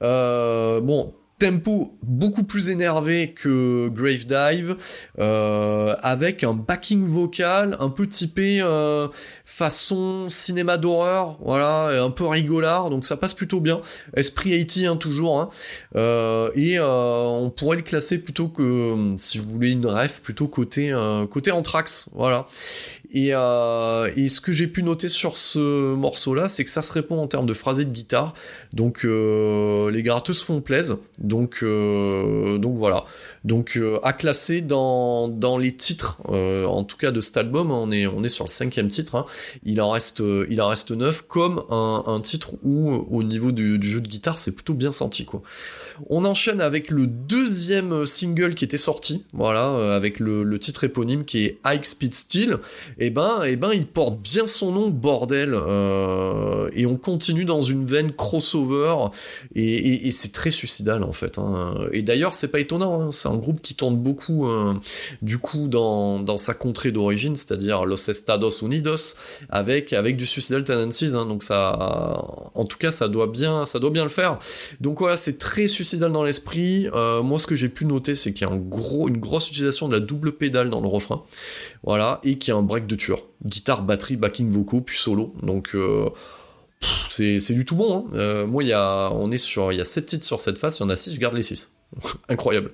Bon 0.00 1.14
tempo 1.38 1.96
beaucoup 2.02 2.44
plus 2.44 2.70
énervé 2.70 3.32
que 3.34 3.88
Grave 3.88 4.24
Dive, 4.26 4.76
euh, 5.18 5.94
avec 6.02 6.44
un 6.44 6.54
backing 6.54 7.04
vocal 7.04 7.76
un 7.80 7.88
peu 7.88 8.06
typé 8.06 8.60
euh, 8.60 9.08
façon 9.44 10.28
cinéma 10.28 10.76
d'horreur, 10.76 11.38
voilà, 11.44 12.02
un 12.02 12.10
peu 12.10 12.26
rigolard, 12.26 12.90
donc 12.90 13.04
ça 13.04 13.16
passe 13.16 13.34
plutôt 13.34 13.60
bien. 13.60 13.80
Esprit 14.16 14.50
80 14.66 14.92
hein, 14.92 14.96
toujours, 14.96 15.40
hein. 15.40 15.50
Euh, 15.96 16.50
et 16.54 16.78
on 16.80 17.50
pourrait 17.50 17.76
le 17.76 17.82
classer 17.82 18.18
plutôt 18.18 18.48
que, 18.48 19.14
si 19.16 19.38
vous 19.38 19.50
voulez 19.50 19.70
une 19.70 19.86
ref, 19.86 20.22
plutôt 20.22 20.48
côté 20.48 20.94
côté 21.30 21.50
Anthrax, 21.50 22.08
voilà. 22.14 22.46
Et, 23.14 23.28
euh, 23.32 24.10
et, 24.16 24.28
ce 24.28 24.40
que 24.40 24.52
j'ai 24.52 24.66
pu 24.66 24.82
noter 24.82 25.08
sur 25.08 25.36
ce 25.36 25.94
morceau-là, 25.94 26.48
c'est 26.48 26.64
que 26.64 26.70
ça 26.70 26.82
se 26.82 26.92
répond 26.92 27.16
en 27.20 27.28
termes 27.28 27.46
de 27.46 27.54
phrasé 27.54 27.84
de 27.84 27.92
guitare. 27.92 28.34
Donc 28.72 29.04
euh, 29.04 29.88
les 29.92 30.02
gratteuses 30.02 30.42
font 30.42 30.60
plaisir. 30.60 30.98
Donc, 31.18 31.60
euh, 31.62 32.58
donc 32.58 32.76
voilà. 32.76 33.04
Donc 33.44 33.78
à 34.02 34.12
classer 34.12 34.62
dans, 34.62 35.28
les 35.60 35.72
titres, 35.72 36.18
en 36.28 36.82
tout 36.82 36.96
cas 36.96 37.12
de 37.12 37.20
cet 37.20 37.36
album, 37.36 37.70
on 37.70 37.92
est, 37.92 38.08
on 38.08 38.24
est 38.24 38.28
sur 38.28 38.46
le 38.46 38.50
cinquième 38.50 38.88
titre. 38.88 39.14
Hein. 39.14 39.26
Il 39.64 39.80
en 39.80 39.90
reste, 39.90 40.20
neuf, 40.90 41.22
comme 41.22 41.62
un, 41.70 42.20
titre 42.20 42.54
où 42.64 42.90
au 42.90 43.22
niveau 43.22 43.52
du, 43.52 43.80
jeu 43.80 44.00
de 44.00 44.08
guitare, 44.08 44.38
c'est 44.38 44.52
plutôt 44.52 44.74
bien 44.74 44.90
senti. 44.90 45.24
On 46.08 46.24
enchaîne 46.24 46.60
avec 46.60 46.90
le 46.90 47.06
deuxième 47.06 48.06
single 48.06 48.54
qui 48.54 48.64
était 48.64 48.76
sorti, 48.76 49.24
voilà, 49.32 49.68
euh, 49.70 49.96
avec 49.96 50.20
le, 50.20 50.58
titre 50.58 50.84
éponyme 50.84 51.24
qui 51.24 51.44
est 51.44 51.58
High 51.64 51.84
Speed 51.84 52.14
Steel. 52.14 52.58
Et 52.98 53.06
eh 53.06 53.10
ben, 53.10 53.42
et 53.44 53.52
eh 53.52 53.56
ben, 53.56 53.72
il 53.72 53.86
porte 53.86 54.20
bien 54.20 54.46
son 54.46 54.72
nom, 54.72 54.88
bordel. 54.88 55.52
Euh, 55.54 56.68
et 56.72 56.86
on 56.86 56.96
continue 56.96 57.44
dans 57.44 57.60
une 57.60 57.84
veine 57.84 58.12
crossover 58.12 58.96
et, 59.54 60.10
c'est 60.10 60.32
très 60.32 60.50
suicidal 60.50 61.02
en 61.02 61.12
fait. 61.12 61.38
Hein. 61.38 61.74
Et 61.92 62.02
d'ailleurs, 62.02 62.34
c'est 62.34 62.48
pas 62.48 62.60
étonnant. 62.60 63.00
Hein. 63.00 63.10
c'est 63.10 63.28
un 63.28 63.36
groupe 63.36 63.60
qui 63.60 63.74
tourne 63.74 63.96
beaucoup, 63.96 64.48
euh, 64.48 64.74
du 65.22 65.38
coup, 65.38 65.68
dans, 65.68 66.24
sa 66.36 66.54
contrée 66.54 66.90
d'origine, 66.90 67.36
c'est-à-dire 67.36 67.84
Los 67.84 68.10
Estados 68.10 68.62
Unidos, 68.62 69.16
avec 69.50 69.92
avec 69.92 70.16
du 70.16 70.26
suicidal 70.26 70.64
tendencies. 70.64 71.14
Hein. 71.14 71.26
donc 71.26 71.42
ça, 71.42 72.50
en 72.54 72.64
tout 72.64 72.78
cas, 72.78 72.90
ça 72.90 73.08
doit 73.08 73.26
bien, 73.26 73.64
ça 73.66 73.78
doit 73.78 73.90
bien 73.90 74.04
le 74.04 74.10
faire. 74.10 74.38
Donc 74.80 74.98
voilà, 74.98 75.16
c'est 75.16 75.38
très 75.38 75.66
suicidal 75.66 75.83
dans 75.92 76.22
l'esprit. 76.22 76.88
Euh, 76.94 77.22
moi, 77.22 77.38
ce 77.38 77.46
que 77.46 77.56
j'ai 77.56 77.68
pu 77.68 77.84
noter, 77.84 78.14
c'est 78.14 78.32
qu'il 78.32 78.46
y 78.46 78.50
a 78.50 78.54
une 78.54 79.18
grosse 79.18 79.48
utilisation 79.48 79.88
de 79.88 79.94
la 79.94 80.00
double 80.00 80.32
pédale 80.32 80.70
dans 80.70 80.80
le 80.80 80.88
refrain. 80.88 81.22
Voilà, 81.82 82.20
et 82.24 82.38
qu'il 82.38 82.52
y 82.52 82.56
a 82.56 82.58
un 82.58 82.62
break 82.62 82.86
de 82.86 82.96
tueur. 82.96 83.22
Guitare, 83.44 83.82
batterie, 83.82 84.16
backing 84.16 84.50
vocaux, 84.50 84.80
puis 84.80 84.96
solo. 84.96 85.34
Donc, 85.42 85.70
euh, 85.74 86.08
c'est 87.08 87.52
du 87.52 87.64
tout 87.64 87.76
bon. 87.76 87.98
Hein. 87.98 88.04
Euh, 88.14 88.46
moi, 88.46 88.62
il 88.62 88.68
y 88.68 88.72
a, 88.72 89.10
on 89.12 89.30
est 89.30 89.38
sur, 89.38 89.72
il 89.72 89.78
y 89.78 89.80
a 89.80 89.84
7 89.84 90.06
titres 90.06 90.26
sur 90.26 90.40
cette 90.40 90.58
phase, 90.58 90.78
il 90.78 90.82
y 90.82 90.86
en 90.86 90.90
a 90.90 90.96
6, 90.96 91.14
je 91.14 91.20
garde 91.20 91.34
les 91.34 91.42
6. 91.42 91.70
Incroyable. 92.28 92.72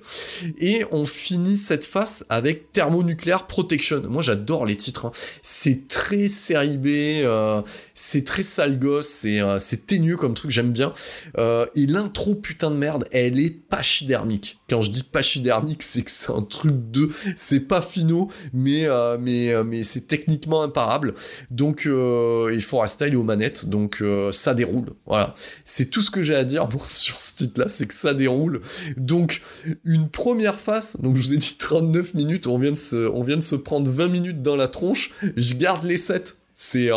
Et 0.57 0.85
on 0.91 1.05
finit 1.05 1.57
cette 1.57 1.83
face 1.83 2.25
avec 2.29 2.71
Thermonuclear 2.71 3.47
Protection. 3.47 4.01
Moi 4.09 4.21
j'adore 4.21 4.65
les 4.65 4.75
titres. 4.75 5.05
Hein. 5.05 5.11
C'est 5.41 5.87
très 5.87 6.27
série 6.27 6.77
B, 6.77 6.87
euh, 6.87 7.61
c'est 7.93 8.25
très 8.25 8.43
sale 8.43 8.79
gosse, 8.79 9.07
c'est 9.07 9.39
euh, 9.39 9.57
ténueux 9.85 10.17
comme 10.17 10.33
truc, 10.33 10.51
j'aime 10.51 10.71
bien. 10.71 10.93
Euh, 11.37 11.65
et 11.75 11.85
l'intro 11.85 12.35
putain 12.35 12.71
de 12.71 12.75
merde, 12.75 13.07
elle 13.11 13.39
est 13.39 13.51
pachydermique. 13.51 14.59
Quand 14.69 14.81
je 14.81 14.91
dis 14.91 15.03
pachydermique, 15.03 15.83
c'est 15.83 16.03
que 16.03 16.11
c'est 16.11 16.31
un 16.31 16.41
truc 16.41 16.91
de... 16.91 17.09
C'est 17.35 17.61
pas 17.61 17.81
finaux, 17.81 18.29
mais, 18.53 18.87
mais, 19.19 19.63
mais 19.63 19.83
c'est 19.83 20.07
techniquement 20.07 20.63
imparable. 20.63 21.13
Donc 21.49 21.83
il 21.85 22.61
faut 22.61 22.79
rester 22.79 23.13
aux 23.15 23.23
manettes, 23.23 23.67
donc 23.67 24.03
ça 24.31 24.53
déroule. 24.53 24.91
Voilà. 25.05 25.33
C'est 25.65 25.89
tout 25.89 26.01
ce 26.01 26.11
que 26.11 26.21
j'ai 26.21 26.35
à 26.35 26.43
dire 26.43 26.67
sur 26.85 27.19
ce 27.19 27.35
titre-là, 27.35 27.67
c'est 27.69 27.85
que 27.85 27.93
ça 27.93 28.13
déroule. 28.13 28.61
Donc, 29.01 29.41
une 29.83 30.09
première 30.09 30.59
face, 30.59 30.99
donc 31.01 31.15
je 31.15 31.21
vous 31.21 31.33
ai 31.33 31.37
dit 31.37 31.55
39 31.57 32.13
minutes, 32.13 32.45
on 32.47 32.57
vient 32.57 32.71
de 32.71 32.75
se, 32.75 33.55
prendre 33.55 33.89
20 33.89 34.07
minutes 34.07 34.41
dans 34.41 34.55
la 34.55 34.67
tronche, 34.67 35.11
je 35.35 35.55
garde 35.55 35.83
les 35.85 35.97
7. 35.97 36.37
C'est, 36.53 36.91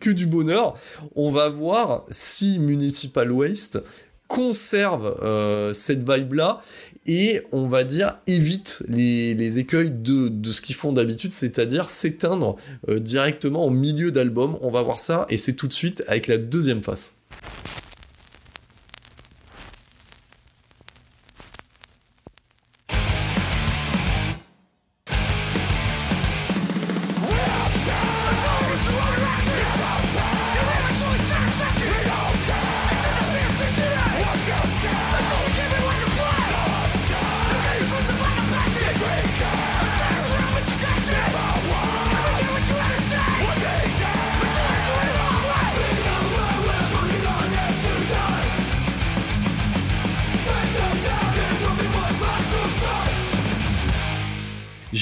que 0.00 0.08
du 0.08 0.24
bonheur. 0.26 0.76
On 1.14 1.30
va 1.30 1.50
voir 1.50 2.06
si 2.10 2.58
Municipal 2.58 3.30
Waste 3.30 3.82
conserve 4.28 5.18
euh, 5.22 5.74
cette 5.74 6.08
vibe-là 6.10 6.62
et 7.06 7.42
on 7.52 7.66
va 7.66 7.84
dire 7.84 8.16
évite 8.26 8.82
les, 8.88 9.58
écueils 9.58 9.90
de, 9.90 10.30
ce 10.50 10.62
qu'ils 10.62 10.74
font 10.74 10.92
d'habitude, 10.92 11.32
c'est-à-dire 11.32 11.90
s'éteindre 11.90 12.56
euh, 12.88 12.98
directement 12.98 13.66
au 13.66 13.70
milieu 13.70 14.10
d'album. 14.10 14.56
On 14.62 14.70
va 14.70 14.80
voir 14.80 14.98
ça 14.98 15.26
et 15.28 15.36
c'est 15.36 15.54
tout 15.54 15.66
de 15.66 15.74
suite 15.74 16.02
avec 16.08 16.26
la 16.26 16.38
deuxième 16.38 16.82
face. 16.82 17.14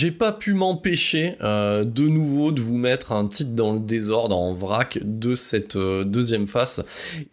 J'ai 0.00 0.12
pas 0.12 0.30
pu 0.30 0.54
m'empêcher 0.54 1.34
euh, 1.42 1.82
de 1.82 2.06
nouveau 2.06 2.52
de 2.52 2.60
vous 2.60 2.76
mettre 2.76 3.10
un 3.10 3.26
titre 3.26 3.50
dans 3.50 3.72
le 3.72 3.80
désordre, 3.80 4.38
en 4.38 4.52
vrac 4.52 5.00
de 5.02 5.34
cette 5.34 5.74
euh, 5.74 6.04
deuxième 6.04 6.46
face. 6.46 6.80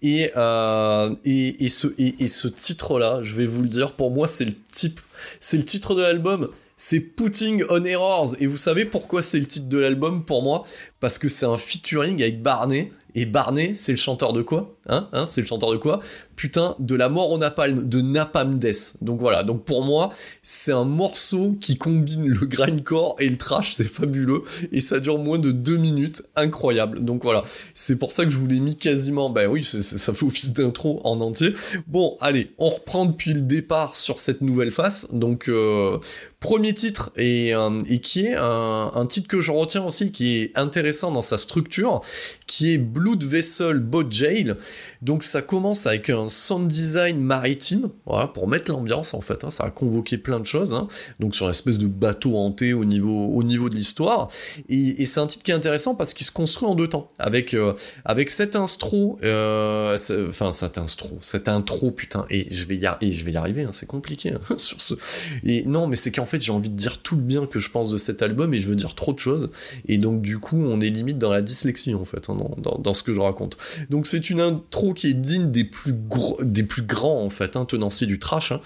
Et, 0.01 0.31
euh, 0.35 1.13
et, 1.25 1.63
et, 1.63 1.67
ce, 1.67 1.89
et, 1.99 2.25
ce 2.25 2.47
titre-là, 2.47 3.19
je 3.21 3.35
vais 3.35 3.45
vous 3.45 3.61
le 3.61 3.67
dire, 3.67 3.91
pour 3.91 4.09
moi 4.09 4.25
c'est 4.25 4.45
le 4.45 4.55
type, 4.71 4.99
c'est 5.39 5.57
le 5.57 5.63
titre 5.63 5.93
de 5.93 6.01
l'album. 6.01 6.49
C'est 6.75 7.01
Putting 7.01 7.63
on 7.69 7.85
Errors. 7.85 8.35
Et 8.39 8.47
vous 8.47 8.57
savez 8.57 8.85
pourquoi 8.85 9.21
c'est 9.21 9.37
le 9.37 9.45
titre 9.45 9.69
de 9.69 9.77
l'album 9.77 10.25
pour 10.25 10.41
moi? 10.41 10.65
Parce 10.99 11.19
que 11.19 11.29
c'est 11.29 11.45
un 11.45 11.57
featuring 11.57 12.19
avec 12.23 12.41
Barney. 12.41 12.91
Et 13.13 13.27
Barney, 13.27 13.75
c'est 13.75 13.91
le 13.91 13.99
chanteur 13.99 14.33
de 14.33 14.41
quoi? 14.41 14.74
Hein, 14.87 15.09
hein, 15.13 15.25
c'est 15.25 15.41
le 15.41 15.47
chanteur 15.47 15.71
de 15.71 15.77
quoi? 15.77 15.99
Putain, 16.35 16.75
de 16.79 16.95
la 16.95 17.09
mort 17.09 17.31
au 17.31 17.37
napalm, 17.37 17.87
de 17.87 18.01
Napalm 18.01 18.59
Death. 18.59 18.97
Donc 19.01 19.19
voilà, 19.19 19.43
donc 19.43 19.63
pour 19.63 19.83
moi, 19.83 20.11
c'est 20.41 20.71
un 20.71 20.83
morceau 20.83 21.55
qui 21.61 21.77
combine 21.77 22.27
le 22.27 22.45
grindcore 22.45 23.15
et 23.19 23.29
le 23.29 23.37
trash, 23.37 23.73
c'est 23.75 23.87
fabuleux, 23.87 24.43
et 24.71 24.81
ça 24.81 24.99
dure 24.99 25.17
moins 25.17 25.39
de 25.39 25.51
deux 25.51 25.77
minutes, 25.77 26.23
incroyable. 26.35 27.03
Donc 27.03 27.23
voilà, 27.23 27.43
c'est 27.73 27.97
pour 27.97 28.11
ça 28.11 28.25
que 28.25 28.31
je 28.31 28.37
vous 28.37 28.47
l'ai 28.47 28.59
mis 28.59 28.75
quasiment, 28.75 29.29
bah 29.29 29.47
oui, 29.47 29.63
ça 29.63 30.13
fait 30.13 30.25
office 30.25 30.51
d'intro 30.51 31.01
en 31.03 31.21
entier. 31.21 31.53
Bon, 31.87 32.17
allez, 32.19 32.53
on 32.57 32.69
reprend 32.69 33.05
depuis 33.05 33.33
le 33.33 33.41
départ 33.41 33.95
sur 33.95 34.19
cette 34.19 34.41
nouvelle 34.41 34.71
face, 34.71 35.07
donc 35.11 35.47
euh, 35.49 35.99
premier 36.45 36.73
titre 36.75 37.11
et, 37.17 37.55
euh, 37.55 37.81
qui 38.03 38.27
est 38.27 38.35
un, 38.37 39.05
titre 39.09 39.27
que 39.27 39.41
je 39.41 39.51
retiens 39.51 39.83
aussi 39.83 40.11
qui 40.11 40.37
est 40.37 40.51
intéressant 40.55 41.11
dans 41.11 41.23
sa 41.23 41.37
structure 41.37 42.01
qui 42.45 42.73
est 42.73 42.77
Blood 42.77 43.23
Vessel 43.23 43.79
Boat 43.79 44.05
Jail 44.11 44.55
donc 45.01 45.23
ça 45.23 45.41
commence 45.41 45.85
avec 45.85 46.09
un 46.09 46.27
sound 46.27 46.67
design 46.67 47.19
maritime 47.19 47.89
voilà 48.05 48.27
pour 48.27 48.47
mettre 48.47 48.71
l'ambiance 48.71 49.13
en 49.13 49.21
fait 49.21 49.43
hein, 49.43 49.51
ça 49.51 49.65
a 49.65 49.71
convoqué 49.71 50.17
plein 50.17 50.39
de 50.39 50.45
choses 50.45 50.73
hein, 50.73 50.87
donc 51.19 51.35
sur 51.35 51.45
une 51.45 51.51
espèce 51.51 51.77
de 51.77 51.87
bateau 51.87 52.37
hanté 52.37 52.73
au 52.73 52.85
niveau, 52.85 53.27
au 53.27 53.43
niveau 53.43 53.69
de 53.69 53.75
l'histoire. 53.75 54.29
Et, 54.69 55.05
c'est 55.05 55.19
un 55.19 55.27
titre 55.27 55.43
qui 55.43 55.51
est 55.51 55.55
intéressant 55.55 55.95
parce 55.95 56.13
qu'il 56.13 56.25
se 56.25 56.31
construit 56.31 56.67
en 56.67 56.75
deux 56.75 56.87
temps. 56.87 57.11
Avec, 57.19 57.53
euh, 57.53 57.73
avec 58.03 58.31
cet 58.31 58.55
instro 58.55 59.19
euh, 59.23 59.97
enfin 60.29 60.51
cet 60.51 60.77
instro 60.77 61.17
cet 61.21 61.47
intro 61.47 61.91
putain 61.91 62.25
et 62.29 62.47
je 62.53 62.65
vais 62.65 62.75
y, 62.75 62.87
et 63.01 63.11
je 63.11 63.25
vais 63.25 63.33
y 63.33 63.37
arriver 63.37 63.63
hein, 63.63 63.71
c'est 63.71 63.85
compliqué 63.85 64.33
sur 64.57 64.81
ce. 64.81 64.95
Et 65.43 65.63
non 65.65 65.87
mais 65.87 65.95
c'est 65.95 66.11
qu'en 66.11 66.25
fait 66.25 66.41
j'ai 66.41 66.51
envie 66.51 66.69
de 66.69 66.75
dire 66.75 67.01
tout 67.01 67.15
le 67.15 67.21
bien 67.21 67.45
que 67.45 67.59
je 67.59 67.69
pense 67.69 67.89
de 67.89 67.97
cet 67.97 68.21
album 68.21 68.53
et 68.53 68.59
je 68.59 68.67
veux 68.67 68.75
dire 68.75 68.95
trop 68.95 69.13
de 69.13 69.19
choses. 69.19 69.49
Et 69.87 69.97
donc 69.97 70.21
du 70.21 70.39
coup 70.39 70.57
on 70.57 70.81
est 70.81 70.89
limite 70.89 71.17
dans 71.17 71.31
la 71.31 71.41
dyslexie 71.41 71.93
en 71.93 72.05
fait, 72.05 72.27
dans, 72.27 72.77
dans, 72.79 72.93
ce 72.93 73.03
que 73.03 73.13
je 73.13 73.19
raconte. 73.19 73.57
Donc 73.89 74.05
c'est 74.05 74.29
une 74.29 74.39
intro 74.65 74.93
qui 74.93 75.07
est 75.07 75.13
digne 75.13 75.51
des 75.51 75.63
plus 75.63 75.93
gros, 75.93 76.37
des 76.41 76.63
plus 76.63 76.81
grands 76.81 77.23
en 77.23 77.29
fait, 77.29 77.55
hein, 77.55 77.65
tenanciers 77.65 78.07
du 78.07 78.19
trash. 78.19 78.51
Hein. 78.51 78.61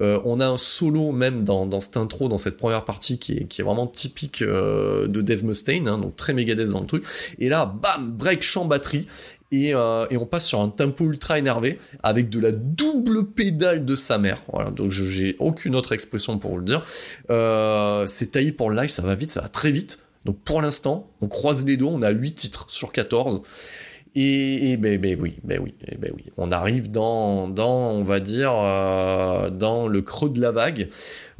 Euh, 0.00 0.20
on 0.24 0.40
a 0.40 0.46
un 0.46 0.56
solo 0.56 1.12
même 1.12 1.44
dans, 1.44 1.80
cette 1.80 1.96
intro, 1.96 2.28
dans 2.28 2.36
cette 2.36 2.56
première 2.56 2.84
partie 2.84 3.18
qui 3.18 3.32
est, 3.32 3.62
vraiment 3.62 3.86
typique 3.86 4.42
euh, 4.42 5.06
de 5.06 5.22
Dave 5.22 5.44
Mustaine, 5.44 5.88
hein, 5.88 5.98
donc 5.98 6.16
très 6.16 6.32
Megadeth 6.32 6.70
dans 6.70 6.80
le 6.80 6.86
truc. 6.86 7.04
Et 7.38 7.48
là, 7.48 7.66
bam, 7.66 8.10
break 8.10 8.42
chant 8.42 8.64
batterie. 8.64 9.06
Euh, 9.52 10.06
et, 10.10 10.16
on 10.16 10.26
passe 10.26 10.46
sur 10.46 10.60
un 10.60 10.68
tempo 10.68 11.04
ultra 11.04 11.38
énervé 11.38 11.78
avec 12.02 12.28
de 12.28 12.40
la 12.40 12.50
double 12.50 13.24
pédale 13.24 13.84
de 13.84 13.94
sa 13.94 14.18
mère. 14.18 14.42
Voilà, 14.52 14.70
donc 14.70 14.90
j'ai 14.90 15.36
aucune 15.38 15.76
autre 15.76 15.92
expression 15.92 16.38
pour 16.38 16.50
vous 16.50 16.58
le 16.58 16.64
dire. 16.64 16.84
C'est 18.08 18.32
taillé 18.32 18.50
pour 18.50 18.70
le 18.70 18.76
live, 18.76 18.90
ça 18.90 19.02
va 19.02 19.14
vite, 19.14 19.30
ça 19.30 19.42
va 19.42 19.48
très 19.48 19.70
vite. 19.70 20.00
Donc 20.24 20.38
pour 20.40 20.60
l'instant, 20.60 21.10
on 21.20 21.28
croise 21.28 21.64
les 21.64 21.76
doigts, 21.76 21.92
on 21.92 22.02
a 22.02 22.10
8 22.10 22.34
titres 22.34 22.66
sur 22.68 22.92
14. 22.92 23.42
Et, 24.16 24.76
ben, 24.76 25.00
ben, 25.00 25.18
oui, 25.20 25.34
ben 25.42 25.60
oui, 25.60 25.74
ben 25.98 26.12
oui. 26.14 26.26
On 26.36 26.52
arrive 26.52 26.88
dans, 26.88 27.48
dans 27.48 27.90
on 27.90 28.04
va 28.04 28.20
dire, 28.20 28.52
euh, 28.54 29.50
dans 29.50 29.88
le 29.88 30.02
creux 30.02 30.30
de 30.30 30.40
la 30.40 30.52
vague. 30.52 30.88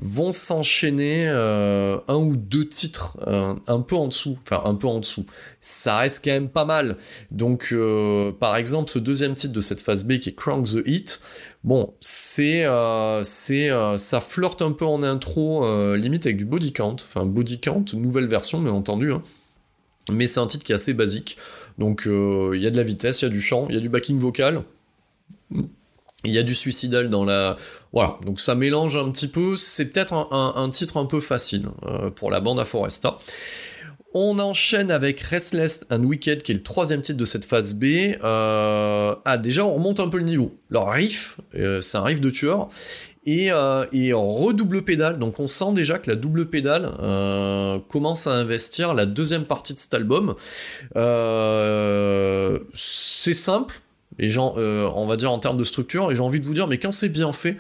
Vont 0.01 0.33
s'enchaîner 0.33 1.29
euh, 1.29 1.99
un 2.09 2.17
ou 2.17 2.35
deux 2.35 2.67
titres 2.67 3.17
euh, 3.29 3.55
un 3.69 3.81
peu 3.81 3.95
en 3.95 4.09
dessous, 4.09 4.37
enfin 4.43 4.61
un 4.65 4.75
peu 4.75 4.89
en 4.89 4.99
dessous. 4.99 5.25
Ça 5.61 5.99
reste 5.99 6.25
quand 6.25 6.33
même 6.33 6.49
pas 6.49 6.65
mal. 6.65 6.97
Donc, 7.31 7.73
par 8.41 8.57
exemple, 8.57 8.91
ce 8.91 8.99
deuxième 8.99 9.35
titre 9.35 9.53
de 9.53 9.61
cette 9.61 9.81
phase 9.81 10.03
B 10.03 10.19
qui 10.19 10.31
est 10.31 10.35
Crank 10.35 10.67
the 10.67 10.83
Heat. 10.85 11.21
Bon, 11.63 11.95
c'est, 12.01 12.67
c'est, 13.23 13.71
ça 13.97 14.21
flirte 14.21 14.63
un 14.63 14.73
peu 14.73 14.85
en 14.85 15.05
intro, 15.05 15.95
limite 15.95 16.27
avec 16.27 16.39
du 16.39 16.45
body 16.45 16.73
count, 16.73 16.97
enfin 16.97 17.25
body 17.25 17.61
count, 17.61 17.85
nouvelle 17.95 18.27
version, 18.27 18.61
bien 18.61 18.73
entendu. 18.73 19.13
Hein. 19.13 19.23
Mais 20.13 20.27
c'est 20.27 20.41
un 20.41 20.47
titre 20.47 20.65
qui 20.65 20.73
est 20.73 20.75
assez 20.75 20.93
basique. 20.93 21.39
Donc 21.79 22.03
il 22.07 22.13
euh, 22.13 22.57
y 22.57 22.67
a 22.67 22.71
de 22.71 22.77
la 22.77 22.83
vitesse, 22.83 23.23
il 23.23 23.27
y 23.27 23.29
a 23.29 23.31
du 23.31 23.41
chant, 23.41 23.67
il 23.69 23.75
y 23.75 23.79
a 23.79 23.81
du 23.81 23.89
backing 23.89 24.19
vocal. 24.19 24.63
Il 26.27 26.33
y 26.33 26.39
a 26.39 26.43
du 26.43 26.55
suicidal 26.55 27.11
dans 27.11 27.25
la... 27.25 27.57
Voilà, 27.93 28.19
donc 28.25 28.41
ça 28.41 28.55
mélange 28.55 28.97
un 28.97 29.11
petit 29.11 29.29
peu, 29.29 29.57
c'est 29.57 29.87
peut-être 29.87 30.15
un, 30.15 30.69
titre 30.71 30.97
un 30.97 31.05
peu 31.05 31.21
facile 31.21 31.69
euh, 31.85 32.11
pour 32.11 32.31
la 32.31 32.41
bande 32.41 32.59
à 32.59 32.65
Foresta. 32.65 33.19
On 34.15 34.39
enchaîne 34.39 34.91
avec 34.91 35.21
Restless 35.21 35.85
and 35.91 36.05
Wicked, 36.05 36.43
qui 36.43 36.53
est 36.53 36.55
le 36.55 36.63
troisième 36.63 37.03
titre 37.03 37.19
de 37.19 37.25
cette 37.25 37.45
phase 37.45 37.75
B. 37.75 37.85
Euh, 38.23 39.15
ah, 39.25 39.39
déjà, 39.39 39.65
on 39.65 39.75
remonte 39.75 39.99
un 39.99 40.09
peu 40.09 40.19
le 40.19 40.25
niveau. 40.25 40.57
Leur 40.71 40.91
riff, 40.91 41.39
c'est 41.53 41.97
un 41.97 42.03
riff 42.03 42.21
de 42.21 42.31
tueur 42.31 42.69
et, 43.27 43.51
euh, 43.51 43.85
redouble 44.15 44.83
pédale. 44.83 45.19
Donc 45.19 45.41
on 45.41 45.47
sent 45.47 45.73
déjà 45.75 45.99
que 45.99 46.11
la 46.11 46.17
double 46.17 46.47
pédale 46.47 46.91
euh, 47.01 47.79
commence 47.89 48.27
à 48.27 48.33
investir 48.33 48.95
la 48.95 49.07
deuxième 49.07 49.45
partie 49.45 49.75
de 49.75 49.79
cet 49.79 49.95
album. 49.95 50.35
Euh, 50.97 52.59
c'est 52.73 53.35
simple. 53.35 53.81
Et 54.19 54.29
genre, 54.29 54.57
euh, 54.59 54.89
on 54.95 55.07
va 55.07 55.17
dire 55.17 55.33
en 55.33 55.39
termes 55.39 55.57
de 55.57 55.65
structure, 55.65 56.11
et 56.13 56.17
j'ai 56.17 56.23
envie 56.23 56.41
de 56.41 56.47
vous 56.47 56.55
dire, 56.55 56.69
mais 56.69 56.79
quand 56.79 56.93
c'est 56.93 57.09
bien 57.09 57.33
fait, 57.33 57.57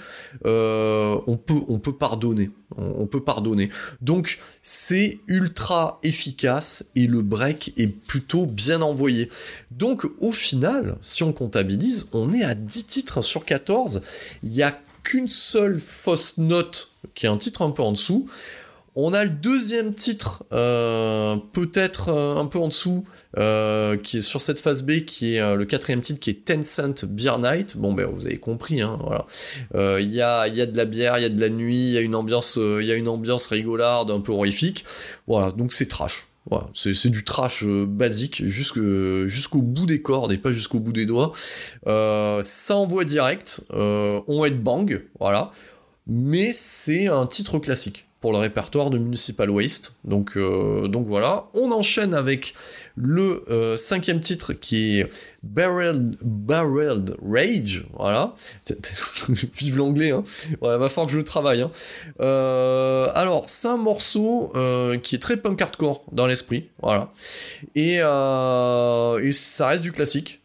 euh, 0.46 1.18
on 1.26 1.36
peut, 1.36 1.60
on 1.68 1.78
peut 1.78 1.96
pardonner, 1.96 2.50
on, 2.76 3.02
on 3.02 3.06
peut 3.06 3.22
pardonner. 3.22 3.70
Donc 4.00 4.38
c'est 4.62 5.18
ultra 5.26 5.98
efficace 6.02 6.84
et 6.94 7.06
le 7.06 7.22
break 7.22 7.72
est 7.76 7.88
plutôt 7.88 8.46
bien 8.46 8.82
envoyé. 8.82 9.30
Donc 9.70 10.06
au 10.20 10.32
final, 10.32 10.96
si 11.02 11.22
on 11.22 11.32
comptabilise, 11.32 12.08
on 12.12 12.32
est 12.32 12.44
à 12.44 12.54
10 12.54 12.86
titres 12.86 13.22
sur 13.22 13.44
14. 13.44 14.02
Il 14.42 14.54
y 14.54 14.62
a 14.62 14.78
qu'une 15.02 15.28
seule 15.28 15.78
fausse 15.78 16.38
note, 16.38 16.90
qui 17.14 17.26
est 17.26 17.28
un 17.28 17.36
titre 17.36 17.62
un 17.62 17.70
peu 17.70 17.82
en 17.82 17.92
dessous. 17.92 18.26
On 18.96 19.12
a 19.12 19.24
le 19.24 19.30
deuxième 19.30 19.92
titre, 19.92 20.44
euh, 20.52 21.36
peut-être 21.52 22.10
euh, 22.10 22.36
un 22.36 22.46
peu 22.46 22.60
en 22.60 22.68
dessous, 22.68 23.02
euh, 23.36 23.96
qui 23.96 24.18
est 24.18 24.20
sur 24.20 24.40
cette 24.40 24.60
phase 24.60 24.84
B, 24.84 25.00
qui 25.04 25.34
est 25.34 25.56
le 25.56 25.64
quatrième 25.64 26.00
titre, 26.00 26.20
qui 26.20 26.30
est 26.30 26.44
Tencent 26.44 27.04
Beer 27.04 27.38
Night. 27.40 27.76
Bon, 27.76 27.92
ben 27.92 28.06
vous 28.06 28.26
avez 28.26 28.38
compris, 28.38 28.82
hein. 28.82 28.98
Il 29.74 30.12
y, 30.12 30.20
a, 30.20 30.48
de 30.48 30.76
la 30.76 30.84
bière, 30.84 31.18
il 31.18 31.22
y 31.22 31.24
a 31.24 31.28
de 31.28 31.40
la 31.40 31.48
nuit, 31.48 31.88
il 31.88 31.92
y 31.92 31.98
a 31.98 32.02
une 32.02 32.14
ambiance, 32.14 32.56
il 32.56 32.86
y 32.86 32.92
a 32.92 32.94
une 32.94 33.08
ambiance 33.08 33.48
rigolarde, 33.48 34.12
un 34.12 34.20
peu 34.20 34.30
horrifique. 34.30 34.84
Voilà, 35.26 35.50
donc 35.50 35.72
c'est 35.72 35.88
trash. 35.88 36.28
Voilà, 36.48 36.68
c'est 36.74 37.08
du 37.08 37.24
trash 37.24 37.64
basique 37.64 38.44
jusqu'au 38.44 39.62
bout 39.62 39.86
des 39.86 40.02
cordes 40.02 40.30
et 40.30 40.38
pas 40.38 40.52
jusqu'au 40.52 40.78
bout 40.78 40.92
des 40.92 41.06
doigts. 41.06 41.32
ça 41.84 42.76
envoie 42.76 43.04
direct, 43.04 43.62
on 43.70 44.44
headbang, 44.44 45.00
voilà. 45.18 45.50
Mais 46.06 46.52
c'est 46.52 47.08
un 47.08 47.26
titre 47.26 47.58
classique 47.58 48.06
pour 48.24 48.32
le 48.32 48.38
répertoire 48.38 48.88
de 48.88 48.96
Municipal 48.96 49.50
Waste. 49.50 49.96
Donc, 50.02 50.38
euh, 50.38 50.88
donc 50.88 51.06
voilà, 51.06 51.44
on 51.52 51.70
enchaîne 51.72 52.14
avec 52.14 52.54
le 52.96 53.44
euh, 53.50 53.76
cinquième 53.76 54.20
titre 54.20 54.52
qui 54.52 55.00
est 55.00 55.08
Barreled, 55.42 56.16
Barreled 56.22 57.16
Rage. 57.22 57.86
Voilà, 57.92 58.34
vive 59.54 59.76
l'anglais, 59.76 60.10
hein. 60.10 60.24
Ouais, 60.60 60.78
va 60.78 60.88
falloir 60.88 61.06
que 61.06 61.12
je 61.12 61.18
le 61.18 61.24
travaille. 61.24 61.62
Hein. 61.62 61.70
Euh, 62.20 63.08
alors, 63.14 63.44
c'est 63.46 63.68
un 63.68 63.76
morceau 63.76 64.52
qui 65.02 65.14
est 65.14 65.18
très 65.18 65.36
punk 65.36 65.60
hardcore 65.60 66.04
dans 66.12 66.26
l'esprit. 66.26 66.68
Voilà, 66.82 67.12
et, 67.74 67.96
et, 67.96 69.32
ça 69.32 69.68
reste 69.68 69.82
du 69.82 69.92
classique. 69.92 70.40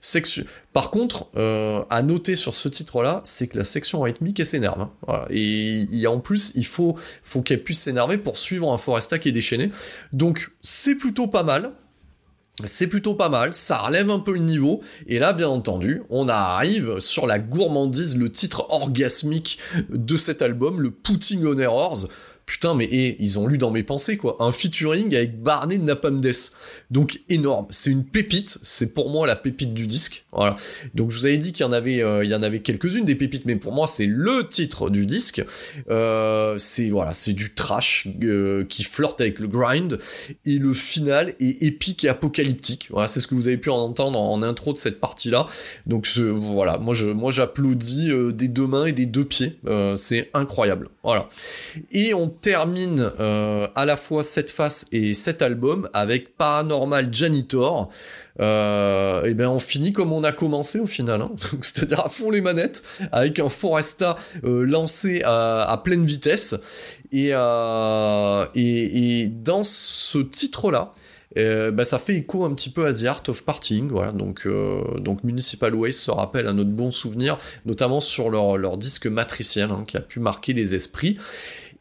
Par 0.74 0.92
contre, 0.92 1.28
euh, 1.36 1.84
à 1.90 2.04
noter 2.04 2.36
sur 2.36 2.56
ce 2.56 2.70
titre-là, 2.70 3.22
c'est 3.24 3.48
que 3.48 3.58
la 3.58 3.64
section 3.64 4.02
rythmique 4.02 4.46
s'énerve. 4.46 4.88
Hein. 5.08 5.26
Et, 5.32 6.06
en 6.08 6.20
plus, 6.20 6.52
il 6.56 6.66
faut 6.66 6.96
qu'elle 7.44 7.64
puisse 7.64 7.82
s'énerver 7.82 8.18
pour 8.18 8.38
suivre 8.38 8.72
un 8.72 8.78
Foresta 8.78 9.18
qui 9.18 9.30
est 9.30 9.34
déchaîné. 9.34 9.72
Donc, 10.14 10.52
c'est 10.62 10.96
plutôt 10.96 11.28
pas 11.28 11.44
mal. 11.44 11.72
C'est 12.66 12.88
plutôt 12.88 13.16
pas 13.16 13.30
mal, 13.30 13.56
ça 13.56 13.78
relève 13.78 14.10
un 14.10 14.20
peu 14.20 14.34
le 14.34 14.40
niveau, 14.40 14.82
et 15.08 15.18
là, 15.18 15.32
bien 15.34 15.48
entendu, 15.48 16.02
on 16.10 16.28
arrive 16.28 17.00
sur 17.00 17.26
la 17.26 17.40
gourmandise, 17.40 18.18
le 18.18 18.30
titre 18.30 18.66
orgasmique 18.70 19.60
de 19.90 20.18
cet 20.18 20.42
album, 20.42 20.82
le 20.82 20.92
Putting 20.92 21.46
on 21.46 21.58
Errors. 21.58 22.08
Putain, 22.50 22.74
mais 22.74 23.16
ils 23.20 23.38
ont 23.38 23.46
lu 23.46 23.60
dans 23.60 23.70
mes 23.70 23.84
pensées, 23.84 24.18
quoi. 24.18 24.38
Un 24.40 24.52
featuring 24.52 25.16
avec 25.16 25.40
Barney 25.40 25.78
Napalm 25.78 26.20
Death. 26.20 26.52
Donc 26.90 27.22
énorme. 27.30 27.68
C'est 27.70 27.92
une 27.92 28.04
pépite. 28.04 28.58
C'est 28.64 28.96
pour 28.96 29.12
moi 29.12 29.28
la 29.28 29.36
pépite 29.36 29.76
du 29.76 29.86
disque. 29.86 30.26
Voilà. 30.32 30.56
Donc 30.96 31.12
je 31.12 31.18
vous 31.20 31.26
avais 31.28 31.38
dit 31.38 31.54
qu'il 31.54 31.64
y 31.64 31.70
en 31.70 31.72
avait, 31.72 32.02
euh, 32.02 32.24
il 32.24 32.32
y 32.32 32.34
en 32.34 32.42
avait 32.42 32.62
quelques-unes 32.62 33.06
des 33.06 33.14
pépites, 33.14 33.46
mais 33.46 33.56
pour 33.56 33.72
moi 33.72 33.86
c'est 33.86 34.08
le 34.08 34.48
titre 34.48 34.90
du 34.90 35.06
disque. 35.06 35.44
Euh, 35.92 36.56
c'est 36.58 36.90
voilà, 36.90 37.14
c'est 37.14 37.34
du 37.34 37.54
trash 37.54 38.08
euh, 38.24 38.66
qui 38.66 38.84
flirte 38.84 39.22
avec 39.22 39.38
le 39.38 39.48
grind 39.48 40.00
et 40.44 40.58
le 40.58 40.74
final 40.74 41.36
est 41.40 41.62
épique 41.62 42.04
et 42.04 42.10
apocalyptique. 42.10 42.88
Voilà, 42.90 43.08
c'est 43.08 43.20
ce 43.20 43.28
que 43.28 43.36
vous 43.36 43.48
avez 43.48 43.58
pu 43.58 43.70
en 43.70 43.78
entendre 43.78 44.20
en, 44.20 44.42
intro 44.42 44.74
de 44.74 44.78
cette 44.78 45.00
partie-là. 45.00 45.46
Donc 45.86 46.08
voilà, 46.18 46.80
moi 46.80 46.96
moi 47.14 47.32
j'applaudis 47.32 48.10
des 48.34 48.48
deux 48.48 48.66
mains 48.66 48.86
et 48.86 48.94
des 48.94 49.06
deux 49.06 49.26
pieds. 49.26 49.60
c'est 49.96 50.32
incroyable. 50.34 50.90
Voilà. 51.04 51.30
Et 51.92 52.14
on 52.14 52.28
termine 52.42 53.12
euh, 53.20 53.68
à 53.76 53.86
la 53.86 53.98
fois 53.98 54.24
cette 54.24 54.50
face 54.50 54.86
et 54.92 55.14
cet 55.14 55.42
album 55.42 55.90
avec 55.94 56.38
Paranormal 56.38 57.10
Janitor. 57.12 57.90
Euh, 58.40 59.26
et 59.26 59.34
ben 59.34 59.50
on 59.50 59.60
finit 59.60 59.92
comme 59.92 60.14
on 60.14 60.24
a 60.24 60.32
commencé 60.32 60.80
au 60.80 60.88
final, 60.88 61.22
hein. 61.22 61.32
c'est-à-dire 61.62 62.06
à 62.06 62.10
fond 62.10 62.32
les 62.32 62.40
manettes 62.40 62.84
avec 63.12 63.40
un 63.40 63.50
Foresta 63.50 64.16
euh, 64.46 64.64
lancé 64.64 65.22
à, 65.26 65.82
pleine 65.84 66.06
vitesse. 66.06 66.56
Et, 67.12 67.30
et, 67.30 69.20
et, 69.22 69.28
dans 69.28 69.64
ce 69.64 70.20
titre-là, 70.20 70.94
bah, 71.36 71.84
ça 71.84 71.98
fait 71.98 72.16
écho 72.16 72.46
un 72.46 72.54
petit 72.54 72.70
peu 72.70 72.86
à 72.86 72.94
The 72.94 73.06
Art 73.06 73.24
of 73.30 73.44
Partying, 73.44 73.90
voilà, 73.90 74.12
donc, 74.12 74.48
donc 75.00 75.24
Municipal 75.24 75.74
Waste 75.74 76.02
se 76.02 76.12
rappelle 76.12 76.48
à 76.48 76.54
notre 76.54 76.70
bon 76.70 76.92
souvenir, 76.92 77.40
notamment 77.66 78.00
sur 78.00 78.30
leur, 78.30 78.58
leur 78.58 78.78
disque 78.78 79.08
matriciel, 79.08 79.72
hein, 79.72 79.86
qui 79.88 79.98
a 79.98 80.02
pu 80.02 80.20
marquer 80.20 80.54
les 80.54 80.76
esprits, 80.76 81.18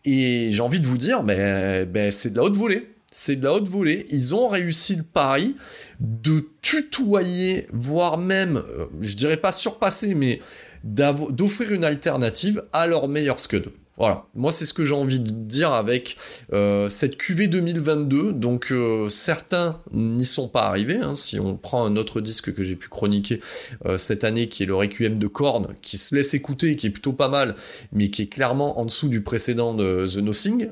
et 0.05 0.49
j'ai 0.51 0.61
envie 0.61 0.81
de 0.81 0.87
vous 0.87 0.99
dire, 0.99 1.23
mais, 1.23 1.85
ben, 1.87 2.11
c'est 2.11 2.31
de 2.31 2.37
la 2.37 2.45
haute 2.45 2.57
volée, 2.57 2.89
c'est 3.11 3.37
de 3.37 3.45
la 3.45 3.55
haute 3.55 3.69
volée. 3.69 4.07
Ils 4.11 4.35
ont 4.35 4.49
réussi 4.49 4.97
le 4.97 5.03
pari 5.03 5.57
de 6.01 6.49
tutoyer, 6.63 7.67
voire 7.73 8.19
même, 8.19 8.57
euh, 8.57 8.87
je 9.01 9.15
dirais 9.15 9.37
pas 9.37 9.53
surpasser, 9.53 10.15
mais 10.15 10.41
d'offrir 10.85 11.73
une 11.73 11.85
alternative 11.85 12.65
à 12.73 12.87
leur 12.87 13.09
meilleur 13.09 13.41
Scud. 13.41 13.71
Voilà, 13.99 14.27
moi 14.37 14.53
c'est 14.53 14.65
ce 14.65 14.73
que 14.73 14.85
j'ai 14.85 14.95
envie 14.95 15.19
de 15.19 15.31
dire 15.31 15.73
avec 15.73 16.17
euh, 16.53 16.89
cette 16.89 17.17
QV 17.17 17.49
2022. 17.49 18.33
Donc 18.33 18.71
euh, 18.71 19.09
certains 19.09 19.81
n'y 19.93 20.25
sont 20.25 20.47
pas 20.47 20.63
arrivés. 20.63 21.01
Hein. 21.03 21.17
si 21.17 21.41
on 21.41 21.57
prend 21.57 21.85
un 21.85 21.97
autre 21.97 22.21
disque 22.21 22.55
que 22.55 22.63
j'ai 22.63 22.77
pu 22.77 22.89
chroniquer 22.89 23.41
euh, 23.87 23.99
cette 23.99 24.23
année, 24.23 24.49
qui 24.49 24.63
est 24.63 24.67
le 24.67 24.77
Requiem 24.77 25.19
de 25.19 25.27
Korn, 25.27 25.75
qui 25.83 25.99
se 25.99 26.15
laisse 26.15 26.33
écouter, 26.33 26.77
qui 26.77 26.87
est 26.87 26.91
plutôt 26.91 27.13
pas 27.13 27.29
mal, 27.29 27.57
mais 27.93 28.09
qui 28.11 28.23
est 28.23 28.27
clairement 28.27 28.79
en 28.79 28.85
dessous 28.85 29.09
du 29.09 29.23
précédent 29.23 29.75
de 29.75 30.07
The 30.07 30.19
Nothing, 30.19 30.69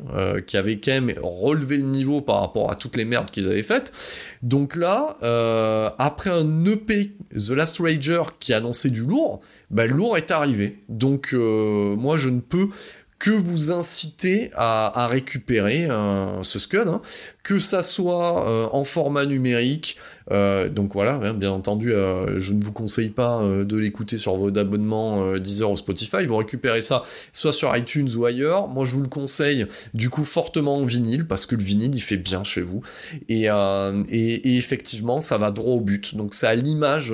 qui 0.46 0.56
avait 0.56 0.78
quand 0.78 0.92
même 0.92 1.12
relevé 1.20 1.78
le 1.78 1.82
niveau 1.82 2.20
par 2.20 2.40
rapport 2.40 2.70
à 2.70 2.76
toutes 2.76 2.96
les 2.96 3.04
merdes 3.04 3.32
qu'ils 3.32 3.48
avaient 3.48 3.64
faites. 3.64 3.92
Donc 4.42 4.76
là, 4.76 5.16
après 5.98 6.30
un 6.30 6.64
EP 6.64 7.12
The 7.34 7.50
Last 7.50 7.78
Rager 7.78 8.22
qui 8.40 8.52
annonçait 8.52 8.90
du 8.90 9.02
lourd, 9.02 9.40
bah, 9.70 9.86
le 9.86 9.94
lourd 9.94 10.16
est 10.16 10.30
arrivé. 10.30 10.82
Donc 10.88 11.32
moi 11.32 12.18
je 12.18 12.28
ne 12.28 12.40
peux 12.40 12.68
que 13.18 13.30
vous 13.30 13.72
incitez 13.72 14.50
à, 14.54 15.08
récupérer 15.10 15.88
ce 16.42 16.58
Scud, 16.58 16.86
hein. 16.86 17.00
que 17.42 17.58
ça 17.58 17.82
soit 17.82 18.48
euh, 18.48 18.68
en 18.72 18.84
format 18.84 19.24
numérique, 19.24 19.96
euh, 20.30 20.68
donc 20.68 20.92
voilà, 20.92 21.14
hein, 21.22 21.34
bien 21.34 21.50
entendu, 21.50 21.92
euh, 21.92 22.38
je 22.38 22.52
ne 22.52 22.64
vous 22.64 22.72
conseille 22.72 23.10
pas 23.10 23.42
de 23.42 23.76
l'écouter 23.76 24.16
sur 24.16 24.36
vos 24.36 24.48
abonnements 24.56 25.36
Deezer 25.38 25.70
ou 25.70 25.76
Spotify, 25.76 26.26
vous 26.26 26.36
récupérez 26.36 26.80
ça 26.80 27.02
soit 27.32 27.52
sur 27.52 27.74
iTunes 27.76 28.08
ou 28.16 28.24
ailleurs, 28.24 28.68
moi 28.68 28.84
je 28.84 28.92
vous 28.92 29.02
le 29.02 29.08
conseille 29.08 29.66
du 29.94 30.10
coup 30.10 30.24
fortement 30.24 30.76
en 30.76 30.84
vinyle, 30.84 31.26
parce 31.26 31.46
que 31.46 31.56
le 31.56 31.62
vinyle 31.62 31.94
il 31.94 32.00
fait 32.00 32.16
bien 32.16 32.44
chez 32.44 32.62
vous, 32.62 32.82
et, 33.28 33.46
effectivement 34.56 35.20
ça 35.20 35.38
va 35.38 35.50
droit 35.50 35.74
au 35.74 35.80
but, 35.80 36.16
donc 36.16 36.34
c'est 36.34 36.46
à 36.46 36.54
l'image 36.54 37.10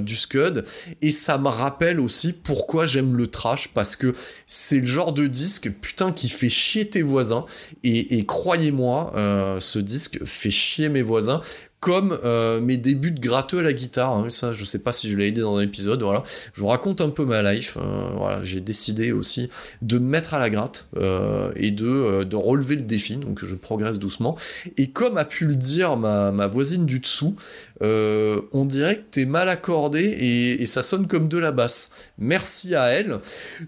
du 0.00 0.16
Scud, 0.16 0.64
et 1.00 1.10
ça 1.10 1.38
me 1.38 1.48
rappelle 1.48 2.00
aussi 2.00 2.32
pourquoi 2.32 2.86
j'aime 2.86 3.16
le 3.16 3.26
trash, 3.26 3.68
parce 3.68 3.96
que 3.96 4.14
c'est 4.46 4.80
le 4.80 4.86
genre 4.86 5.12
de 5.12 5.26
disque, 5.26 5.70
putain, 5.80 6.12
qui 6.12 6.28
fait 6.28 6.48
chier 6.48 6.88
tes 6.88 7.02
voisins. 7.02 7.44
Et, 7.84 8.24
croyez-moi, 8.24 9.12
euh, 9.16 9.60
ce 9.60 9.78
disque 9.78 10.24
fait 10.24 10.50
chier 10.50 10.88
mes 10.88 11.02
voisins 11.02 11.40
comme 11.82 12.16
euh, 12.24 12.60
mes 12.60 12.76
débuts 12.76 13.10
de 13.10 13.18
gratteux 13.18 13.58
à 13.58 13.62
la 13.62 13.72
guitare. 13.72 14.16
Hein. 14.16 14.30
ça, 14.30 14.52
je 14.52 14.64
sais 14.64 14.78
pas 14.78 14.92
si 14.92 15.10
je 15.10 15.16
l'ai 15.16 15.26
aidé 15.26 15.40
dans 15.40 15.56
un 15.56 15.62
épisode. 15.62 16.00
Voilà, 16.00 16.22
je 16.54 16.60
vous 16.60 16.68
raconte 16.68 17.00
un 17.00 17.10
peu 17.10 17.24
ma 17.24 17.42
life. 17.42 17.76
Euh, 17.76 18.08
voilà, 18.14 18.40
j'ai 18.40 18.60
décidé 18.60 19.10
aussi 19.10 19.50
de 19.82 19.98
me 19.98 20.06
mettre 20.06 20.32
à 20.32 20.38
la 20.38 20.48
gratte 20.48 20.88
euh, 20.96 21.50
et 21.56 21.72
de, 21.72 22.22
de 22.22 22.36
relever 22.36 22.76
le 22.76 22.82
défi. 22.82 23.16
Donc, 23.16 23.44
je 23.44 23.56
progresse 23.56 23.98
doucement. 23.98 24.38
Et 24.76 24.90
comme 24.90 25.18
a 25.18 25.24
pu 25.24 25.44
le 25.44 25.56
dire 25.56 25.96
ma, 25.96 26.30
ma 26.30 26.46
voisine 26.46 26.86
du 26.86 27.00
dessous, 27.00 27.34
on 27.80 28.64
dirait 28.64 28.98
que 28.98 29.04
t'es 29.10 29.26
mal 29.26 29.48
accordé 29.48 30.02
et, 30.02 30.66
ça 30.66 30.84
sonne 30.84 31.08
comme 31.08 31.26
de 31.26 31.36
la 31.36 31.50
basse. 31.50 31.90
Merci 32.16 32.76
à 32.76 32.86
elle. 32.90 33.18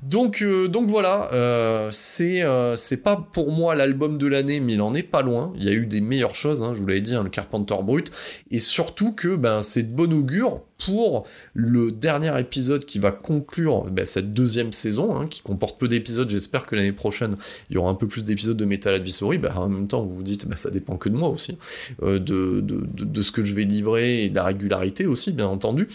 Donc, 0.04 0.44
donc 0.68 0.86
voilà, 0.86 1.88
c'est 1.90 2.44
c'est 2.76 3.02
pas 3.02 3.28
pour 3.32 3.50
moi 3.50 3.74
l'album 3.74 4.18
de 4.18 4.28
l'année, 4.28 4.60
mais 4.60 4.74
il 4.74 4.82
en 4.82 4.94
est 4.94 5.02
pas 5.02 5.22
loin. 5.22 5.52
Il 5.56 5.64
y 5.64 5.68
a 5.68 5.72
eu 5.72 5.86
des 5.86 6.00
meilleures 6.00 6.36
choses. 6.36 6.62
Hein, 6.62 6.74
je 6.74 6.78
vous 6.78 6.86
l'avais 6.86 7.00
dit, 7.00 7.16
hein, 7.16 7.24
le 7.24 7.30
Carpenter 7.30 7.74
Brut 7.82 8.03
et 8.50 8.58
surtout 8.58 9.12
que 9.12 9.36
ben, 9.36 9.62
c'est 9.62 9.82
de 9.82 9.94
bon 9.94 10.12
augure 10.12 10.62
pour 10.84 11.26
le 11.54 11.92
dernier 11.92 12.38
épisode 12.38 12.84
qui 12.84 12.98
va 12.98 13.12
conclure 13.12 13.84
ben, 13.90 14.04
cette 14.04 14.32
deuxième 14.32 14.72
saison, 14.72 15.16
hein, 15.16 15.26
qui 15.28 15.40
comporte 15.40 15.78
peu 15.78 15.88
d'épisodes. 15.88 16.28
J'espère 16.28 16.66
que 16.66 16.76
l'année 16.76 16.92
prochaine, 16.92 17.36
il 17.70 17.74
y 17.74 17.78
aura 17.78 17.90
un 17.90 17.94
peu 17.94 18.08
plus 18.08 18.24
d'épisodes 18.24 18.56
de 18.56 18.64
Metal 18.64 18.94
Advisory. 18.94 19.38
Ben, 19.38 19.54
en 19.54 19.68
même 19.68 19.86
temps, 19.86 20.02
vous 20.02 20.16
vous 20.16 20.22
dites, 20.22 20.46
ben, 20.46 20.56
ça 20.56 20.70
dépend 20.70 20.96
que 20.96 21.08
de 21.08 21.16
moi 21.16 21.28
aussi, 21.28 21.56
euh, 22.02 22.18
de, 22.18 22.60
de, 22.60 23.22
ce 23.22 23.32
que 23.32 23.44
je 23.44 23.54
vais 23.54 23.64
livrer 23.64 24.24
et 24.24 24.28
de 24.28 24.34
la 24.34 24.44
régularité 24.44 25.06
aussi, 25.06 25.32
bien 25.32 25.46
entendu. 25.46 25.88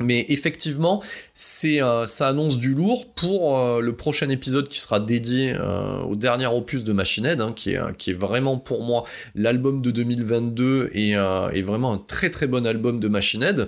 Mais 0.00 0.26
effectivement, 0.28 1.02
c'est 1.34 1.82
euh, 1.82 2.06
ça 2.06 2.28
annonce 2.28 2.58
du 2.58 2.72
lourd 2.74 3.06
pour 3.14 3.58
euh, 3.58 3.80
le 3.80 3.96
prochain 3.96 4.28
épisode 4.28 4.68
qui 4.68 4.78
sera 4.78 5.00
dédié 5.00 5.54
euh, 5.56 6.02
au 6.02 6.14
dernier 6.14 6.46
opus 6.46 6.84
de 6.84 6.92
Machine 6.92 7.26
Head, 7.26 7.40
hein, 7.40 7.52
qui, 7.54 7.70
est, 7.70 8.08
est 8.08 8.12
vraiment 8.12 8.58
pour 8.58 8.84
moi 8.84 9.04
l'album 9.34 9.82
de 9.82 9.90
2022 9.90 10.90
et, 10.94 11.10
et, 11.10 11.62
vraiment 11.62 11.92
un 11.92 11.98
très 11.98 12.30
très 12.30 12.46
bon 12.46 12.64
album 12.64 13.00
de 13.00 13.08
Machine 13.08 13.42
Head. 13.42 13.66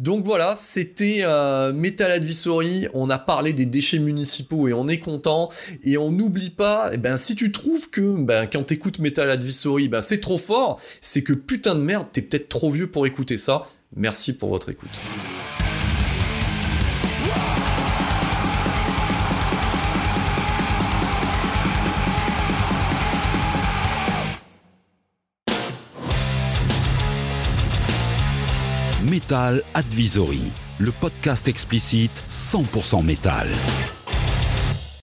Donc 0.00 0.24
voilà, 0.24 0.54
c'était 0.56 1.24
Metal 1.74 2.10
Advisory, 2.10 2.88
on 2.94 3.10
a 3.10 3.18
parlé 3.18 3.52
des 3.52 3.66
déchets 3.66 3.98
municipaux 3.98 4.68
et 4.68 4.72
on 4.72 4.88
est 4.88 4.98
content. 4.98 5.50
Et 5.82 5.96
on 5.98 6.10
n'oublie 6.10 6.50
pas, 6.50 6.90
eh 6.92 6.96
ben, 6.96 7.16
si 7.16 7.34
tu 7.36 7.52
trouves 7.52 7.90
que 7.90 8.16
ben, 8.18 8.46
quand 8.46 8.64
t'écoutes 8.64 8.98
Metal 8.98 9.28
Advisory, 9.28 9.88
ben, 9.88 10.00
c'est 10.00 10.20
trop 10.20 10.38
fort, 10.38 10.80
c'est 11.00 11.22
que 11.22 11.32
putain 11.32 11.74
de 11.74 11.80
merde, 11.80 12.06
t'es 12.12 12.22
peut-être 12.22 12.48
trop 12.48 12.70
vieux 12.70 12.88
pour 12.88 13.06
écouter 13.06 13.36
ça. 13.36 13.66
Merci 13.94 14.32
pour 14.32 14.50
votre 14.50 14.70
écoute. 14.70 14.90
Metal 29.26 29.60
Advisory, 29.74 30.52
le 30.78 30.92
podcast 30.92 31.48
explicite 31.48 32.22
100% 32.30 33.02
métal. 33.04 33.48